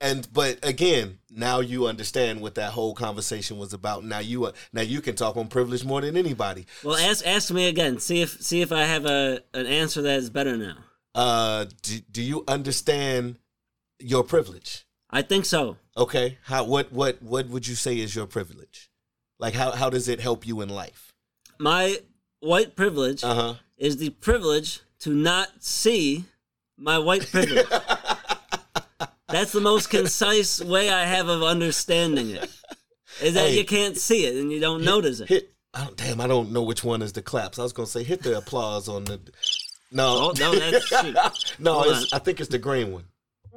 And 0.00 0.26
but 0.32 0.58
again, 0.62 1.18
now 1.30 1.60
you 1.60 1.86
understand 1.86 2.40
what 2.40 2.56
that 2.56 2.72
whole 2.72 2.94
conversation 2.94 3.58
was 3.58 3.72
about. 3.72 4.04
Now 4.04 4.18
you 4.18 4.44
uh, 4.46 4.52
now 4.72 4.82
you 4.82 5.00
can 5.00 5.14
talk 5.14 5.36
on 5.36 5.46
privilege 5.48 5.84
more 5.84 6.00
than 6.00 6.16
anybody. 6.16 6.66
well, 6.82 6.96
ask 6.96 7.26
ask 7.26 7.50
me 7.52 7.68
again. 7.68 7.98
See 8.00 8.20
if 8.20 8.42
see 8.42 8.60
if 8.60 8.72
I 8.72 8.82
have 8.82 9.06
a 9.06 9.40
an 9.54 9.66
answer 9.66 10.02
that 10.02 10.18
is 10.18 10.30
better 10.30 10.56
now. 10.56 10.76
Uh, 11.14 11.66
do, 11.82 12.00
do 12.10 12.22
you 12.22 12.44
understand 12.48 13.36
your 14.00 14.24
privilege? 14.24 14.84
I 15.10 15.22
think 15.22 15.44
so. 15.44 15.76
Okay, 15.96 16.38
how 16.42 16.64
what 16.64 16.92
what 16.92 17.22
what 17.22 17.48
would 17.48 17.66
you 17.68 17.76
say 17.76 17.98
is 17.98 18.14
your 18.16 18.26
privilege? 18.26 18.90
Like 19.38 19.54
how 19.54 19.70
how 19.70 19.88
does 19.90 20.08
it 20.08 20.20
help 20.20 20.46
you 20.46 20.60
in 20.60 20.68
life? 20.68 21.14
My 21.58 21.98
white 22.40 22.74
privilege 22.76 23.22
Uh 23.22 23.34
huh. 23.34 23.54
is 23.78 23.96
the 23.98 24.10
privilege 24.10 24.80
to 25.00 25.10
not 25.14 25.62
see 25.62 26.24
my 26.76 26.98
white 26.98 27.30
privilege. 27.30 27.66
That's 29.34 29.50
the 29.50 29.60
most 29.60 29.90
concise 29.90 30.60
way 30.60 30.90
I 30.90 31.04
have 31.06 31.26
of 31.28 31.42
understanding 31.42 32.30
it. 32.30 32.48
Is 33.20 33.34
that 33.34 33.48
Hey. 33.48 33.58
you 33.58 33.64
can't 33.64 33.96
see 33.96 34.26
it 34.26 34.36
and 34.36 34.52
you 34.52 34.60
don't 34.60 34.84
notice 34.84 35.18
it. 35.18 35.28
Hit. 35.28 35.50
I 35.74 35.82
don't, 35.86 35.96
damn, 35.96 36.20
I 36.20 36.28
don't 36.28 36.52
know 36.52 36.62
which 36.62 36.84
one 36.84 37.02
is 37.02 37.12
the 37.14 37.20
claps. 37.20 37.58
I 37.58 37.64
was 37.64 37.72
gonna 37.72 37.88
say 37.88 38.04
hit 38.04 38.22
the 38.22 38.38
applause 38.38 38.88
on 38.88 39.02
the. 39.02 39.20
No, 39.90 40.30
Oh, 40.30 40.32
no, 40.38 40.54
that's 40.54 40.86
shoot. 41.00 41.16
no. 41.58 41.82
It's, 41.82 42.12
I 42.12 42.20
think 42.20 42.38
it's 42.38 42.48
the 42.48 42.58
green 42.58 42.92
one. 42.92 43.06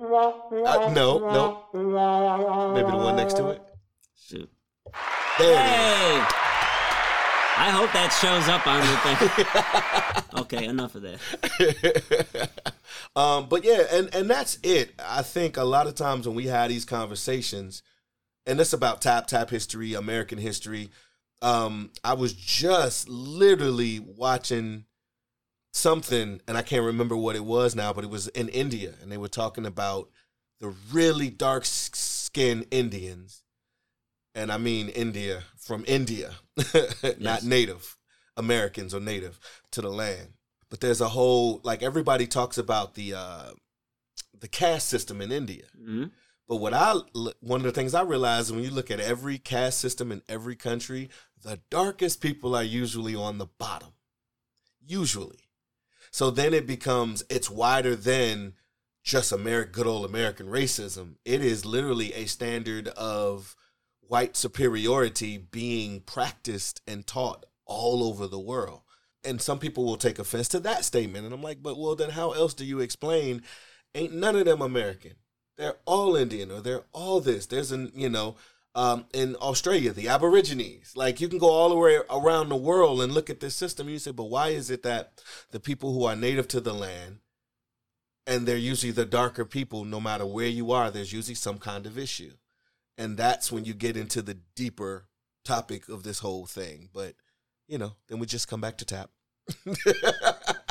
Uh, 0.01 0.89
no, 0.95 1.19
no. 1.19 2.73
Maybe 2.73 2.89
the 2.89 2.97
one 2.97 3.15
next 3.15 3.35
to 3.35 3.49
it. 3.49 3.61
Shoot. 4.19 4.49
There 5.37 5.51
it 5.53 5.57
Hey! 5.57 6.46
I 7.59 7.71
hope 7.71 7.91
that 7.93 8.09
shows 8.09 8.47
up 8.47 8.67
on 8.67 8.81
the 8.81 8.97
thing. 9.03 10.41
okay, 10.41 10.65
enough 10.65 10.93
of 10.93 11.01
that. 11.01 12.49
um, 13.15 13.49
but 13.49 13.63
yeah, 13.63 13.83
and 13.91 14.13
and 14.13 14.29
that's 14.29 14.59
it. 14.61 14.93
I 14.99 15.23
think 15.23 15.57
a 15.57 15.63
lot 15.63 15.87
of 15.87 15.95
times 15.95 16.27
when 16.27 16.35
we 16.35 16.45
have 16.47 16.69
these 16.69 16.85
conversations, 16.85 17.81
and 18.45 18.59
it's 18.59 18.73
about 18.73 19.01
tap 19.01 19.25
tap 19.25 19.49
history, 19.49 19.95
American 19.95 20.37
history. 20.37 20.91
Um, 21.41 21.91
I 22.03 22.13
was 22.13 22.33
just 22.33 23.09
literally 23.09 23.99
watching 23.99 24.85
something, 25.73 26.41
and 26.47 26.57
I 26.57 26.61
can't 26.61 26.85
remember 26.85 27.17
what 27.17 27.35
it 27.35 27.45
was 27.45 27.75
now, 27.75 27.91
but 27.91 28.03
it 28.03 28.09
was 28.09 28.27
in 28.29 28.49
India, 28.49 28.93
and 29.01 29.11
they 29.11 29.17
were 29.17 29.27
talking 29.27 29.65
about 29.65 30.09
the 30.59 30.73
really 30.91 31.29
dark 31.29 31.65
skinned 31.65 32.65
Indians, 32.69 33.43
and 34.35 34.51
I 34.51 34.57
mean 34.57 34.89
India 34.89 35.43
from 35.57 35.83
India, 35.87 36.35
not 37.03 37.15
Yes. 37.19 37.43
Native 37.43 37.97
Americans 38.35 38.93
or 38.93 38.99
native 38.99 39.39
to 39.71 39.81
the 39.81 39.89
land. 39.89 40.33
But 40.69 40.81
there's 40.81 41.01
a 41.01 41.09
whole 41.09 41.61
like 41.63 41.81
everybody 41.81 42.27
talks 42.27 42.57
about 42.57 42.95
the 42.95 43.13
uh, 43.13 43.51
the 44.37 44.47
caste 44.47 44.89
system 44.89 45.21
in 45.21 45.31
India. 45.31 45.65
Mhm. 45.79 46.11
But 46.47 46.57
what 46.57 46.73
I 46.73 46.95
one 47.41 47.61
of 47.61 47.65
the 47.65 47.71
things 47.71 47.93
I 47.93 48.01
realized 48.01 48.51
when 48.51 48.63
you 48.63 48.71
look 48.71 48.91
at 48.91 48.99
every 48.99 49.37
caste 49.37 49.79
system 49.79 50.11
in 50.11 50.21
every 50.27 50.55
country, 50.55 51.09
the 51.41 51.59
darkest 51.69 52.21
people 52.21 52.55
are 52.55 52.63
usually 52.63 53.15
on 53.15 53.37
the 53.37 53.45
bottom. 53.45 53.93
Usually. 54.85 55.39
So 56.11 56.31
then 56.31 56.53
it 56.53 56.65
becomes 56.67 57.23
it's 57.29 57.49
wider 57.49 57.95
than 57.95 58.53
just 59.03 59.31
American 59.31 59.71
good 59.71 59.87
old 59.87 60.05
American 60.05 60.47
racism. 60.47 61.15
It 61.25 61.43
is 61.43 61.65
literally 61.65 62.13
a 62.13 62.25
standard 62.25 62.87
of 62.89 63.55
white 64.07 64.35
superiority 64.35 65.37
being 65.37 66.01
practiced 66.01 66.81
and 66.87 67.05
taught 67.05 67.45
all 67.65 68.03
over 68.03 68.27
the 68.27 68.39
world. 68.39 68.81
And 69.23 69.41
some 69.41 69.59
people 69.59 69.85
will 69.85 69.97
take 69.97 70.19
offense 70.19 70.47
to 70.49 70.59
that 70.61 70.85
statement. 70.85 71.25
And 71.25 71.33
I'm 71.33 71.43
like, 71.43 71.61
but 71.61 71.77
well, 71.77 71.95
then 71.95 72.11
how 72.11 72.31
else 72.31 72.53
do 72.53 72.65
you 72.65 72.79
explain? 72.79 73.41
Ain't 73.93 74.13
none 74.13 74.35
of 74.35 74.45
them 74.45 74.61
American. 74.61 75.13
They're 75.57 75.77
all 75.85 76.15
Indian 76.15 76.51
or 76.51 76.61
they're 76.61 76.85
all 76.93 77.19
this. 77.19 77.47
There's 77.47 77.71
an, 77.71 77.91
you 77.95 78.09
know, 78.09 78.35
um, 78.75 79.05
in 79.11 79.35
Australia, 79.37 79.91
the 79.91 80.07
Aborigines. 80.07 80.95
Like 80.95 81.19
you 81.19 81.27
can 81.27 81.39
go 81.39 81.49
all 81.49 81.69
the 81.69 81.75
way 81.75 81.97
around 82.09 82.49
the 82.49 82.55
world 82.55 83.01
and 83.01 83.11
look 83.11 83.29
at 83.29 83.39
this 83.39 83.55
system. 83.55 83.87
And 83.87 83.93
you 83.93 83.99
say, 83.99 84.11
but 84.11 84.25
why 84.25 84.49
is 84.49 84.69
it 84.69 84.83
that 84.83 85.21
the 85.51 85.59
people 85.59 85.93
who 85.93 86.05
are 86.05 86.15
native 86.15 86.47
to 86.49 86.61
the 86.61 86.73
land 86.73 87.19
and 88.27 88.45
they're 88.45 88.57
usually 88.57 88.91
the 88.91 89.05
darker 89.05 89.45
people, 89.45 89.83
no 89.83 89.99
matter 89.99 90.25
where 90.25 90.47
you 90.47 90.71
are, 90.71 90.91
there's 90.91 91.13
usually 91.13 91.35
some 91.35 91.57
kind 91.57 91.85
of 91.85 91.97
issue. 91.97 92.33
And 92.97 93.17
that's 93.17 93.51
when 93.51 93.65
you 93.65 93.73
get 93.73 93.95
into 93.95 94.21
the 94.21 94.37
deeper 94.55 95.07
topic 95.45 95.87
of 95.89 96.03
this 96.03 96.19
whole 96.19 96.45
thing. 96.45 96.89
But, 96.93 97.15
you 97.67 97.77
know, 97.77 97.93
then 98.07 98.19
we 98.19 98.25
just 98.25 98.47
come 98.47 98.61
back 98.61 98.77
to 98.79 98.85
tap. 98.85 99.11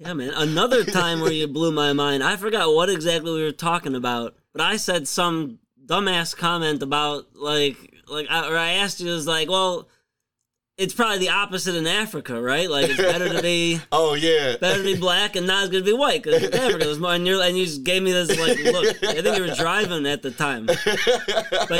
Yeah, 0.00 0.14
man. 0.14 0.32
Another 0.34 0.82
time 0.82 1.20
where 1.20 1.30
you 1.30 1.46
blew 1.46 1.72
my 1.72 1.92
mind. 1.92 2.24
I 2.24 2.36
forgot 2.36 2.74
what 2.74 2.88
exactly 2.88 3.32
we 3.32 3.42
were 3.42 3.52
talking 3.52 3.94
about, 3.94 4.34
but 4.50 4.62
I 4.62 4.78
said 4.78 5.06
some 5.06 5.58
dumbass 5.84 6.34
comment 6.34 6.82
about 6.82 7.36
like 7.36 7.76
like 8.08 8.24
or 8.30 8.56
I 8.56 8.72
asked 8.72 9.00
you, 9.00 9.10
it 9.10 9.14
was 9.14 9.26
like, 9.26 9.50
well, 9.50 9.88
it's 10.80 10.94
probably 10.94 11.18
the 11.18 11.28
opposite 11.28 11.74
in 11.74 11.86
Africa, 11.86 12.40
right? 12.40 12.70
Like 12.70 12.88
it's 12.88 12.96
better 12.96 13.28
to 13.28 13.42
be 13.42 13.80
oh, 13.92 14.14
yeah. 14.14 14.56
better 14.56 14.78
to 14.78 14.94
be 14.94 14.98
black 14.98 15.36
and 15.36 15.46
not 15.46 15.64
as 15.64 15.68
good 15.68 15.84
to 15.84 15.92
be 15.92 15.96
white 15.96 16.22
because 16.22 16.42
Africa 16.44 16.84
there's 16.84 16.98
more. 16.98 17.12
And, 17.12 17.26
you're, 17.26 17.42
and 17.42 17.56
you 17.56 17.66
just 17.66 17.84
gave 17.84 18.02
me 18.02 18.12
this 18.12 18.30
like 18.30 18.58
look. 18.58 19.02
I 19.04 19.20
think 19.20 19.36
you 19.36 19.42
were 19.42 19.54
driving 19.54 20.06
at 20.06 20.22
the 20.22 20.30
time, 20.30 20.66
but 20.66 20.76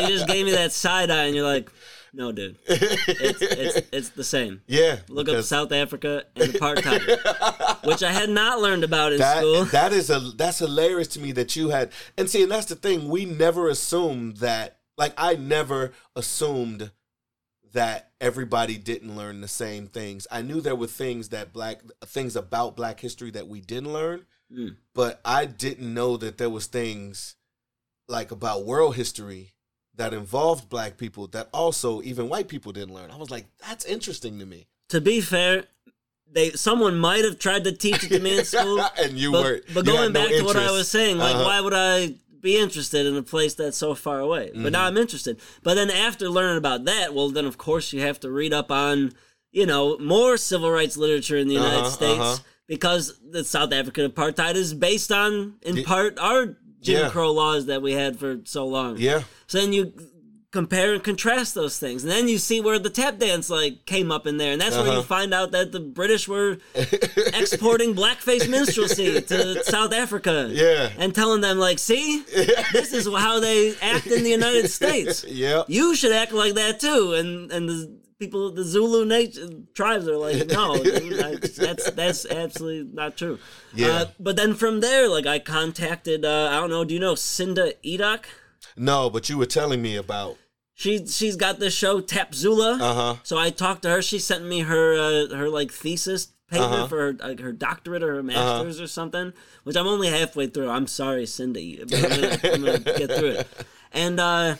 you 0.02 0.08
just 0.08 0.26
gave 0.26 0.44
me 0.44 0.52
that 0.52 0.72
side 0.72 1.10
eye, 1.10 1.24
and 1.24 1.34
you're 1.34 1.46
like, 1.46 1.70
no, 2.12 2.30
dude, 2.30 2.58
it's 2.66 3.40
it's, 3.40 3.88
it's 3.90 4.08
the 4.10 4.24
same. 4.24 4.60
yeah. 4.66 4.98
Look 5.08 5.28
up 5.28 5.44
South 5.44 5.72
Africa 5.72 6.24
and 6.36 6.52
apartheid, 6.52 7.86
which 7.86 8.02
I 8.02 8.12
had 8.12 8.28
not 8.28 8.60
learned 8.60 8.84
about 8.84 9.12
in 9.12 9.18
that, 9.18 9.38
school. 9.38 9.64
that 9.66 9.92
is 9.92 10.10
a 10.10 10.20
that's 10.36 10.58
hilarious 10.58 11.08
to 11.08 11.20
me 11.20 11.32
that 11.32 11.56
you 11.56 11.70
had 11.70 11.90
and 12.18 12.28
see 12.28 12.42
and 12.42 12.52
that's 12.52 12.66
the 12.66 12.74
thing 12.74 13.08
we 13.08 13.24
never 13.24 13.68
assumed 13.68 14.38
that 14.38 14.78
like 14.98 15.14
i 15.16 15.34
never 15.34 15.92
assumed 16.14 16.90
that 17.72 18.10
everybody 18.20 18.76
didn't 18.76 19.16
learn 19.16 19.40
the 19.40 19.48
same 19.48 19.86
things 19.86 20.26
i 20.30 20.42
knew 20.42 20.60
there 20.60 20.74
were 20.76 20.86
things 20.86 21.28
that 21.30 21.52
black 21.52 21.80
things 22.06 22.36
about 22.36 22.76
black 22.76 23.00
history 23.00 23.30
that 23.30 23.48
we 23.48 23.60
didn't 23.60 23.92
learn 23.92 24.24
Mm. 24.52 24.74
but 24.94 25.20
i 25.24 25.44
didn't 25.46 25.94
know 25.94 26.16
that 26.16 26.36
there 26.38 26.50
was 26.50 26.66
things 26.66 27.36
like 28.08 28.32
about 28.32 28.66
world 28.66 28.96
history 28.96 29.52
that 29.94 30.12
involved 30.12 30.68
black 30.68 30.96
people 30.96 31.28
that 31.28 31.48
also 31.54 32.02
even 32.02 32.28
white 32.28 32.48
people 32.48 32.72
didn't 32.72 32.92
learn 32.92 33.12
i 33.12 33.16
was 33.16 33.30
like 33.30 33.46
that's 33.64 33.84
interesting 33.84 34.40
to 34.40 34.46
me 34.46 34.66
to 34.88 35.00
be 35.00 35.20
fair, 35.20 35.66
they 36.32 36.50
someone 36.50 36.98
might 36.98 37.24
have 37.24 37.38
tried 37.38 37.62
to 37.62 37.70
teach 37.70 38.02
it 38.02 38.08
to 38.08 38.18
me 38.18 38.38
in 38.38 38.44
school. 38.44 38.80
and 39.00 39.12
you 39.12 39.30
but, 39.30 39.44
were 39.44 39.60
but 39.72 39.86
you 39.86 39.92
going 39.92 40.02
had 40.02 40.12
no 40.14 40.20
back 40.26 40.36
to 40.36 40.42
what 40.42 40.56
I 40.56 40.72
was 40.72 40.88
saying, 40.90 41.16
like 41.18 41.36
Uh-huh. 41.36 41.44
why 41.44 41.60
would 41.60 41.72
I 41.74 42.14
be 42.40 42.56
interested 42.58 43.06
in 43.06 43.16
a 43.16 43.22
place 43.22 43.54
that's 43.54 43.76
so 43.76 43.94
far 43.94 44.20
away? 44.20 44.50
But 44.52 44.56
Mm-hmm. 44.60 44.72
now 44.72 44.84
I'm 44.86 44.96
interested. 44.96 45.38
But 45.62 45.74
then 45.74 45.90
after 45.90 46.28
learning 46.28 46.58
about 46.58 46.84
that, 46.84 47.14
well 47.14 47.28
then 47.30 47.44
of 47.46 47.58
course 47.58 47.92
you 47.92 48.00
have 48.02 48.20
to 48.20 48.30
read 48.30 48.52
up 48.52 48.70
on, 48.70 49.12
you 49.52 49.66
know, 49.66 49.98
more 49.98 50.36
civil 50.36 50.70
rights 50.70 50.96
literature 50.96 51.36
in 51.36 51.48
the 51.48 51.54
United 51.54 51.80
Uh-huh, 51.80 51.90
States 51.90 52.20
uh-huh. 52.20 52.36
because 52.66 53.18
the 53.30 53.44
South 53.44 53.72
African 53.72 54.10
apartheid 54.10 54.54
is 54.54 54.72
based 54.74 55.10
on 55.12 55.54
in 55.62 55.74
The- 55.76 55.84
part 55.84 56.18
our 56.18 56.56
Jim 56.82 57.02
Yeah. 57.04 57.10
Crow 57.10 57.30
laws 57.32 57.66
that 57.66 57.82
we 57.82 57.92
had 57.92 58.18
for 58.18 58.40
so 58.44 58.66
long. 58.66 58.96
yeah 58.96 59.22
So 59.46 59.58
then 59.58 59.72
you 59.72 59.92
compare 60.52 60.94
and 60.94 61.04
contrast 61.04 61.54
those 61.54 61.78
things, 61.78 62.02
and 62.02 62.10
then 62.10 62.26
you 62.26 62.36
see 62.38 62.60
where 62.60 62.78
the 62.78 62.90
tap 62.90 63.18
dance 63.18 63.48
like 63.50 63.86
came 63.86 64.10
up 64.10 64.26
in 64.26 64.36
there, 64.36 64.52
and 64.52 64.60
that's 64.60 64.76
where 64.76 64.86
you 64.86 64.92
Uh-huh. 64.92 65.02
find 65.02 65.32
out 65.32 65.52
that 65.52 65.70
the 65.72 65.78
British 65.80 66.26
were 66.26 66.58
exporting 67.34 67.94
blackface 67.94 68.48
minstrelsy 68.48 69.20
to 69.20 69.62
South 69.64 69.92
Africa. 69.92 70.48
Yeah. 70.50 70.90
and 70.98 71.14
telling 71.14 71.40
them 71.40 71.58
like, 71.58 71.78
see, 71.78 72.22
this 72.72 72.92
is 72.92 73.06
how 73.06 73.40
they 73.40 73.74
act 73.80 74.06
in 74.06 74.22
the 74.24 74.30
United 74.30 74.68
States. 74.70 75.24
yeah 75.28 75.62
You 75.68 75.94
should 75.94 76.12
act 76.12 76.32
like 76.32 76.54
that 76.54 76.80
too, 76.80 77.14
and 77.14 77.50
and 77.52 77.68
the 77.68 77.98
people, 78.18 78.50
the 78.52 78.64
Zulu 78.64 79.04
nation 79.06 79.68
tribes 79.74 80.06
are 80.08 80.16
like, 80.16 80.46
no, 80.48 80.76
dude, 80.82 81.22
I- 81.22 81.36
that's 81.36 81.90
that's 81.90 82.26
absolutely 82.26 82.90
not 82.92 83.16
true. 83.16 83.38
Yeah. 83.74 83.88
Uh, 83.88 84.04
but 84.18 84.36
then 84.36 84.54
from 84.54 84.80
there, 84.80 85.08
like 85.08 85.26
I 85.26 85.38
contacted, 85.38 86.24
uh, 86.24 86.48
I 86.50 86.56
don't 86.60 86.70
know, 86.70 86.84
do 86.84 86.92
you 86.94 87.00
know 87.00 87.14
Cinda 87.14 87.72
Edok? 87.84 88.24
No, 88.76 89.10
but 89.10 89.28
you 89.28 89.38
were 89.38 89.46
telling 89.46 89.80
me 89.82 89.96
about. 89.96 90.36
She 90.80 91.06
she's 91.06 91.36
got 91.36 91.58
this 91.58 91.74
show 91.74 92.00
Tap 92.00 92.34
Zula. 92.34 92.78
Uh 92.80 92.94
huh. 92.94 93.16
So 93.22 93.36
I 93.36 93.50
talked 93.50 93.82
to 93.82 93.90
her. 93.90 94.00
She 94.00 94.18
sent 94.18 94.46
me 94.46 94.60
her 94.60 94.94
uh, 94.94 95.36
her 95.36 95.50
like 95.50 95.70
thesis 95.72 96.28
paper 96.50 96.64
Uh-huh. 96.64 96.86
for 96.88 96.98
her, 96.98 97.12
like, 97.12 97.38
her 97.40 97.52
doctorate 97.52 98.02
or 98.02 98.14
her 98.14 98.22
master's 98.22 98.80
or 98.80 98.86
something, 98.86 99.34
which 99.64 99.76
I'm 99.76 99.86
only 99.86 100.08
halfway 100.08 100.46
through. 100.46 100.70
I'm 100.70 100.86
sorry, 100.86 101.26
Cindy, 101.26 101.84
but 101.84 101.94
I'm 102.02 102.10
gonna, 102.20 102.38
I'm 102.54 102.64
gonna 102.64 102.78
get 102.98 103.12
through 103.12 103.28
it. 103.40 103.48
And 103.92 104.18
uh, 104.18 104.56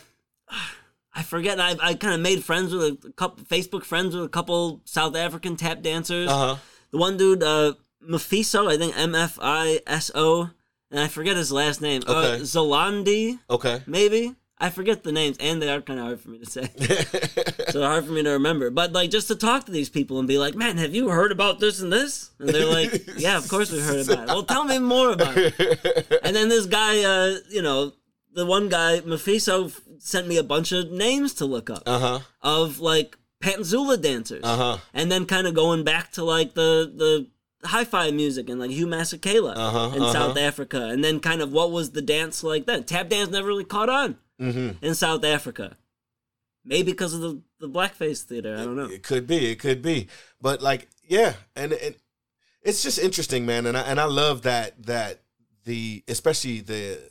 I 1.14 1.22
forget. 1.22 1.58
I 1.58 1.76
I 1.80 1.94
kind 1.94 2.12
of 2.14 2.20
made 2.20 2.44
friends 2.44 2.74
with 2.74 3.02
a 3.04 3.12
couple 3.16 3.42
Facebook 3.44 3.84
friends 3.84 4.14
with 4.14 4.24
a 4.26 4.28
couple 4.28 4.82
South 4.84 5.16
African 5.16 5.56
tap 5.56 5.80
dancers. 5.82 6.28
Uh 6.28 6.36
huh. 6.36 6.56
the 6.90 6.98
one 6.98 7.16
dude, 7.16 7.42
uh, 7.42 7.72
Mephiso, 8.06 8.70
I 8.70 8.76
think 8.76 8.92
M 8.98 9.14
F 9.14 9.38
I 9.40 9.80
S 9.86 10.10
O, 10.14 10.50
and 10.90 11.00
I 11.00 11.08
forget 11.08 11.36
his 11.36 11.50
last 11.50 11.80
name. 11.80 12.02
Uh, 12.06 12.12
Okay. 12.34 12.42
Zolandi, 12.42 13.38
Okay. 13.48 13.82
maybe. 13.86 14.34
I 14.62 14.68
forget 14.70 15.02
the 15.02 15.12
names, 15.12 15.36
and 15.40 15.60
they 15.62 15.70
are 15.70 15.80
kind 15.80 15.98
of 15.98 16.04
hard 16.04 16.20
for 16.20 16.28
me 16.28 16.38
to 16.38 16.46
say. 16.46 16.68
so 17.70 17.80
they're 17.80 17.88
hard 17.88 18.04
for 18.04 18.12
me 18.12 18.22
to 18.22 18.30
remember. 18.30 18.68
But 18.70 18.92
like, 18.92 19.10
just 19.10 19.28
to 19.28 19.34
talk 19.34 19.64
to 19.66 19.72
these 19.72 19.88
people 19.88 20.18
and 20.18 20.28
be 20.28 20.36
like, 20.38 20.54
"Man, 20.54 20.76
have 20.76 20.94
you 20.94 21.08
heard 21.08 21.32
about 21.32 21.60
this 21.60 21.80
and 21.80 21.90
this?" 21.92 22.30
And 22.38 22.48
they're 22.50 22.66
like, 22.66 23.08
"Yeah, 23.16 23.38
of 23.38 23.48
course 23.48 23.72
we 23.72 23.80
heard 23.80 24.06
about 24.08 24.24
it." 24.24 24.26
Well, 24.28 24.42
tell 24.42 24.64
me 24.64 24.78
more 24.78 25.12
about 25.12 25.34
it. 25.36 25.54
And 26.22 26.36
then 26.36 26.48
this 26.50 26.66
guy, 26.66 27.02
uh, 27.02 27.36
you 27.48 27.62
know, 27.62 27.92
the 28.34 28.44
one 28.46 28.68
guy, 28.68 29.00
Mephiso, 29.00 29.66
f- 29.66 29.80
sent 29.98 30.28
me 30.28 30.36
a 30.36 30.42
bunch 30.44 30.72
of 30.72 30.90
names 30.92 31.34
to 31.34 31.46
look 31.46 31.70
up 31.70 31.82
uh 31.86 31.98
huh. 31.98 32.18
of 32.42 32.78
like 32.80 33.16
Pantsula 33.42 34.00
dancers, 34.00 34.42
Uh 34.44 34.56
huh. 34.56 34.76
and 34.92 35.10
then 35.10 35.24
kind 35.26 35.46
of 35.46 35.54
going 35.54 35.84
back 35.84 36.12
to 36.12 36.24
like 36.24 36.52
the 36.54 36.92
the 36.94 37.26
hi-fi 37.66 38.10
music 38.10 38.48
and 38.48 38.60
like 38.60 38.70
Hugh 38.70 38.86
Masekela 38.86 39.54
Uh-huh, 39.56 39.92
in 39.96 40.02
uh-huh. 40.02 40.12
South 40.12 40.36
Africa, 40.38 40.84
and 40.84 41.02
then 41.02 41.18
kind 41.20 41.40
of 41.40 41.50
what 41.50 41.70
was 41.72 41.90
the 41.92 42.02
dance 42.02 42.44
like 42.44 42.66
then? 42.66 42.84
Tap 42.84 43.08
dance 43.08 43.30
never 43.30 43.48
really 43.48 43.64
caught 43.64 43.88
on 43.88 44.16
Mm-hmm. 44.40 44.84
in 44.84 44.94
South 44.94 45.24
Africa. 45.24 45.76
Maybe 46.64 46.92
because 46.92 47.14
of 47.14 47.20
the, 47.20 47.42
the 47.58 47.68
blackface 47.68 48.22
theater. 48.22 48.54
I 48.54 48.64
don't 48.64 48.76
know. 48.76 48.84
It 48.84 49.02
could 49.02 49.26
be. 49.26 49.50
It 49.50 49.58
could 49.58 49.82
be. 49.82 50.08
But 50.40 50.60
like, 50.60 50.88
yeah, 51.06 51.34
and, 51.56 51.72
and 51.72 51.94
it's 52.62 52.82
just 52.82 52.98
interesting, 52.98 53.46
man. 53.46 53.66
And 53.66 53.76
I 53.76 53.82
and 53.82 53.98
I 53.98 54.04
love 54.04 54.42
that 54.42 54.82
that 54.84 55.22
the 55.64 56.04
especially 56.08 56.60
the 56.60 57.10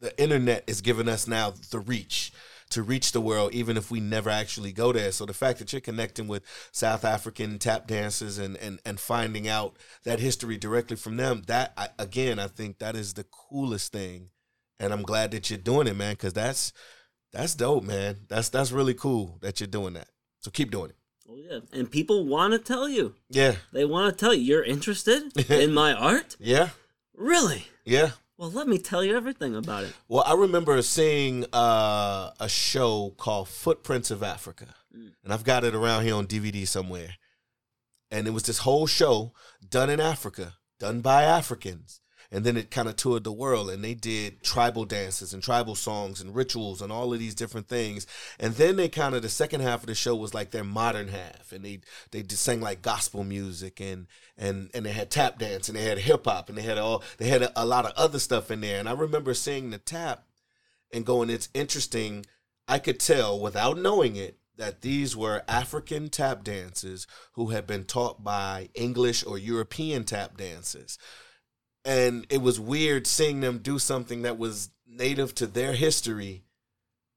the 0.00 0.20
internet 0.20 0.64
is 0.66 0.80
giving 0.80 1.08
us 1.08 1.26
now 1.28 1.54
the 1.70 1.78
reach 1.78 2.32
to 2.70 2.82
reach 2.82 3.12
the 3.12 3.20
world, 3.20 3.52
even 3.52 3.76
if 3.76 3.90
we 3.90 4.00
never 4.00 4.30
actually 4.30 4.72
go 4.72 4.92
there. 4.92 5.10
So 5.12 5.26
the 5.26 5.34
fact 5.34 5.58
that 5.58 5.72
you're 5.72 5.80
connecting 5.80 6.28
with 6.28 6.44
South 6.72 7.04
African 7.04 7.58
tap 7.58 7.86
dancers 7.86 8.38
and 8.38 8.56
and 8.56 8.80
and 8.84 8.98
finding 8.98 9.46
out 9.46 9.76
that 10.04 10.20
history 10.20 10.56
directly 10.56 10.96
from 10.96 11.16
them, 11.16 11.42
that 11.46 11.72
I, 11.76 11.88
again, 11.98 12.38
I 12.38 12.46
think 12.48 12.78
that 12.78 12.96
is 12.96 13.14
the 13.14 13.24
coolest 13.24 13.92
thing. 13.92 14.30
And 14.80 14.92
I'm 14.92 15.02
glad 15.02 15.30
that 15.30 15.48
you're 15.50 15.58
doing 15.58 15.86
it, 15.86 15.94
man, 15.94 16.14
because 16.14 16.32
that's 16.32 16.72
that's 17.32 17.54
dope, 17.54 17.84
man. 17.84 18.16
That's 18.28 18.48
that's 18.48 18.72
really 18.72 18.94
cool 18.94 19.38
that 19.42 19.60
you're 19.60 19.66
doing 19.68 19.92
that. 19.92 20.08
So 20.40 20.50
keep 20.50 20.70
doing 20.72 20.90
it. 20.90 20.96
Oh 21.28 21.36
yeah, 21.36 21.60
and 21.72 21.88
people 21.88 22.26
want 22.26 22.54
to 22.54 22.58
tell 22.58 22.88
you. 22.88 23.14
Yeah, 23.28 23.54
They 23.72 23.84
want 23.84 24.12
to 24.12 24.18
tell 24.18 24.34
you 24.34 24.42
you're 24.42 24.64
interested 24.64 25.36
in 25.50 25.72
my 25.72 25.92
art. 25.92 26.36
yeah, 26.40 26.70
Really? 27.14 27.66
yeah. 27.84 28.10
Well, 28.36 28.50
let 28.50 28.66
me 28.66 28.78
tell 28.78 29.04
you 29.04 29.14
everything 29.14 29.54
about 29.54 29.84
it. 29.84 29.92
Well, 30.08 30.24
I 30.26 30.32
remember 30.32 30.80
seeing 30.80 31.44
uh, 31.52 32.30
a 32.40 32.48
show 32.48 33.10
called 33.18 33.48
Footprints 33.48 34.10
of 34.10 34.22
Africa, 34.22 34.74
Mm. 34.96 35.12
and 35.22 35.32
I've 35.32 35.44
got 35.44 35.62
it 35.62 35.72
around 35.74 36.02
here 36.02 36.16
on 36.16 36.26
DVD 36.26 36.66
somewhere. 36.66 37.14
And 38.10 38.26
it 38.26 38.30
was 38.30 38.42
this 38.42 38.58
whole 38.58 38.88
show 38.88 39.32
done 39.68 39.88
in 39.88 40.00
Africa, 40.00 40.54
done 40.80 41.00
by 41.00 41.22
Africans. 41.22 42.00
And 42.32 42.44
then 42.44 42.56
it 42.56 42.70
kind 42.70 42.88
of 42.88 42.94
toured 42.94 43.24
the 43.24 43.32
world, 43.32 43.70
and 43.70 43.82
they 43.82 43.94
did 43.94 44.42
tribal 44.44 44.84
dances 44.84 45.34
and 45.34 45.42
tribal 45.42 45.74
songs 45.74 46.20
and 46.20 46.34
rituals 46.34 46.80
and 46.80 46.92
all 46.92 47.12
of 47.12 47.18
these 47.18 47.34
different 47.34 47.66
things. 47.66 48.06
And 48.38 48.54
then 48.54 48.76
they 48.76 48.88
kind 48.88 49.16
of 49.16 49.22
the 49.22 49.28
second 49.28 49.62
half 49.62 49.80
of 49.80 49.86
the 49.86 49.96
show 49.96 50.14
was 50.14 50.32
like 50.32 50.52
their 50.52 50.62
modern 50.62 51.08
half, 51.08 51.50
and 51.50 51.64
they 51.64 51.80
they 52.12 52.22
just 52.22 52.44
sang 52.44 52.60
like 52.60 52.82
gospel 52.82 53.24
music 53.24 53.80
and 53.80 54.06
and 54.38 54.70
and 54.74 54.86
they 54.86 54.92
had 54.92 55.10
tap 55.10 55.38
dance 55.38 55.68
and 55.68 55.76
they 55.76 55.84
had 55.84 55.98
hip 55.98 56.24
hop 56.24 56.48
and 56.48 56.56
they 56.56 56.62
had 56.62 56.78
all 56.78 57.02
they 57.18 57.28
had 57.28 57.42
a, 57.42 57.62
a 57.62 57.66
lot 57.66 57.84
of 57.84 57.92
other 57.96 58.20
stuff 58.20 58.50
in 58.50 58.60
there. 58.60 58.78
And 58.78 58.88
I 58.88 58.92
remember 58.92 59.34
seeing 59.34 59.70
the 59.70 59.78
tap 59.78 60.24
and 60.92 61.04
going, 61.04 61.30
it's 61.30 61.48
interesting. 61.52 62.26
I 62.68 62.78
could 62.78 63.00
tell 63.00 63.40
without 63.40 63.78
knowing 63.78 64.14
it 64.14 64.38
that 64.56 64.82
these 64.82 65.16
were 65.16 65.42
African 65.48 66.10
tap 66.10 66.44
dancers 66.44 67.06
who 67.32 67.48
had 67.48 67.66
been 67.66 67.84
taught 67.84 68.22
by 68.22 68.68
English 68.74 69.24
or 69.24 69.38
European 69.38 70.04
tap 70.04 70.36
dancers. 70.36 70.98
And 71.84 72.26
it 72.30 72.42
was 72.42 72.60
weird 72.60 73.06
seeing 73.06 73.40
them 73.40 73.58
do 73.58 73.78
something 73.78 74.22
that 74.22 74.38
was 74.38 74.70
native 74.86 75.34
to 75.36 75.46
their 75.46 75.72
history, 75.72 76.44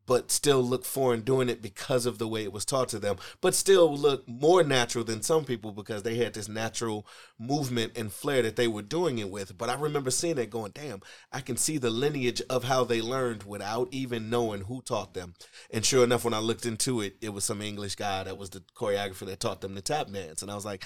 but 0.05 0.32
still 0.32 0.61
look 0.61 0.84
foreign 0.84 1.22
doing 1.22 1.49
it 1.49 1.61
because 1.61 2.05
of 2.05 2.18
the 2.18 2.28
way 2.28 2.43
it 2.43 2.51
was 2.51 2.66
taught 2.66 2.89
to 2.89 2.99
them, 2.99 3.16
but 3.39 3.55
still 3.55 3.95
look 3.95 4.28
more 4.28 4.64
natural 4.64 5.03
than 5.03 5.22
some 5.22 5.45
people 5.45 5.72
because 5.72 6.03
they 6.03 6.16
had 6.16 6.34
this 6.34 6.49
natural 6.49 7.07
movement 7.39 7.97
and 7.97 8.11
flair 8.11 8.41
that 8.41 8.55
they 8.55 8.68
were 8.68 8.82
doing 8.82 9.18
it 9.18 9.30
with. 9.30 9.57
But 9.57 9.70
I 9.70 9.76
remember 9.76 10.11
seeing 10.11 10.38
it 10.38 10.49
going, 10.49 10.72
damn, 10.74 11.01
I 11.32 11.39
can 11.39 11.55
see 11.55 11.78
the 11.78 11.89
lineage 11.89 12.41
of 12.49 12.66
how 12.66 12.84
they 12.84 13.01
learned 13.01 13.43
without 13.43 13.88
even 13.91 14.30
knowing 14.30 14.61
who 14.61 14.82
taught 14.82 15.14
them. 15.14 15.36
And 15.72 15.86
sure 15.86 16.03
enough, 16.03 16.26
when 16.26 16.34
I 16.34 16.39
looked 16.39 16.66
into 16.66 16.99
it, 17.01 17.16
it 17.22 17.30
was 17.30 17.45
some 17.45 17.61
English 17.61 17.95
guy 17.95 18.24
that 18.24 18.38
was 18.38 18.49
the 18.49 18.64
choreographer 18.76 19.26
that 19.28 19.39
taught 19.39 19.61
them 19.61 19.76
the 19.76 19.82
tap 19.82 20.11
dance. 20.11 20.41
And 20.41 20.51
I 20.51 20.55
was 20.55 20.66
like, 20.66 20.86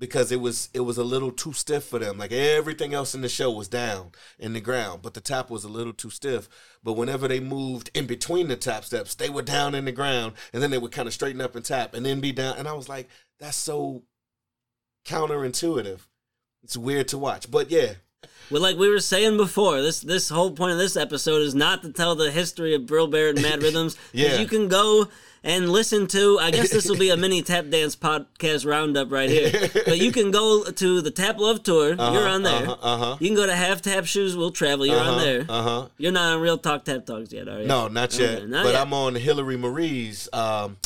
because 0.00 0.32
it 0.32 0.40
was 0.40 0.70
it 0.72 0.80
was 0.80 0.98
a 0.98 1.04
little 1.04 1.30
too 1.30 1.52
stiff 1.52 1.84
for 1.84 2.00
them. 2.00 2.18
Like 2.18 2.32
everything 2.32 2.94
else 2.94 3.14
in 3.14 3.20
the 3.20 3.28
show 3.28 3.50
was 3.50 3.68
down 3.68 4.12
in 4.38 4.54
the 4.54 4.60
ground, 4.60 5.02
but 5.02 5.14
the 5.14 5.20
tap 5.20 5.50
was 5.50 5.62
a 5.62 5.68
little 5.68 5.92
too 5.92 6.10
stiff. 6.10 6.48
But 6.82 6.94
whenever 6.94 7.28
they 7.28 7.38
moved 7.38 7.90
in 7.94 8.06
between 8.06 8.48
the 8.48 8.56
tap 8.56 8.84
steps, 8.84 9.14
they 9.14 9.28
were 9.28 9.42
down 9.42 9.74
in 9.76 9.84
the 9.84 9.92
ground, 9.92 10.32
and 10.52 10.62
then 10.62 10.70
they 10.70 10.78
would 10.78 10.90
kind 10.90 11.06
of 11.06 11.14
straighten 11.14 11.42
up 11.42 11.54
and 11.54 11.64
tap, 11.64 11.94
and 11.94 12.04
then 12.04 12.20
be 12.20 12.32
down. 12.32 12.56
And 12.56 12.66
I 12.66 12.72
was 12.72 12.88
like, 12.88 13.08
that's 13.38 13.56
so 13.56 14.02
counterintuitive. 15.04 16.00
It's 16.62 16.76
weird 16.76 17.08
to 17.08 17.18
watch, 17.18 17.50
but 17.50 17.70
yeah, 17.70 17.94
Well, 18.50 18.60
like 18.62 18.76
we 18.76 18.88
were 18.88 19.00
saying 19.00 19.36
before, 19.36 19.80
this 19.80 20.00
this 20.00 20.28
whole 20.28 20.50
point 20.50 20.72
of 20.72 20.78
this 20.78 20.96
episode 20.96 21.42
is 21.42 21.54
not 21.54 21.82
to 21.82 21.92
tell 21.92 22.14
the 22.16 22.30
history 22.30 22.74
of 22.74 22.82
Bril 22.82 23.10
Barrett 23.10 23.36
and 23.36 23.42
Mad 23.42 23.62
Rhythms. 23.62 23.96
Yeah. 24.12 24.38
you 24.40 24.46
can 24.46 24.68
go 24.68 25.06
and 25.42 25.70
listen 25.70 26.06
to. 26.08 26.38
I 26.40 26.50
guess 26.50 26.70
this 26.70 26.88
will 26.88 26.98
be 26.98 27.10
a 27.10 27.16
mini 27.24 27.42
tap 27.42 27.68
dance 27.70 27.94
podcast 27.96 28.66
roundup 28.66 29.10
right 29.12 29.30
here. 29.30 29.52
But 29.86 29.98
you 29.98 30.12
can 30.12 30.30
go 30.30 30.64
to 30.64 31.00
the 31.00 31.10
Tap 31.10 31.38
Love 31.38 31.62
tour. 31.62 31.94
You're 31.94 32.28
on 32.28 32.42
there. 32.42 32.62
Uh 32.62 32.66
huh. 32.66 32.76
Uh-huh. 32.82 33.16
You 33.20 33.28
can 33.28 33.36
go 33.36 33.46
to 33.46 33.54
Half 33.54 33.82
Tap 33.82 34.04
Shoes 34.04 34.36
We'll 34.36 34.50
Travel. 34.50 34.84
You're 34.84 35.00
on 35.00 35.18
there. 35.18 35.46
Uh 35.48 35.62
huh. 35.62 35.88
You're 35.96 36.12
not 36.12 36.34
on 36.34 36.40
Real 36.40 36.58
Talk 36.58 36.84
Tap 36.84 37.06
Talks 37.06 37.32
yet, 37.32 37.48
are 37.48 37.60
you? 37.60 37.66
No, 37.66 37.88
not 37.88 38.18
yet. 38.18 38.38
Okay, 38.38 38.46
not 38.46 38.64
but 38.64 38.72
yet. 38.74 38.82
I'm 38.82 38.92
on 38.92 39.14
Hillary 39.14 39.56
Marie's. 39.56 40.28
Um, 40.32 40.76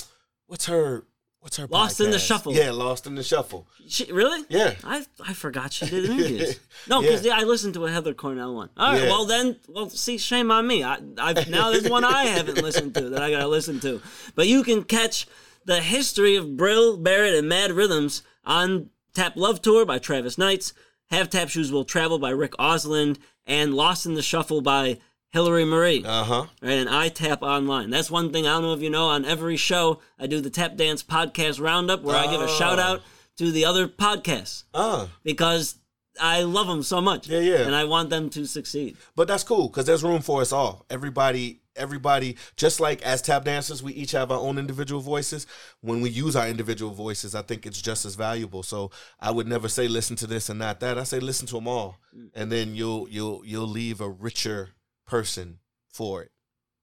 what's 0.46 0.66
her? 0.66 1.04
What's 1.44 1.58
her? 1.58 1.66
Lost 1.66 2.00
in 2.00 2.10
the? 2.10 2.18
Shuffle. 2.18 2.54
Yeah, 2.54 2.70
Lost 2.70 3.06
in 3.06 3.16
the 3.16 3.22
Shuffle. 3.22 3.66
She, 3.86 4.10
really? 4.10 4.46
Yeah. 4.48 4.76
I 4.82 5.04
I 5.22 5.34
forgot 5.34 5.74
she 5.74 5.84
did 5.84 6.06
interviews. 6.06 6.58
No, 6.88 7.02
because 7.02 7.22
Yeah. 7.22 7.36
I 7.36 7.42
listened 7.42 7.74
to 7.74 7.84
a 7.84 7.90
Heather 7.90 8.14
Cornell 8.14 8.54
one. 8.54 8.70
All 8.78 8.92
right, 8.92 9.02
Yeah. 9.02 9.08
well 9.10 9.26
then, 9.26 9.56
well, 9.68 9.90
see, 9.90 10.16
shame 10.16 10.50
on 10.50 10.66
me. 10.66 10.82
I 10.82 10.94
I 11.18 11.34
now 11.50 11.70
there's 11.70 11.86
one 11.86 12.02
I 12.02 12.24
haven't 12.24 12.62
listened 12.62 12.94
to 12.94 13.10
that 13.10 13.22
I 13.22 13.30
gotta 13.30 13.46
listen 13.46 13.78
to. 13.80 14.00
But 14.34 14.46
you 14.46 14.62
can 14.64 14.84
catch 14.84 15.26
the 15.66 15.82
history 15.82 16.34
of 16.36 16.46
Bril 16.46 17.02
Barrett 17.02 17.34
and 17.34 17.46
Mad 17.46 17.72
Rhythms 17.72 18.22
on 18.46 18.88
Tap 19.12 19.36
Love 19.36 19.60
Tour 19.60 19.84
by 19.84 19.98
Travis 19.98 20.38
Knights, 20.38 20.72
Have 21.10 21.28
Tap 21.28 21.50
Shoes 21.50 21.70
Will 21.70 21.84
Travel 21.84 22.18
by 22.18 22.30
Rick 22.30 22.52
Osland, 22.58 23.18
and 23.46 23.74
Lost 23.74 24.06
in 24.06 24.14
the 24.14 24.22
Shuffle 24.22 24.62
by 24.62 24.98
Hillary 25.34 25.64
Marie. 25.64 26.04
Uh 26.06 26.22
huh. 26.24 26.46
Right, 26.62 26.78
and 26.78 26.88
I 26.88 27.08
tap 27.08 27.42
online. 27.42 27.90
That's 27.90 28.08
one 28.10 28.32
thing 28.32 28.46
I 28.46 28.52
don't 28.52 28.62
know 28.62 28.72
if 28.72 28.80
you 28.80 28.88
know. 28.88 29.08
On 29.08 29.24
every 29.24 29.56
show, 29.56 30.00
I 30.18 30.28
do 30.28 30.40
the 30.40 30.48
Tap 30.48 30.76
Dance 30.76 31.02
Podcast 31.02 31.60
Roundup 31.60 32.02
where 32.02 32.16
I 32.16 32.30
give 32.30 32.40
a 32.40 32.44
Oh. 32.44 32.56
shout 32.58 32.78
out 32.78 33.02
to 33.38 33.50
the 33.50 33.64
other 33.64 33.88
podcasts 33.88 34.62
Uh. 34.72 35.08
because 35.24 35.74
I 36.20 36.42
love 36.42 36.68
them 36.68 36.84
so 36.84 37.00
much. 37.00 37.26
Yeah, 37.26 37.40
yeah. 37.40 37.56
And 37.66 37.74
I 37.74 37.82
want 37.82 38.10
them 38.10 38.30
to 38.30 38.46
succeed. 38.46 38.96
But 39.16 39.26
that's 39.26 39.42
cool 39.42 39.66
because 39.68 39.86
there's 39.86 40.04
room 40.04 40.22
for 40.22 40.40
us 40.40 40.52
all. 40.52 40.86
Everybody, 40.88 41.62
everybody, 41.74 42.36
just 42.56 42.78
like 42.78 43.02
as 43.02 43.20
tap 43.20 43.44
dancers, 43.44 43.82
we 43.82 43.92
each 43.94 44.12
have 44.12 44.30
our 44.30 44.38
own 44.38 44.56
individual 44.56 45.00
voices. 45.00 45.48
When 45.80 46.00
we 46.00 46.10
use 46.10 46.36
our 46.36 46.46
individual 46.46 46.92
voices, 46.92 47.34
I 47.34 47.42
think 47.42 47.66
it's 47.66 47.82
just 47.82 48.04
as 48.04 48.14
valuable. 48.14 48.62
So 48.62 48.92
I 49.18 49.32
would 49.32 49.48
never 49.48 49.68
say 49.68 49.88
listen 49.88 50.14
to 50.18 50.28
this 50.28 50.48
and 50.48 50.60
not 50.60 50.78
that. 50.78 50.96
I 50.96 51.02
say 51.02 51.18
listen 51.18 51.48
to 51.48 51.54
them 51.54 51.66
all, 51.66 51.98
Mm. 52.16 52.30
and 52.36 52.52
then 52.52 52.76
you'll 52.76 53.08
you'll 53.10 53.42
you'll 53.44 53.66
leave 53.66 54.00
a 54.00 54.08
richer 54.08 54.68
person 55.06 55.58
for 55.92 56.22
it 56.22 56.30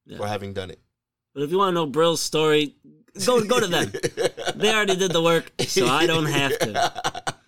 Yeah. 0.06 0.18
for 0.18 0.26
having 0.26 0.52
done 0.52 0.70
it. 0.70 0.80
But 1.34 1.42
if 1.44 1.50
you 1.50 1.58
want 1.58 1.70
to 1.70 1.74
know 1.74 1.86
Bril's 1.86 2.20
story, 2.20 2.76
go 3.26 3.42
go 3.44 3.60
to 3.60 3.66
them. 3.66 3.92
they 4.56 4.72
already 4.72 4.96
did 4.96 5.12
the 5.12 5.22
work, 5.22 5.50
so 5.66 5.86
I 5.86 6.06
don't 6.06 6.26
have 6.26 6.58
to. 6.58 7.34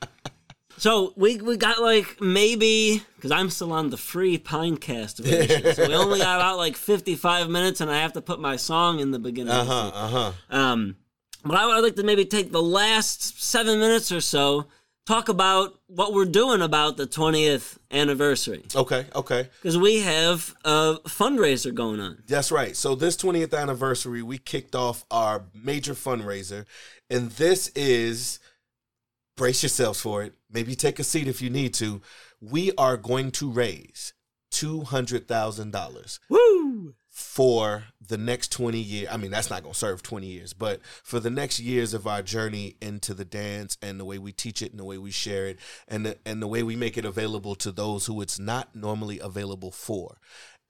So 0.77 1.13
we 1.17 1.37
we 1.39 1.57
got 1.57 1.81
like 1.81 2.21
maybe 2.21 3.01
because 3.17 3.31
I'm 3.31 3.49
still 3.49 3.73
on 3.73 3.91
the 3.91 3.97
free 3.97 4.37
Pinecast 4.39 5.19
version, 5.25 5.73
so 5.75 5.89
we 5.89 5.95
only 5.95 6.19
got 6.19 6.37
about 6.37 6.59
like 6.59 6.77
55 6.77 7.49
minutes, 7.49 7.81
and 7.81 7.91
I 7.91 8.01
have 8.01 8.13
to 8.15 8.21
put 8.21 8.41
my 8.41 8.57
song 8.57 8.99
in 8.99 9.11
the 9.13 9.19
beginning. 9.21 9.53
Uh 9.55 9.65
huh. 9.65 9.91
Uh 9.95 10.09
huh. 10.09 10.33
Um, 10.51 10.97
but 11.45 11.57
I 11.57 11.65
would 11.67 11.81
like 11.83 11.95
to 11.97 12.03
maybe 12.03 12.25
take 12.27 12.51
the 12.53 12.61
last 12.63 13.41
seven 13.43 13.79
minutes 13.79 14.11
or 14.13 14.21
so, 14.21 14.67
talk 15.07 15.29
about 15.29 15.79
what 15.87 16.13
we're 16.13 16.25
doing 16.25 16.63
about 16.63 16.97
the 16.97 17.07
20th 17.07 17.79
anniversary. 17.91 18.65
Okay. 18.75 19.07
Okay. 19.15 19.49
Because 19.63 19.79
we 19.79 20.01
have 20.01 20.55
a 20.65 20.97
fundraiser 21.07 21.75
going 21.75 22.01
on. 22.01 22.23
That's 22.27 22.51
right. 22.51 22.77
So 22.77 22.95
this 22.95 23.17
20th 23.17 23.59
anniversary, 23.59 24.23
we 24.23 24.39
kicked 24.39 24.75
off 24.75 25.05
our 25.11 25.45
major 25.55 25.95
fundraiser, 25.95 26.65
and 27.11 27.31
this 27.33 27.69
is 27.75 28.39
brace 29.37 29.63
yourselves 29.63 30.01
for 30.01 30.23
it. 30.23 30.35
Maybe 30.51 30.75
take 30.75 30.99
a 30.99 31.05
seat 31.05 31.29
if 31.29 31.43
you 31.43 31.51
need 31.51 31.75
to. 31.75 32.01
We 32.41 32.73
are 32.79 32.97
going 32.97 33.31
to 33.33 33.51
raise 33.51 34.13
two 34.51 34.83
hundred 34.83 35.27
thousand 35.27 35.73
dollars 35.73 36.21
Woo! 36.29 36.95
For 37.15 37.85
the 38.05 38.19
next 38.19 38.51
20 38.51 38.77
years. 38.77 39.09
I 39.09 39.17
mean, 39.17 39.31
that's 39.31 39.49
not 39.49 39.63
going 39.63 39.73
to 39.73 39.79
serve 39.79 40.03
20 40.03 40.27
years, 40.27 40.53
but 40.53 40.81
for 41.05 41.21
the 41.21 41.31
next 41.31 41.61
years 41.61 41.95
of 41.95 42.09
our 42.09 42.23
journey 42.23 42.75
into 42.81 43.15
the 43.15 43.25
dance 43.25 43.79
and 43.81 44.01
the 44.01 44.05
way 44.05 44.19
we 44.19 44.33
teach 44.33 44.63
it 44.63 44.73
and 44.73 44.81
the 44.81 44.85
way 44.85 44.99
we 44.99 45.13
share 45.13 45.47
it 45.47 45.61
and 45.87 46.07
the, 46.07 46.19
and 46.27 46.43
the 46.43 46.49
way 46.49 46.65
we 46.65 46.75
make 46.75 46.99
it 46.99 47.05
available 47.05 47.55
to 47.55 47.71
those 47.71 48.07
who 48.07 48.21
it's 48.21 48.41
not 48.41 48.75
normally 48.75 49.21
available 49.21 49.71
for. 49.71 50.19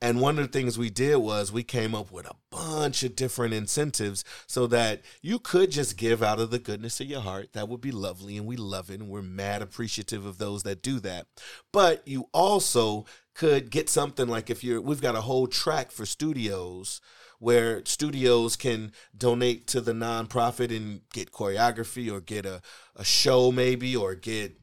And 0.04 0.20
one 0.20 0.38
of 0.38 0.44
the 0.44 0.52
things 0.52 0.76
we 0.76 0.90
did 0.90 1.16
was 1.16 1.50
we 1.50 1.62
came 1.62 1.94
up 1.94 2.12
with 2.12 2.26
a 2.26 2.36
bunch 2.50 3.02
of 3.04 3.16
different 3.16 3.54
incentives 3.54 4.22
so 4.46 4.66
that 4.66 5.00
you 5.22 5.38
could 5.38 5.70
just 5.70 5.96
give 5.96 6.22
out 6.22 6.38
of 6.38 6.50
the 6.50 6.58
goodness 6.58 7.00
of 7.00 7.06
your 7.06 7.22
heart. 7.22 7.54
That 7.54 7.70
would 7.70 7.80
be 7.80 7.90
lovely. 7.90 8.36
And 8.36 8.46
we 8.46 8.56
love 8.56 8.90
it. 8.90 9.00
And 9.00 9.08
we're 9.08 9.22
mad 9.22 9.62
appreciative 9.62 10.26
of 10.26 10.36
those 10.36 10.62
that 10.64 10.82
do 10.82 11.00
that. 11.00 11.26
But 11.72 12.06
you 12.06 12.28
also 12.34 13.06
could 13.34 13.70
get 13.70 13.88
something 13.88 14.28
like 14.28 14.50
if 14.50 14.62
you're, 14.62 14.78
we've 14.78 15.00
got 15.00 15.16
a 15.16 15.22
whole 15.22 15.46
track 15.46 15.90
for 15.90 16.04
studios 16.04 17.00
where 17.38 17.82
studios 17.86 18.56
can 18.56 18.92
donate 19.16 19.66
to 19.68 19.80
the 19.80 19.94
nonprofit 19.94 20.68
and 20.76 21.00
get 21.14 21.32
choreography 21.32 22.12
or 22.12 22.20
get 22.20 22.44
a, 22.44 22.60
a 22.94 23.04
show 23.04 23.50
maybe 23.50 23.96
or 23.96 24.14
get 24.14 24.60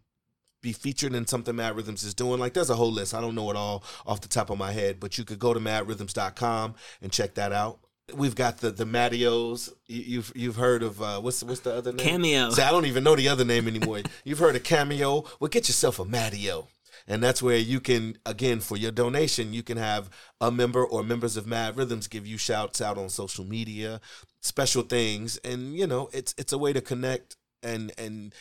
be 0.62 0.74
featured 0.74 1.14
in 1.14 1.28
something 1.28 1.55
Mad 1.55 1.76
Rhythms 1.76 2.03
is 2.03 2.14
doing. 2.14 2.39
Like 2.39 2.53
there's 2.53 2.70
a 2.70 2.76
whole 2.76 2.91
list. 2.91 3.14
I 3.14 3.22
don't 3.22 3.36
know 3.36 3.49
it 3.49 3.55
all 3.55 3.84
off 4.05 4.22
the 4.22 4.28
top 4.28 4.49
of 4.49 4.57
my 4.57 4.72
head, 4.72 4.99
but 4.99 5.18
you 5.18 5.24
could 5.24 5.39
go 5.39 5.53
to 5.53 5.59
maddrhythms.com 5.59 6.76
and 7.01 7.12
check 7.12 7.36
that 7.36 7.51
out. 7.51 7.80
We've 8.14 8.36
got 8.36 8.57
the 8.57 8.72
the 8.72 8.86
Mattios. 8.86 9.72
You've 9.88 10.32
you've 10.36 10.57
heard 10.57 10.84
of 10.84 11.01
uh, 11.01 11.22
what's 11.22 11.43
what's 11.43 11.62
the 11.62 11.74
other 11.74 11.93
name? 11.93 12.05
Cameo. 12.05 12.49
See, 12.51 12.62
I 12.62 12.72
don't 12.72 12.86
even 12.86 13.03
know 13.03 13.16
the 13.16 13.30
other 13.30 13.45
name 13.45 13.68
anymore. 13.68 14.01
you've 14.24 14.39
heard 14.39 14.55
of 14.55 14.64
Cameo. 14.64 15.24
Well, 15.39 15.49
get 15.49 15.68
yourself 15.68 15.99
a 15.99 16.05
Mattio. 16.05 16.68
And 17.07 17.24
that's 17.24 17.41
where 17.41 17.57
you 17.57 17.80
can, 17.80 18.18
again, 18.28 18.59
for 18.59 18.78
your 18.78 18.91
donation, 18.91 19.53
you 19.53 19.64
can 19.64 19.78
have 19.78 20.09
a 20.39 20.51
member 20.51 20.86
or 20.86 21.03
members 21.03 21.36
of 21.36 21.47
Mad 21.47 21.76
Rhythms 21.76 22.07
give 22.07 22.28
you 22.28 22.38
shouts 22.38 22.80
out 22.80 22.97
on 22.97 23.09
social 23.09 23.43
media, 23.43 23.99
special 24.39 24.84
things, 24.84 25.38
and 25.38 25.76
you 25.76 25.88
know, 25.88 26.09
it's 26.14 26.36
it's 26.38 26.53
a 26.53 26.57
way 26.57 26.74
to 26.74 26.82
connect 26.82 27.38
and 27.64 27.91
and 27.97 28.34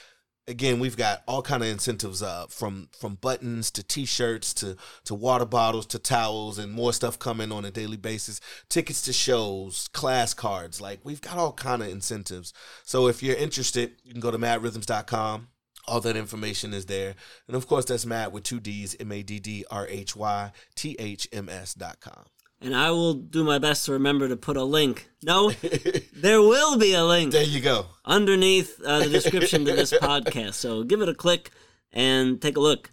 again 0.51 0.81
we've 0.81 0.97
got 0.97 1.23
all 1.27 1.41
kind 1.41 1.63
of 1.63 1.69
incentives 1.69 2.23
uh, 2.23 2.47
from 2.49 2.89
from 2.99 3.15
buttons 3.15 3.71
to 3.71 3.83
t-shirts 3.83 4.53
to 4.55 4.77
to 5.05 5.15
water 5.15 5.47
bottles 5.47 5.87
to 5.87 5.99
towels 5.99 6.59
and 6.59 6.73
more 6.73 6.93
stuff 6.93 7.19
coming 7.19 7.53
on 7.53 7.65
a 7.65 7.71
daily 7.71 7.97
basis. 7.97 8.41
Tickets 8.69 9.01
to 9.03 9.13
shows 9.13 9.89
class 9.93 10.35
cards 10.35 10.81
like 10.81 11.01
we've 11.05 11.21
got 11.21 11.39
all 11.39 11.53
kind 11.53 11.83
of 11.83 11.89
incentives. 11.89 12.53
So 12.85 13.07
if 13.07 13.23
you're 13.23 13.37
interested 13.37 13.93
you 14.03 14.13
can 14.13 14.21
go 14.21 14.31
to 14.31 14.39
maddrhythms.com 14.39 15.49
all 15.89 16.01
that 16.01 16.17
information 16.17 16.75
is 16.75 16.87
there. 16.87 17.15
And 17.47 17.57
of 17.57 17.67
course 17.67 17.87
that's 17.87 18.05
mad 18.05 18.33
with 18.33 18.45
two 18.45 18.61
d's 18.61 18.95
m-a-d-d-r-h-y-t-h-m-s 19.01 21.75
dot 21.75 22.01
com 22.01 22.25
and 22.61 22.77
I 22.77 22.91
will 22.91 23.15
do 23.15 23.43
my 23.45 23.59
best 23.59 23.87
to 23.87 23.93
remember 23.93 24.29
to 24.29 24.37
put 24.37 24.57
a 24.57 24.65
link. 24.65 25.09
No, 25.23 25.51
there 26.15 26.41
will 26.41 26.79
be 26.79 26.95
a 26.95 27.05
link. 27.05 27.33
There 27.33 27.43
you 27.43 27.61
go. 27.61 27.87
Underneath 28.05 28.81
uh, 28.85 29.01
the 29.01 29.09
description 29.19 29.65
to 29.65 29.73
this 29.73 29.93
podcast. 29.93 30.55
So 30.55 30.83
give 30.83 31.01
it 31.01 31.09
a 31.09 31.15
click 31.15 31.51
and 31.93 32.41
take 32.41 32.57
a 32.57 32.61
look. 32.61 32.91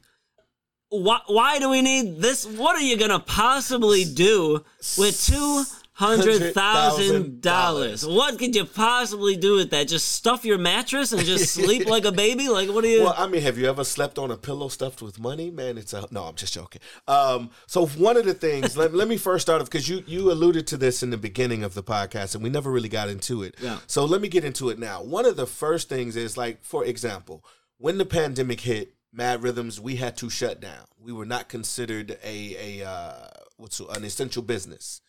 Why, 0.90 1.20
why 1.28 1.60
do 1.60 1.70
we 1.70 1.82
need 1.82 2.22
this? 2.22 2.46
What 2.46 2.78
are 2.78 2.82
you 2.82 2.98
going 2.98 3.12
to 3.12 3.20
possibly 3.20 4.06
do 4.06 4.64
with 4.98 5.22
two 5.22 5.66
hundred 5.98 6.54
thousand 6.54 7.42
dollars. 7.42 8.06
What 8.06 8.38
could 8.38 8.56
you 8.56 8.66
possibly 8.66 9.36
do 9.36 9.56
with 9.56 9.72
that? 9.72 9.88
Just 9.88 10.12
stuff 10.12 10.46
your 10.46 10.60
mattress 10.60 11.12
and 11.12 11.24
just 11.24 11.52
sleep 11.54 11.88
like 11.88 12.06
a 12.06 12.12
baby? 12.12 12.50
Like 12.50 12.70
what 12.70 12.84
do 12.84 12.88
you? 12.88 13.04
Well, 13.04 13.16
I 13.18 13.26
mean, 13.26 13.42
have 13.42 13.58
you 13.58 13.68
ever 13.68 13.84
slept 13.84 14.20
on 14.20 14.30
a 14.30 14.38
pillow 14.38 14.68
stuffed 14.68 15.02
with 15.02 15.20
money? 15.20 15.50
Man, 15.50 15.76
it's 15.78 15.94
a 15.94 16.08
no. 16.12 16.26
I'm 16.26 16.36
just 16.36 16.54
joking. 16.54 16.82
Um, 17.08 17.50
so 17.66 17.88
one 17.88 18.16
of 18.16 18.26
the 18.26 18.36
things, 18.36 18.78
let, 18.78 18.94
let 18.94 19.08
me 19.08 19.18
first 19.18 19.42
start 19.42 19.60
off 19.60 19.70
because 19.70 19.90
you 19.90 20.04
you 20.06 20.32
alluded 20.32 20.68
to 20.68 20.78
this 20.78 21.02
in 21.02 21.10
the 21.10 21.18
beginning 21.18 21.64
of 21.64 21.74
the 21.74 21.84
podcast, 21.84 22.36
and 22.36 22.44
we 22.44 22.52
never 22.52 22.72
really 22.72 22.90
got 22.90 23.10
into 23.10 23.42
it. 23.42 23.56
Yeah. 23.60 23.80
So 23.88 24.06
let 24.06 24.22
me 24.22 24.28
get 24.28 24.46
into 24.46 24.70
it 24.70 24.78
now. 24.78 25.02
One 25.02 25.26
of 25.26 25.36
the 25.36 25.48
first 25.48 25.90
things 25.90 26.16
is 26.16 26.38
like, 26.38 26.64
for 26.64 26.86
example, 26.86 27.44
when 27.80 27.98
the 27.98 28.06
pandemic 28.06 28.62
hit, 28.62 28.94
Mad 29.12 29.42
Rhythms, 29.42 29.82
we 29.82 29.96
had 29.96 30.16
to 30.18 30.30
shut 30.30 30.62
down. 30.62 30.86
We 31.00 31.12
were 31.12 31.26
not 31.26 31.50
considered 31.50 32.20
a 32.24 32.82
a 32.82 32.88
uh, 32.88 33.30
what's 33.56 33.80
an 33.80 34.04
essential 34.04 34.44
business. 34.44 35.02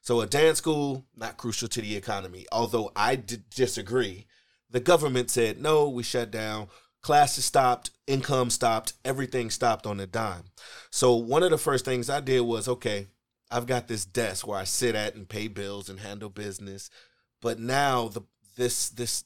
So 0.00 0.20
a 0.20 0.26
dance 0.26 0.58
school, 0.58 1.04
not 1.16 1.36
crucial 1.36 1.68
to 1.68 1.80
the 1.80 1.96
economy. 1.96 2.46
Although 2.50 2.90
I 2.96 3.22
disagree. 3.54 4.26
The 4.70 4.80
government 4.80 5.30
said, 5.30 5.60
no, 5.60 5.88
we 5.88 6.02
shut 6.02 6.30
down. 6.30 6.68
Classes 7.02 7.44
stopped, 7.44 7.90
income 8.06 8.50
stopped, 8.50 8.92
everything 9.04 9.50
stopped 9.50 9.86
on 9.86 10.00
a 10.00 10.06
dime. 10.06 10.44
So 10.90 11.14
one 11.14 11.42
of 11.42 11.50
the 11.50 11.58
first 11.58 11.84
things 11.84 12.10
I 12.10 12.20
did 12.20 12.42
was, 12.42 12.68
okay, 12.68 13.08
I've 13.50 13.66
got 13.66 13.88
this 13.88 14.04
desk 14.04 14.46
where 14.46 14.58
I 14.58 14.64
sit 14.64 14.94
at 14.94 15.14
and 15.14 15.28
pay 15.28 15.48
bills 15.48 15.88
and 15.88 16.00
handle 16.00 16.28
business. 16.28 16.90
But 17.40 17.58
now 17.58 18.08
the 18.08 18.22
this 18.56 18.90
this 18.90 19.24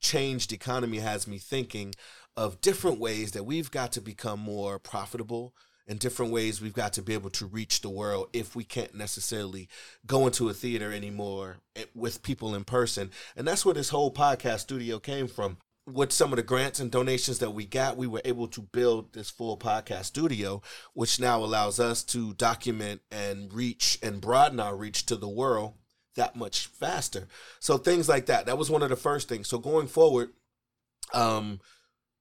changed 0.00 0.52
economy 0.52 0.98
has 0.98 1.26
me 1.26 1.38
thinking 1.38 1.94
of 2.36 2.60
different 2.60 3.00
ways 3.00 3.32
that 3.32 3.44
we've 3.44 3.70
got 3.70 3.90
to 3.92 4.00
become 4.00 4.38
more 4.38 4.78
profitable 4.78 5.54
in 5.86 5.98
different 5.98 6.32
ways 6.32 6.60
we've 6.60 6.72
got 6.72 6.92
to 6.94 7.02
be 7.02 7.14
able 7.14 7.30
to 7.30 7.46
reach 7.46 7.80
the 7.80 7.90
world 7.90 8.28
if 8.32 8.56
we 8.56 8.64
can't 8.64 8.94
necessarily 8.94 9.68
go 10.06 10.26
into 10.26 10.48
a 10.48 10.54
theater 10.54 10.92
anymore 10.92 11.58
eh, 11.76 11.84
with 11.94 12.22
people 12.22 12.54
in 12.54 12.64
person. 12.64 13.10
And 13.36 13.46
that's 13.46 13.64
where 13.64 13.74
this 13.74 13.90
whole 13.90 14.12
podcast 14.12 14.60
studio 14.60 14.98
came 14.98 15.28
from. 15.28 15.58
With 15.86 16.12
some 16.12 16.32
of 16.32 16.36
the 16.36 16.42
grants 16.42 16.80
and 16.80 16.90
donations 16.90 17.40
that 17.40 17.50
we 17.50 17.66
got 17.66 17.98
we 17.98 18.06
were 18.06 18.22
able 18.24 18.48
to 18.48 18.62
build 18.62 19.12
this 19.12 19.28
full 19.28 19.58
podcast 19.58 20.06
studio 20.06 20.62
which 20.94 21.20
now 21.20 21.44
allows 21.44 21.78
us 21.78 22.02
to 22.04 22.32
document 22.32 23.02
and 23.10 23.52
reach 23.52 23.98
and 24.02 24.18
broaden 24.18 24.60
our 24.60 24.74
reach 24.74 25.04
to 25.06 25.16
the 25.16 25.28
world 25.28 25.74
that 26.16 26.36
much 26.36 26.68
faster. 26.68 27.28
So 27.60 27.76
things 27.76 28.08
like 28.08 28.26
that 28.26 28.46
that 28.46 28.56
was 28.56 28.70
one 28.70 28.82
of 28.82 28.88
the 28.88 28.96
first 28.96 29.28
things. 29.28 29.46
So 29.46 29.58
going 29.58 29.86
forward 29.86 30.30
um 31.12 31.60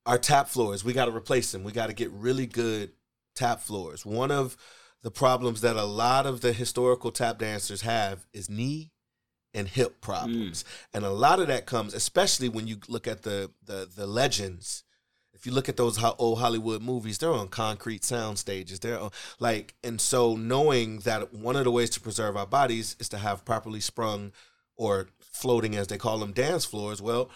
our 0.05 0.17
tap 0.17 0.49
floors 0.49 0.83
we 0.83 0.91
got 0.91 1.05
to 1.05 1.15
replace 1.15 1.53
them. 1.53 1.63
We 1.63 1.71
got 1.71 1.87
to 1.87 1.93
get 1.93 2.11
really 2.11 2.47
good 2.47 2.91
tap 3.35 3.61
floors. 3.61 4.05
One 4.05 4.31
of 4.31 4.57
the 5.01 5.11
problems 5.11 5.61
that 5.61 5.75
a 5.75 5.83
lot 5.83 6.25
of 6.25 6.41
the 6.41 6.53
historical 6.53 7.11
tap 7.11 7.39
dancers 7.39 7.81
have 7.81 8.25
is 8.33 8.49
knee 8.49 8.91
and 9.53 9.67
hip 9.67 10.01
problems. 10.01 10.63
Mm. 10.63 10.67
And 10.95 11.05
a 11.05 11.11
lot 11.11 11.39
of 11.39 11.47
that 11.47 11.65
comes 11.65 11.93
especially 11.93 12.49
when 12.49 12.67
you 12.67 12.77
look 12.87 13.07
at 13.07 13.23
the 13.23 13.51
the 13.63 13.87
the 13.93 14.07
legends. 14.07 14.83
If 15.33 15.47
you 15.47 15.51
look 15.51 15.67
at 15.67 15.77
those 15.77 16.01
old 16.19 16.39
Hollywood 16.39 16.81
movies, 16.81 17.17
they're 17.17 17.31
on 17.31 17.49
concrete 17.49 18.05
sound 18.05 18.39
stages. 18.39 18.79
They're 18.79 18.99
on, 18.99 19.11
like 19.39 19.75
and 19.83 19.99
so 19.99 20.35
knowing 20.35 20.99
that 20.99 21.33
one 21.33 21.55
of 21.55 21.65
the 21.65 21.71
ways 21.71 21.89
to 21.91 21.99
preserve 21.99 22.37
our 22.37 22.47
bodies 22.47 22.95
is 22.99 23.09
to 23.09 23.17
have 23.17 23.43
properly 23.43 23.81
sprung 23.81 24.31
or 24.75 25.09
floating 25.19 25.75
as 25.75 25.87
they 25.87 25.97
call 25.97 26.19
them 26.19 26.31
dance 26.31 26.65
floors. 26.65 27.01
Well, 27.01 27.29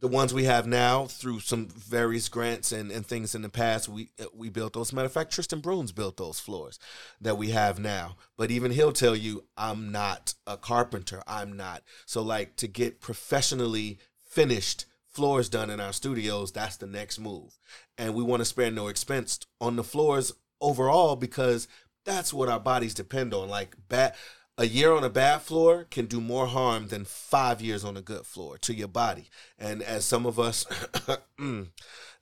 the 0.00 0.08
ones 0.08 0.34
we 0.34 0.44
have 0.44 0.66
now 0.66 1.06
through 1.06 1.40
some 1.40 1.68
various 1.68 2.28
grants 2.28 2.70
and, 2.70 2.90
and 2.90 3.06
things 3.06 3.34
in 3.34 3.42
the 3.42 3.48
past 3.48 3.88
we 3.88 4.10
uh, 4.20 4.24
we 4.34 4.48
built 4.48 4.74
those. 4.74 4.92
Matter 4.92 5.06
of 5.06 5.12
fact 5.12 5.32
tristan 5.32 5.60
bruns 5.60 5.92
built 5.92 6.16
those 6.16 6.38
floors 6.40 6.78
that 7.20 7.38
we 7.38 7.50
have 7.50 7.78
now. 7.78 8.16
But 8.36 8.50
even 8.50 8.72
he'll 8.72 8.92
tell 8.92 9.16
you 9.16 9.44
i'm 9.56 9.90
not 9.90 10.34
a 10.46 10.56
carpenter. 10.56 11.22
I'm 11.26 11.56
not. 11.56 11.82
So 12.04 12.22
like 12.22 12.56
to 12.56 12.66
get 12.66 13.00
professionally 13.00 13.98
finished 14.24 14.86
floors 15.08 15.48
done 15.48 15.70
in 15.70 15.80
our 15.80 15.92
studios 15.92 16.52
that's 16.52 16.76
the 16.76 16.86
next 16.86 17.18
move. 17.18 17.58
And 17.96 18.14
we 18.14 18.22
want 18.22 18.40
to 18.40 18.44
spare 18.44 18.70
no 18.70 18.88
expense 18.88 19.40
on 19.60 19.76
the 19.76 19.84
floors 19.84 20.32
overall 20.60 21.16
because 21.16 21.68
that's 22.04 22.32
what 22.32 22.48
our 22.48 22.60
bodies 22.60 22.94
depend 22.94 23.32
on. 23.34 23.48
Like 23.48 23.76
bat 23.88 24.14
a 24.58 24.66
year 24.66 24.92
on 24.92 25.04
a 25.04 25.10
bad 25.10 25.42
floor 25.42 25.86
can 25.90 26.06
do 26.06 26.20
more 26.20 26.46
harm 26.46 26.88
than 26.88 27.04
five 27.04 27.60
years 27.60 27.84
on 27.84 27.96
a 27.96 28.02
good 28.02 28.24
floor 28.24 28.56
to 28.58 28.74
your 28.74 28.88
body. 28.88 29.28
And 29.58 29.82
as 29.82 30.04
some 30.04 30.24
of 30.24 30.40
us 30.40 30.64
mm, 31.38 31.68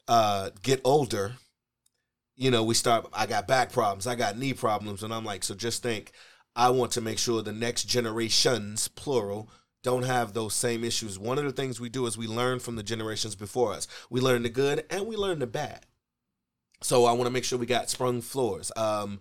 uh, 0.08 0.50
get 0.62 0.80
older, 0.84 1.34
you 2.36 2.50
know, 2.50 2.64
we 2.64 2.74
start, 2.74 3.08
I 3.12 3.26
got 3.26 3.46
back 3.46 3.70
problems, 3.70 4.06
I 4.06 4.16
got 4.16 4.36
knee 4.36 4.52
problems. 4.52 5.02
And 5.02 5.14
I'm 5.14 5.24
like, 5.24 5.44
so 5.44 5.54
just 5.54 5.82
think, 5.82 6.12
I 6.56 6.70
want 6.70 6.92
to 6.92 7.00
make 7.00 7.18
sure 7.18 7.42
the 7.42 7.52
next 7.52 7.84
generations, 7.84 8.88
plural, 8.88 9.50
don't 9.82 10.04
have 10.04 10.32
those 10.32 10.54
same 10.54 10.82
issues. 10.82 11.18
One 11.18 11.38
of 11.38 11.44
the 11.44 11.52
things 11.52 11.80
we 11.80 11.88
do 11.88 12.06
is 12.06 12.16
we 12.16 12.26
learn 12.26 12.58
from 12.58 12.76
the 12.76 12.82
generations 12.82 13.36
before 13.36 13.72
us. 13.74 13.86
We 14.10 14.20
learn 14.20 14.42
the 14.42 14.48
good 14.48 14.84
and 14.90 15.06
we 15.06 15.16
learn 15.16 15.40
the 15.40 15.46
bad. 15.46 15.86
So 16.82 17.04
I 17.04 17.12
want 17.12 17.26
to 17.26 17.30
make 17.32 17.44
sure 17.44 17.58
we 17.58 17.66
got 17.66 17.90
sprung 17.90 18.20
floors. 18.20 18.72
Um, 18.76 19.20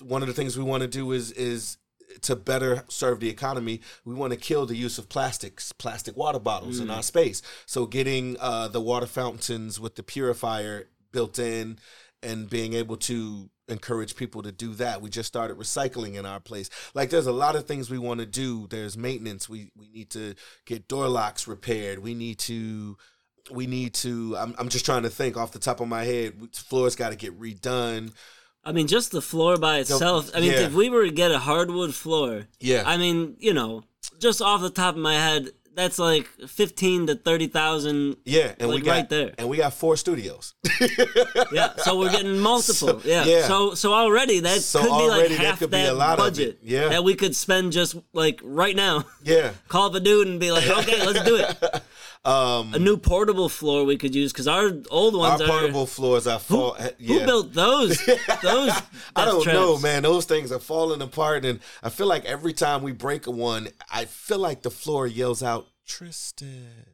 one 0.00 0.22
of 0.22 0.28
the 0.28 0.34
things 0.34 0.56
we 0.56 0.64
want 0.64 0.82
to 0.82 0.88
do 0.88 1.12
is 1.12 1.32
is 1.32 1.78
to 2.22 2.36
better 2.36 2.84
serve 2.88 3.20
the 3.20 3.28
economy, 3.28 3.80
we 4.04 4.14
want 4.14 4.32
to 4.32 4.38
kill 4.38 4.66
the 4.66 4.76
use 4.76 4.98
of 4.98 5.08
plastics, 5.08 5.72
plastic 5.72 6.16
water 6.16 6.38
bottles 6.38 6.78
mm. 6.78 6.82
in 6.84 6.90
our 6.90 7.02
space. 7.02 7.42
So 7.66 7.86
getting 7.86 8.36
uh, 8.40 8.68
the 8.68 8.80
water 8.80 9.06
fountains 9.06 9.78
with 9.80 9.96
the 9.96 10.02
purifier 10.02 10.88
built 11.12 11.38
in 11.38 11.78
and 12.22 12.48
being 12.48 12.72
able 12.72 12.96
to 12.96 13.50
encourage 13.68 14.16
people 14.16 14.42
to 14.42 14.52
do 14.52 14.74
that. 14.74 15.00
We 15.00 15.10
just 15.10 15.28
started 15.28 15.56
recycling 15.56 16.14
in 16.14 16.26
our 16.26 16.40
place. 16.40 16.68
Like 16.94 17.10
there's 17.10 17.26
a 17.26 17.32
lot 17.32 17.56
of 17.56 17.66
things 17.66 17.90
we 17.90 17.98
want 17.98 18.20
to 18.20 18.26
do. 18.26 18.66
There's 18.68 18.96
maintenance. 18.96 19.48
We 19.48 19.70
we 19.76 19.88
need 19.88 20.10
to 20.10 20.34
get 20.66 20.88
door 20.88 21.08
locks 21.08 21.46
repaired. 21.46 22.00
We 22.00 22.14
need 22.14 22.38
to 22.40 22.96
we 23.50 23.66
need 23.66 23.94
to 23.94 24.36
I'm 24.36 24.54
I'm 24.58 24.68
just 24.68 24.84
trying 24.84 25.02
to 25.04 25.10
think 25.10 25.36
off 25.36 25.52
the 25.52 25.58
top 25.58 25.80
of 25.80 25.88
my 25.88 26.04
head. 26.04 26.34
Floors 26.52 26.96
got 26.96 27.10
to 27.10 27.16
get 27.16 27.38
redone 27.38 28.12
I 28.66 28.72
mean, 28.72 28.86
just 28.86 29.10
the 29.12 29.20
floor 29.22 29.56
by 29.58 29.78
itself. 29.78 30.30
I 30.34 30.40
mean, 30.40 30.52
yeah. 30.52 30.60
if 30.66 30.72
we 30.72 30.88
were 30.90 31.04
to 31.04 31.10
get 31.12 31.30
a 31.30 31.38
hardwood 31.38 31.94
floor, 31.94 32.46
Yeah. 32.60 32.82
I 32.86 32.96
mean, 32.96 33.36
you 33.38 33.52
know, 33.54 33.84
just 34.20 34.40
off 34.40 34.60
the 34.62 34.70
top 34.70 34.94
of 34.94 35.00
my 35.00 35.14
head, 35.14 35.50
that's 35.76 35.98
like 35.98 36.28
fifteen 36.46 37.08
to 37.08 37.16
thirty 37.16 37.48
thousand. 37.48 38.16
Yeah, 38.24 38.54
and 38.60 38.70
we 38.70 38.80
got 38.80 38.90
right 38.92 39.08
there. 39.08 39.32
and 39.38 39.48
we 39.48 39.56
got 39.56 39.74
four 39.74 39.96
studios. 39.96 40.54
Yeah, 41.52 41.74
so 41.76 41.98
we're 41.98 42.10
getting 42.10 42.38
multiple. 42.38 43.00
So- 43.00 43.02
yeah. 43.04 43.24
yeah. 43.24 43.46
So 43.48 43.74
so 43.74 43.92
already 43.92 44.40
that 44.40 44.60
So 44.60 44.80
could 44.80 44.86
be 44.86 44.90
like 44.90 45.02
already 45.18 45.34
that 45.36 45.44
half 45.44 45.58
that 45.60 45.88
a 45.88 45.92
lot 45.92 46.18
of 46.18 46.26
it. 46.26 46.30
budget. 46.30 46.58
Yeah. 46.62 46.88
That 46.88 47.04
we 47.04 47.14
could 47.14 47.34
spend 47.36 47.72
just 47.72 47.96
like 48.12 48.40
right 48.44 48.74
now. 48.76 49.04
yeah. 49.24 49.52
Call 49.68 49.86
up 49.88 49.94
a 49.94 50.00
dude 50.00 50.28
and 50.28 50.38
be 50.40 50.50
like, 50.52 50.66
okay, 50.68 51.04
let's 51.04 51.22
do 51.24 51.36
it. 51.36 51.82
Um, 52.26 52.72
A 52.72 52.78
new 52.78 52.96
portable 52.96 53.50
floor 53.50 53.84
we 53.84 53.98
could 53.98 54.14
use 54.14 54.32
because 54.32 54.48
our 54.48 54.70
old 54.90 55.14
our 55.14 55.20
ones 55.20 55.40
are. 55.42 55.46
portable 55.46 55.86
floors 55.86 56.26
are 56.26 56.38
fall. 56.38 56.72
Who 56.74 56.88
yeah. 56.98 57.26
built 57.26 57.52
those? 57.52 57.98
Those. 58.42 58.72
I 59.14 59.24
don't 59.26 59.46
know, 59.46 59.78
man. 59.78 60.04
Those 60.04 60.24
things 60.24 60.50
are 60.50 60.58
falling 60.58 61.02
apart, 61.02 61.44
and 61.44 61.60
I 61.82 61.90
feel 61.90 62.06
like 62.06 62.24
every 62.24 62.54
time 62.54 62.82
we 62.82 62.92
break 62.92 63.26
one, 63.26 63.68
I 63.92 64.06
feel 64.06 64.38
like 64.38 64.62
the 64.62 64.70
floor 64.70 65.06
yells 65.06 65.42
out, 65.42 65.66
"Tristan." 65.86 66.86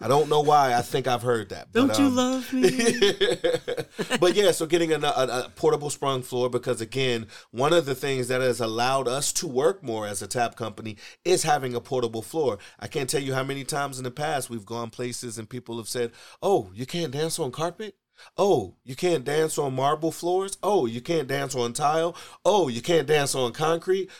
I 0.00 0.08
don't 0.08 0.28
know 0.28 0.40
why. 0.40 0.74
I 0.74 0.82
think 0.82 1.06
I've 1.06 1.22
heard 1.22 1.50
that. 1.50 1.68
But, 1.72 1.86
Don't 1.86 1.98
you 1.98 2.06
um, 2.06 2.16
love 2.16 2.52
me? 2.52 2.70
but 4.20 4.34
yeah, 4.34 4.50
so 4.52 4.66
getting 4.66 4.92
a, 4.92 4.98
a, 4.98 5.44
a 5.46 5.52
portable 5.54 5.90
sprung 5.90 6.22
floor 6.22 6.50
because 6.50 6.80
again, 6.80 7.26
one 7.50 7.72
of 7.72 7.86
the 7.86 7.94
things 7.94 8.28
that 8.28 8.40
has 8.40 8.60
allowed 8.60 9.08
us 9.08 9.32
to 9.34 9.46
work 9.46 9.82
more 9.82 10.06
as 10.06 10.22
a 10.22 10.26
tap 10.26 10.56
company 10.56 10.96
is 11.24 11.42
having 11.42 11.74
a 11.74 11.80
portable 11.80 12.22
floor. 12.22 12.58
I 12.78 12.86
can't 12.86 13.08
tell 13.08 13.22
you 13.22 13.34
how 13.34 13.44
many 13.44 13.64
times 13.64 13.98
in 13.98 14.04
the 14.04 14.10
past 14.10 14.50
we've 14.50 14.66
gone 14.66 14.90
places 14.90 15.38
and 15.38 15.48
people 15.48 15.76
have 15.78 15.88
said, 15.88 16.12
"Oh, 16.42 16.70
you 16.74 16.86
can't 16.86 17.12
dance 17.12 17.38
on 17.38 17.52
carpet." 17.52 17.96
Oh, 18.38 18.76
you 18.84 18.96
can't 18.96 19.24
dance 19.24 19.58
on 19.58 19.74
marble 19.74 20.10
floors. 20.10 20.56
Oh, 20.62 20.86
you 20.86 21.00
can't 21.00 21.28
dance 21.28 21.54
on 21.54 21.72
tile. 21.72 22.16
Oh, 22.44 22.68
you 22.68 22.80
can't 22.80 23.06
dance 23.06 23.34
on 23.34 23.52
concrete. 23.52 24.10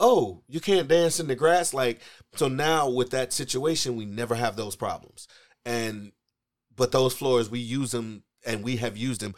Oh, 0.00 0.42
you 0.48 0.60
can't 0.60 0.88
dance 0.88 1.18
in 1.18 1.26
the 1.26 1.34
grass. 1.34 1.74
Like, 1.74 2.00
so 2.34 2.48
now 2.48 2.88
with 2.88 3.10
that 3.10 3.32
situation, 3.32 3.96
we 3.96 4.04
never 4.04 4.34
have 4.34 4.56
those 4.56 4.76
problems. 4.76 5.26
And, 5.64 6.12
but 6.76 6.92
those 6.92 7.14
floors, 7.14 7.50
we 7.50 7.58
use 7.58 7.90
them 7.90 8.22
and 8.46 8.62
we 8.62 8.76
have 8.76 8.96
used 8.96 9.20
them. 9.20 9.34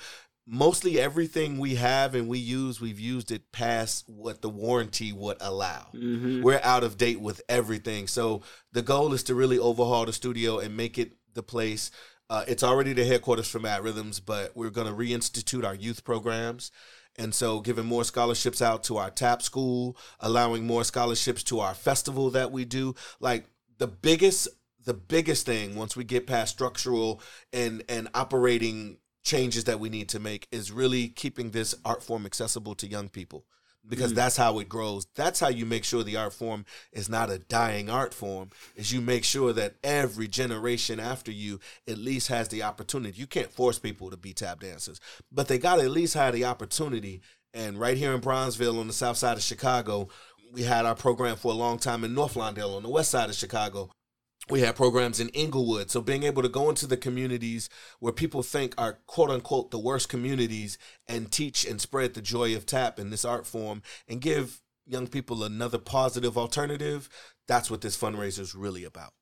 Mostly 0.46 0.98
everything 0.98 1.58
we 1.58 1.76
have 1.76 2.14
and 2.14 2.28
we 2.28 2.38
use, 2.38 2.80
we've 2.80 2.98
used 3.00 3.30
it 3.30 3.52
past 3.52 4.04
what 4.08 4.42
the 4.42 4.48
warranty 4.48 5.12
would 5.12 5.36
allow. 5.40 5.86
Mhm. 5.94 6.42
We're 6.42 6.60
out 6.64 6.82
of 6.82 6.96
date 6.98 7.20
with 7.20 7.40
everything. 7.48 8.06
So 8.08 8.42
the 8.72 8.82
goal 8.82 9.12
is 9.14 9.22
to 9.24 9.34
really 9.34 9.58
overhaul 9.58 10.06
the 10.06 10.12
studio 10.12 10.58
and 10.58 10.76
make 10.76 10.98
it 10.98 11.12
the 11.34 11.42
place. 11.42 11.90
Uh, 12.28 12.44
it's 12.48 12.62
already 12.62 12.92
the 12.92 13.04
headquarters 13.04 13.48
for 13.48 13.60
Mad 13.60 13.82
Rhythms, 13.82 14.20
but 14.20 14.56
we're 14.56 14.70
going 14.70 14.86
to 14.86 14.92
reinstitute 14.92 15.64
our 15.64 15.74
youth 15.74 16.04
programs. 16.04 16.70
And 17.18 17.34
so, 17.34 17.60
giving 17.60 17.86
more 17.86 18.04
scholarships 18.04 18.62
out 18.62 18.84
to 18.84 18.96
our 18.96 19.10
tap 19.10 19.42
school, 19.42 19.96
allowing 20.20 20.66
more 20.66 20.84
scholarships 20.84 21.42
to 21.44 21.60
our 21.60 21.74
festival 21.74 22.30
that 22.30 22.52
we 22.52 22.64
do. 22.64 22.94
Like 23.18 23.46
the 23.78 23.88
biggest, 23.88 24.48
the 24.84 24.94
biggest 24.94 25.44
thing 25.44 25.74
once 25.74 25.96
we 25.96 26.04
get 26.04 26.26
past 26.26 26.52
structural 26.52 27.20
and 27.52 27.82
and 27.88 28.08
operating 28.14 28.98
changes 29.22 29.64
that 29.64 29.80
we 29.80 29.90
need 29.90 30.08
to 30.08 30.18
make 30.18 30.48
is 30.50 30.72
really 30.72 31.08
keeping 31.08 31.50
this 31.50 31.74
art 31.84 32.02
form 32.02 32.24
accessible 32.24 32.74
to 32.74 32.86
young 32.86 33.08
people 33.08 33.44
because 33.88 34.12
Mm. 34.12 34.16
that's 34.16 34.36
how 34.36 34.58
it 34.58 34.68
grows. 34.68 35.06
That's 35.14 35.40
how 35.40 35.48
you 35.48 35.66
make 35.66 35.84
sure 35.84 36.02
the 36.02 36.16
art 36.16 36.32
form 36.32 36.64
is 36.92 37.08
not 37.08 37.30
a 37.30 37.38
dying 37.38 37.88
art 37.90 38.12
form. 38.14 38.50
Is 38.76 38.92
you 38.92 39.00
make 39.00 39.24
sure 39.24 39.52
that 39.52 39.76
every 39.82 40.28
generation 40.28 41.00
after 41.00 41.30
you 41.32 41.60
at 41.88 41.98
least 41.98 42.28
has 42.28 42.48
the 42.48 42.62
opportunity. 42.62 43.18
You 43.18 43.26
can't 43.26 43.52
force 43.52 43.78
people 43.78 44.10
to 44.10 44.16
be 44.16 44.32
tap 44.32 44.60
dancers, 44.60 45.00
but 45.32 45.48
they 45.48 45.58
got 45.58 45.76
to 45.76 45.82
at 45.82 45.90
least 45.90 46.14
have 46.14 46.34
the 46.34 46.44
opportunity. 46.44 47.22
And 47.52 47.78
right 47.80 47.96
here 47.96 48.12
in 48.14 48.20
Bronzeville 48.20 48.78
on 48.78 48.86
the 48.86 48.92
south 48.92 49.16
side 49.16 49.36
of 49.36 49.42
Chicago, 49.42 50.08
we 50.52 50.62
had 50.62 50.84
our 50.86 50.94
program 50.94 51.36
for 51.36 51.52
a 51.52 51.54
long 51.56 51.78
time 51.78 52.04
in 52.04 52.14
North 52.14 52.34
Lawndale 52.34 52.76
on 52.76 52.82
the 52.82 52.88
west 52.88 53.10
side 53.10 53.28
of 53.28 53.34
Chicago. 53.36 53.90
We 54.50 54.60
had 54.60 54.76
programs 54.76 55.20
in 55.20 55.28
Englewood. 55.30 55.90
So 55.90 56.00
being 56.00 56.22
able 56.24 56.42
to 56.42 56.48
go 56.48 56.68
into 56.68 56.86
the 56.86 56.96
communities 56.96 57.68
where 58.00 58.12
people 58.12 58.42
think 58.42 58.74
are 58.78 58.98
quote 59.06 59.30
unquote 59.30 59.70
the 59.70 59.78
worst 59.78 60.08
communities 60.08 60.78
and 61.08 61.30
teach 61.30 61.64
and 61.64 61.80
spread 61.80 62.14
the 62.14 62.22
joy 62.22 62.54
of 62.56 62.66
tap 62.66 62.98
in 62.98 63.10
this 63.10 63.24
art 63.24 63.46
form 63.46 63.82
and 64.08 64.20
give 64.20 64.60
young 64.86 65.06
people 65.06 65.44
another 65.44 65.78
positive 65.78 66.36
alternative, 66.36 67.08
that's 67.46 67.70
what 67.70 67.80
this 67.80 67.96
fundraiser 67.96 68.40
is 68.40 68.54
really 68.54 68.84
about. 68.84 69.12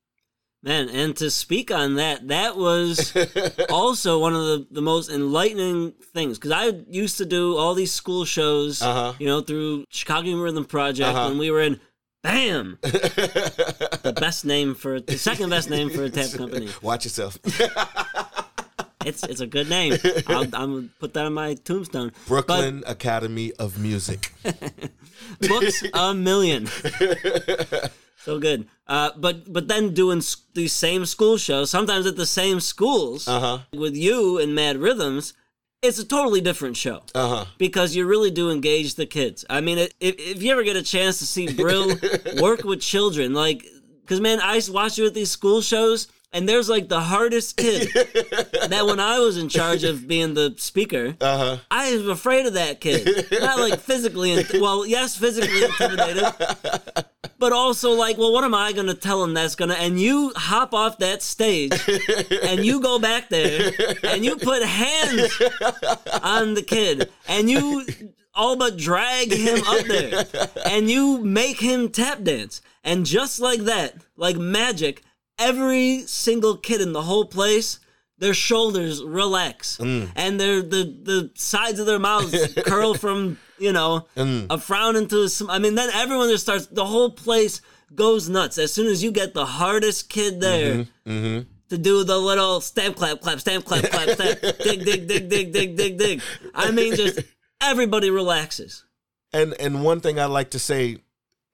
Man, 0.61 0.89
and 0.89 1.15
to 1.19 1.31
speak 1.31 1.71
on 1.71 1.95
that, 1.97 2.27
that 2.29 2.57
was 2.57 3.15
also 3.71 4.19
one 4.19 4.35
of 4.35 4.43
the, 4.45 4.67
the 4.73 4.83
most 4.83 5.09
enlightening 5.09 5.93
things 6.13 6.37
because 6.37 6.51
I 6.51 6.73
used 6.89 7.19
to 7.19 7.25
do 7.25 7.57
all 7.57 7.75
these 7.75 7.93
school 7.93 8.25
shows, 8.25 8.83
Uh-huh. 8.83 9.13
you 9.21 9.27
know, 9.29 9.41
through 9.41 9.85
Chicago 9.89 10.37
Rhythm 10.41 10.65
Project 10.65 11.11
Uh-huh. 11.11 11.29
when 11.29 11.39
we 11.39 11.53
were 11.53 11.61
in 11.61 11.81
BAM, 12.23 12.79
the 12.83 14.13
best 14.19 14.45
name 14.45 14.75
for 14.75 15.01
the 15.01 15.17
second 15.17 15.51
best 15.51 15.71
name 15.71 15.89
for 15.89 16.03
a 16.05 16.11
tap 16.11 16.31
company. 16.33 16.69
Watch 16.83 17.05
yourself. 17.05 17.39
It's 19.07 19.23
it's 19.23 19.41
a 19.41 19.47
good 19.47 19.71
name. 19.71 19.95
I'll, 20.27 20.43
I'm 20.43 20.51
gonna 20.51 20.89
put 20.99 21.15
that 21.15 21.25
on 21.25 21.33
my 21.33 21.55
tombstone. 21.55 22.13
Brooklyn 22.27 22.83
Academy 22.85 23.53
of 23.53 23.79
Music. 23.79 24.33
Books 25.49 25.85
a 25.95 26.13
million. 26.15 26.67
so 28.19 28.39
good. 28.41 28.67
Uh, 28.89 29.11
but 29.17 29.51
but 29.51 29.69
then 29.69 29.95
doing 29.95 30.21
these 30.53 30.73
same 30.73 31.07
school 31.07 31.39
shows, 31.39 31.71
sometimes 31.71 32.07
at 32.07 32.17
the 32.17 32.27
same 32.27 32.59
schools, 32.61 33.29
Uh 33.29 33.41
huh. 33.41 33.59
with 33.73 33.97
you 33.97 34.37
and 34.39 34.53
Mad 34.55 34.77
Rhythms, 34.77 35.33
it's 35.83 35.99
a 35.99 36.05
totally 36.07 36.41
different 36.41 36.77
show. 36.77 37.03
Uh 37.15 37.29
huh. 37.29 37.45
because 37.59 37.95
you 37.95 38.07
really 38.07 38.31
do 38.31 38.51
engage 38.51 38.95
the 38.97 39.07
kids. 39.07 39.45
I 39.49 39.61
mean, 39.61 39.79
if, 39.79 39.93
if 40.01 40.43
you 40.43 40.53
ever 40.53 40.63
get 40.65 40.77
a 40.77 40.83
chance 40.83 41.19
to 41.21 41.27
see 41.27 41.47
Bril 41.47 42.41
work 42.43 42.65
with 42.65 42.81
children, 42.81 43.33
like, 43.35 43.65
because 44.03 44.21
man, 44.21 44.41
I 44.41 44.55
used 44.57 44.69
to 44.69 44.73
watch 44.73 44.99
you 44.99 45.07
at 45.07 45.15
these 45.15 45.31
school 45.31 45.61
shows, 45.61 46.09
and 46.33 46.49
there's 46.49 46.69
like 46.69 46.89
the 46.89 47.01
hardest 47.01 47.57
kid 47.57 47.89
that 47.95 48.83
when 48.87 49.01
I 49.01 49.19
was 49.19 49.37
in 49.39 49.49
charge 49.49 49.85
of 49.85 50.07
being 50.09 50.35
the 50.35 50.55
speaker, 50.59 51.15
Uh 51.21 51.39
huh. 51.39 51.57
I 51.71 51.95
was 51.97 52.09
afraid 52.09 52.47
of 52.47 52.55
that 52.55 52.81
kid. 52.81 53.27
Not 53.41 53.59
like 53.61 53.81
physically, 53.81 54.33
in- 54.33 54.47
well, 54.61 54.85
yes, 54.87 55.17
physically 55.17 55.65
intimidated, 55.65 56.25
but 57.39 57.53
also 57.53 57.93
like, 57.93 58.19
well, 58.19 58.33
what 58.33 58.45
am 58.45 58.55
I 58.55 58.73
to 58.89 58.95
tell 58.95 59.23
him 59.23 59.35
that's 59.35 59.55
to, 59.71 59.81
and 59.81 60.01
you 60.01 60.33
hop 60.37 60.75
off 60.75 60.99
that 60.99 61.23
stage 61.23 61.73
and 62.43 62.65
you 62.65 62.81
go 62.81 62.99
back 62.99 63.29
there 63.29 63.71
and 64.03 64.25
you 64.25 64.37
put 64.37 64.63
hands 64.63 65.41
on 66.23 66.55
the 66.55 66.65
kid 66.67 67.11
and 67.29 67.49
you 67.49 67.87
all 68.35 68.57
but 68.57 68.77
drag 68.77 69.33
him 69.33 69.63
up 69.67 69.85
there 69.87 70.25
and 70.67 70.91
you 70.91 71.19
make 71.25 71.61
him 71.61 71.89
tap 71.89 72.23
dance. 72.23 72.61
And 72.85 73.05
just 73.05 73.41
like 73.41 73.61
that, 73.61 73.97
like 74.17 74.37
magic, 74.37 75.03
every 75.39 76.01
single 76.07 76.57
kid 76.57 76.81
in 76.81 76.93
the 76.93 77.03
whole 77.03 77.25
place, 77.27 77.81
their 78.19 78.35
shoulders 78.35 79.03
relax 79.03 79.77
mm. 79.79 80.09
and 80.17 80.41
their 80.41 80.61
the 80.61 80.85
the 81.03 81.31
sides 81.35 81.79
of 81.79 81.87
their 81.87 82.01
mouths 82.01 82.55
curl 82.65 82.95
from 82.95 83.39
you 83.59 83.73
know 83.73 84.07
a 84.17 84.59
frown 84.59 84.97
into 84.97 85.23
a 85.23 85.29
sm- 85.29 85.51
I 85.51 85.59
mean 85.59 85.75
then 85.75 85.91
everyone 85.95 86.29
just 86.29 86.45
starts 86.45 86.67
the 86.67 86.85
whole 86.85 87.11
place 87.11 87.61
goes 87.95 88.29
nuts. 88.29 88.59
As 88.59 88.73
soon 88.73 88.87
as 88.87 89.03
you 89.03 89.11
get 89.11 89.35
the 89.35 89.47
hardest 89.47 90.09
kid 90.09 90.41
there 90.41 90.75
mm-hmm, 90.75 91.11
mm-hmm. 91.11 91.49
to 91.71 91.79
do 91.79 92.05
the 92.05 92.19
little 92.19 92.61
stamp 92.61 92.97
clap 92.97 93.21
clap 93.21 93.41
stamp 93.41 93.65
clap 93.65 93.85
clap 93.85 94.09
stamp 94.15 94.41
dig 94.41 94.85
dig 94.85 95.07
dig 95.07 95.29
dig 95.29 95.53
dig 95.53 95.77
dig 95.77 95.99
dig. 95.99 96.23
I 96.55 96.71
mean 96.71 96.97
just 96.97 97.21
everybody 97.61 98.11
relaxes. 98.11 98.85
And 99.33 99.55
and 99.61 99.85
one 99.85 100.01
thing 100.01 100.19
I 100.19 100.27
like 100.27 100.51
to 100.51 100.59
say 100.59 100.99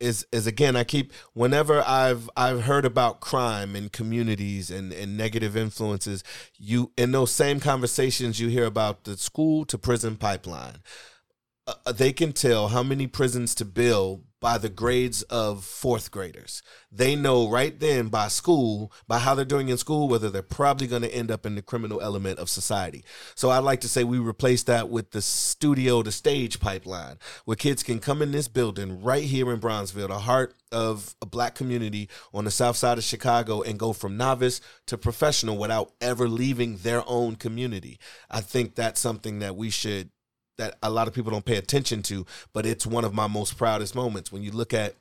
is 0.01 0.27
is 0.33 0.47
again 0.47 0.77
I 0.77 0.85
keep 0.85 1.13
whenever 1.33 1.83
I've 1.87 2.29
I've 2.37 2.63
heard 2.63 2.85
about 2.85 3.21
crime 3.21 3.77
in 3.77 3.89
communities 3.89 4.71
and 4.71 4.93
and 4.93 5.17
negative 5.17 5.57
influences 5.57 6.25
you 6.59 6.93
in 6.97 7.13
those 7.13 7.31
same 7.31 7.61
conversations 7.61 8.41
you 8.41 8.49
hear 8.49 8.67
about 8.67 9.05
the 9.05 9.17
school 9.17 9.65
to 9.67 9.79
prison 9.79 10.17
pipeline 10.17 10.79
uh, 11.67 11.93
they 11.93 12.12
can 12.12 12.33
tell 12.33 12.69
how 12.69 12.83
many 12.83 13.07
prisons 13.07 13.55
to 13.55 13.65
build 13.65 14.25
by 14.45 14.59
the 14.59 14.69
grades 14.69 15.23
of 15.23 15.65
fourth 15.65 16.11
graders. 16.11 16.62
They 16.93 17.17
know 17.17 17.49
right 17.49 17.81
then 17.81 18.09
by 18.09 18.29
school, 18.29 18.93
by 19.09 19.19
how 19.21 19.35
they're 19.35 19.47
doing 19.47 19.71
in 19.71 19.79
school, 19.79 20.07
whether 20.07 20.29
they're 20.29 20.43
probably 20.43 20.87
going 20.87 21.01
to 21.01 21.15
end 21.15 21.31
up 21.31 21.47
in 21.47 21.55
the 21.55 21.62
criminal 21.62 22.03
element 22.03 22.39
of 22.39 22.51
society. 22.51 23.07
So 23.35 23.49
I'd 23.49 23.61
like 23.61 23.81
to 23.81 23.89
say 23.89 24.05
we 24.05 24.19
replace 24.19 24.62
that 24.65 24.91
with 24.91 25.12
the 25.12 25.23
studio 25.23 26.03
to 26.03 26.12
stage 26.12 26.61
pipeline, 26.61 27.17
where 27.47 27.57
kids 27.57 27.83
can 27.83 28.01
come 28.01 28.21
in 28.21 28.33
this 28.33 28.49
building 28.49 29.03
right 29.03 29.25
here 29.25 29.51
in 29.51 29.61
Bronzeville, 29.61 30.09
the 30.09 30.19
heart 30.19 30.55
of 30.71 31.17
a 31.23 31.27
black 31.27 31.55
community 31.55 32.11
on 32.35 32.45
the 32.45 32.51
south 32.51 32.77
side 32.77 32.99
of 32.99 33.05
Chicago, 33.05 33.62
and 33.62 33.79
go 33.79 33.95
from 33.95 34.19
novice 34.19 34.61
to 34.89 34.99
professional 34.99 35.57
without 35.57 35.93
ever 36.03 36.29
leaving 36.29 36.77
their 36.77 37.03
own 37.07 37.37
community. 37.37 37.99
I 38.31 38.43
think 38.43 38.75
that's 38.75 39.01
something 39.01 39.39
that 39.39 39.57
we 39.57 39.71
should 39.71 40.11
that 40.59 40.77
a 40.83 40.91
lot 40.91 41.09
of 41.09 41.15
people 41.15 41.31
don't 41.31 41.45
pay 41.45 41.57
attention 41.57 42.03
to, 42.05 42.27
but 42.53 42.67
it's 42.67 42.87
one 42.87 43.05
of 43.05 43.15
my 43.15 43.27
most 43.27 43.57
proudest 43.57 43.95
moments 43.95 44.31
when 44.31 44.43
you 44.43 44.51
look 44.51 44.73
at, 44.75 44.95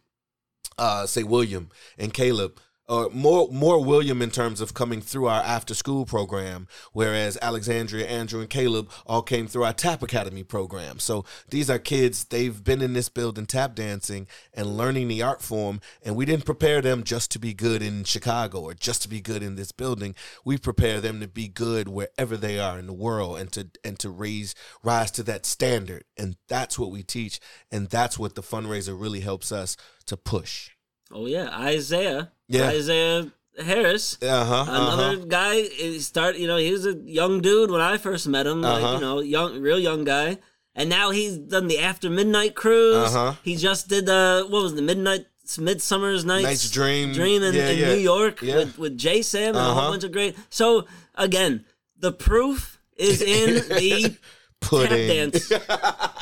uh, 0.78 1.06
say 1.06 1.24
William 1.24 1.70
and 1.98 2.14
Caleb. 2.14 2.60
Or 2.88 3.10
more 3.12 3.48
more 3.52 3.84
William 3.84 4.22
in 4.22 4.30
terms 4.30 4.60
of 4.62 4.74
coming 4.74 5.02
through 5.02 5.28
our 5.28 5.42
after 5.42 5.74
school 5.74 6.06
program, 6.06 6.68
whereas 6.92 7.38
Alexandria, 7.42 8.06
Andrew, 8.08 8.42
and 8.42 8.50
Caleb 8.50 8.92
all 9.06 9.22
came 9.22 9.48
through 9.48 9.64
our 9.64 9.74
Tap 9.74 10.04
Academy 10.04 10.44
program. 10.44 11.00
So 11.00 11.26
these 11.50 11.70
are 11.70 11.80
kids, 11.80 12.26
they've 12.26 12.64
been 12.64 12.82
in 12.82 12.94
this 12.94 13.10
building 13.10 13.46
tap 13.46 13.76
dancing 13.76 14.28
and 14.54 14.78
learning 14.78 15.08
the 15.08 15.22
art 15.22 15.42
form, 15.42 15.80
and 16.04 16.16
we 16.16 16.26
didn't 16.26 16.46
prepare 16.46 16.82
them 16.82 17.04
just 17.04 17.32
to 17.32 17.40
be 17.40 17.54
good 17.54 17.82
in 17.82 18.04
Chicago 18.04 18.62
or 18.62 18.74
just 18.74 19.02
to 19.04 19.10
be 19.10 19.22
good 19.22 19.44
in 19.44 19.56
this 19.56 19.72
building. 19.72 20.16
We 20.44 20.58
prepare 20.58 21.00
them 21.00 21.20
to 21.22 21.28
be 21.28 21.48
good 21.48 21.88
wherever 21.88 22.36
they 22.38 22.60
are 22.60 22.78
in 22.78 22.88
the 22.88 22.94
world 22.94 23.40
and 23.40 23.52
to 23.54 23.70
and 23.84 23.98
to 24.00 24.10
raise 24.10 24.56
rise 24.84 25.12
to 25.12 25.24
that 25.24 25.46
standard. 25.46 26.04
And 26.18 26.36
that's 26.48 26.78
what 26.78 26.92
we 26.92 27.04
teach, 27.04 27.40
and 27.72 27.90
that's 27.90 28.20
what 28.20 28.36
the 28.36 28.44
fundraiser 28.44 29.00
really 29.00 29.22
helps 29.22 29.52
us 29.52 29.78
to 30.06 30.18
push. 30.18 30.73
Oh 31.14 31.26
yeah, 31.28 31.50
Isaiah. 31.60 32.32
Yeah. 32.48 32.70
Isaiah 32.70 33.32
Harris. 33.64 34.18
Uh-huh. 34.22 34.66
Another 34.68 35.18
uh-huh. 35.18 35.26
guy 35.28 35.64
start, 36.00 36.38
you 36.38 36.48
know, 36.48 36.58
he 36.58 36.72
was 36.72 36.86
a 36.88 36.96
young 37.06 37.40
dude 37.40 37.70
when 37.70 37.82
I 37.82 37.98
first 37.98 38.28
met 38.28 38.48
him, 38.48 38.66
Uh-huh. 38.66 38.96
you 38.96 39.00
know, 39.02 39.20
young 39.22 39.60
real 39.62 39.80
young 39.80 40.04
guy. 40.04 40.40
And 40.76 40.90
now 40.90 41.12
he's 41.12 41.38
done 41.38 41.68
the 41.68 41.78
After 41.80 42.10
Midnight 42.10 42.56
cruise. 42.56 43.14
Uh-huh. 43.14 43.34
He 43.44 43.56
just 43.56 43.90
did 43.90 44.08
the 44.08 44.46
what 44.50 44.64
was 44.64 44.74
it, 44.74 44.78
the 44.78 44.82
Midnight 44.82 45.28
Midsummer's 45.60 46.26
Night's 46.26 46.44
Night's 46.46 46.70
Dream. 46.72 47.14
Dream 47.14 47.44
in, 47.44 47.54
Yeah, 47.54 47.70
in 47.70 47.78
yeah. 47.80 47.94
New 47.94 48.00
York 48.00 48.42
Yeah. 48.42 48.56
with, 48.56 48.80
with 48.80 48.98
Jay 48.98 49.22
Sam 49.22 49.50
and 49.50 49.58
a 49.58 49.62
whole 49.62 49.72
Uh-huh. 49.80 49.92
bunch 49.92 50.04
of 50.04 50.12
great. 50.12 50.36
So 50.50 50.88
again, 51.16 51.66
the 52.00 52.12
proof 52.12 52.80
is 52.98 53.22
in 53.22 53.56
the 53.78 54.18
pudding. 54.62 55.32
tap 55.32 55.42
dance 55.42 55.52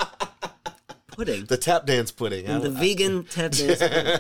pudding. 1.25 1.45
the 1.45 1.57
tap 1.57 1.85
dance 1.85 2.11
pudding. 2.11 2.49
I- 2.49 2.59
the 2.59 2.69
vegan 2.69 3.23
tap 3.25 3.51
dance. 3.51 3.79
pudding. 3.79 4.19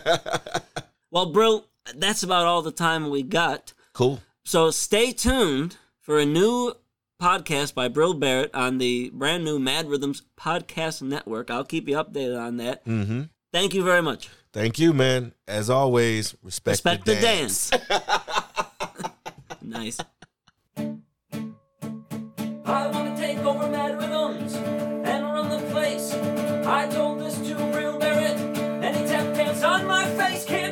well, 1.11 1.33
Bril, 1.33 1.63
that's 1.95 2.23
about 2.23 2.45
all 2.45 2.61
the 2.61 2.71
time 2.71 3.09
we 3.09 3.23
got. 3.23 3.73
cool. 3.93 4.19
So 4.43 4.71
stay 4.71 5.11
tuned 5.11 5.77
for 5.99 6.17
a 6.19 6.25
new 6.25 6.73
podcast 7.21 7.73
by 7.75 7.87
Bril 7.89 8.19
Barrett 8.19 8.53
on 8.55 8.79
the 8.79 9.11
brand 9.13 9.45
new 9.45 9.59
Mad 9.59 9.87
Rhythms 9.87 10.23
Podcast 10.39 11.01
Network. 11.03 11.51
I'll 11.51 11.63
keep 11.63 11.87
you 11.87 11.95
updated 11.95 12.39
on 12.39 12.57
that. 12.57 12.83
Mm-hmm. 12.85 13.23
Thank 13.53 13.73
you 13.75 13.83
very 13.83 14.01
much. 14.01 14.29
Thank 14.53 14.79
you, 14.79 14.93
man. 14.93 15.33
As 15.47 15.69
always, 15.69 16.35
respect, 16.43 16.73
Respect 16.85 17.05
the, 17.05 17.13
the 17.15 17.21
dance. 17.21 17.69
dance. 17.69 17.91
nice. 19.61 19.97
I 22.65 22.87
want 22.87 23.15
to 23.15 23.21
take 23.21 23.37
over 23.39 23.67
Mad 23.69 23.97
Rhythms 23.99 24.55
I 26.65 26.87
told 26.87 27.19
this 27.19 27.37
to 27.47 27.55
real 27.55 27.97
merit. 27.97 28.37
Any 28.83 29.07
tap 29.07 29.33
dance 29.35 29.63
on 29.63 29.87
my 29.87 30.05
face 30.05 30.45
can't 30.45 30.70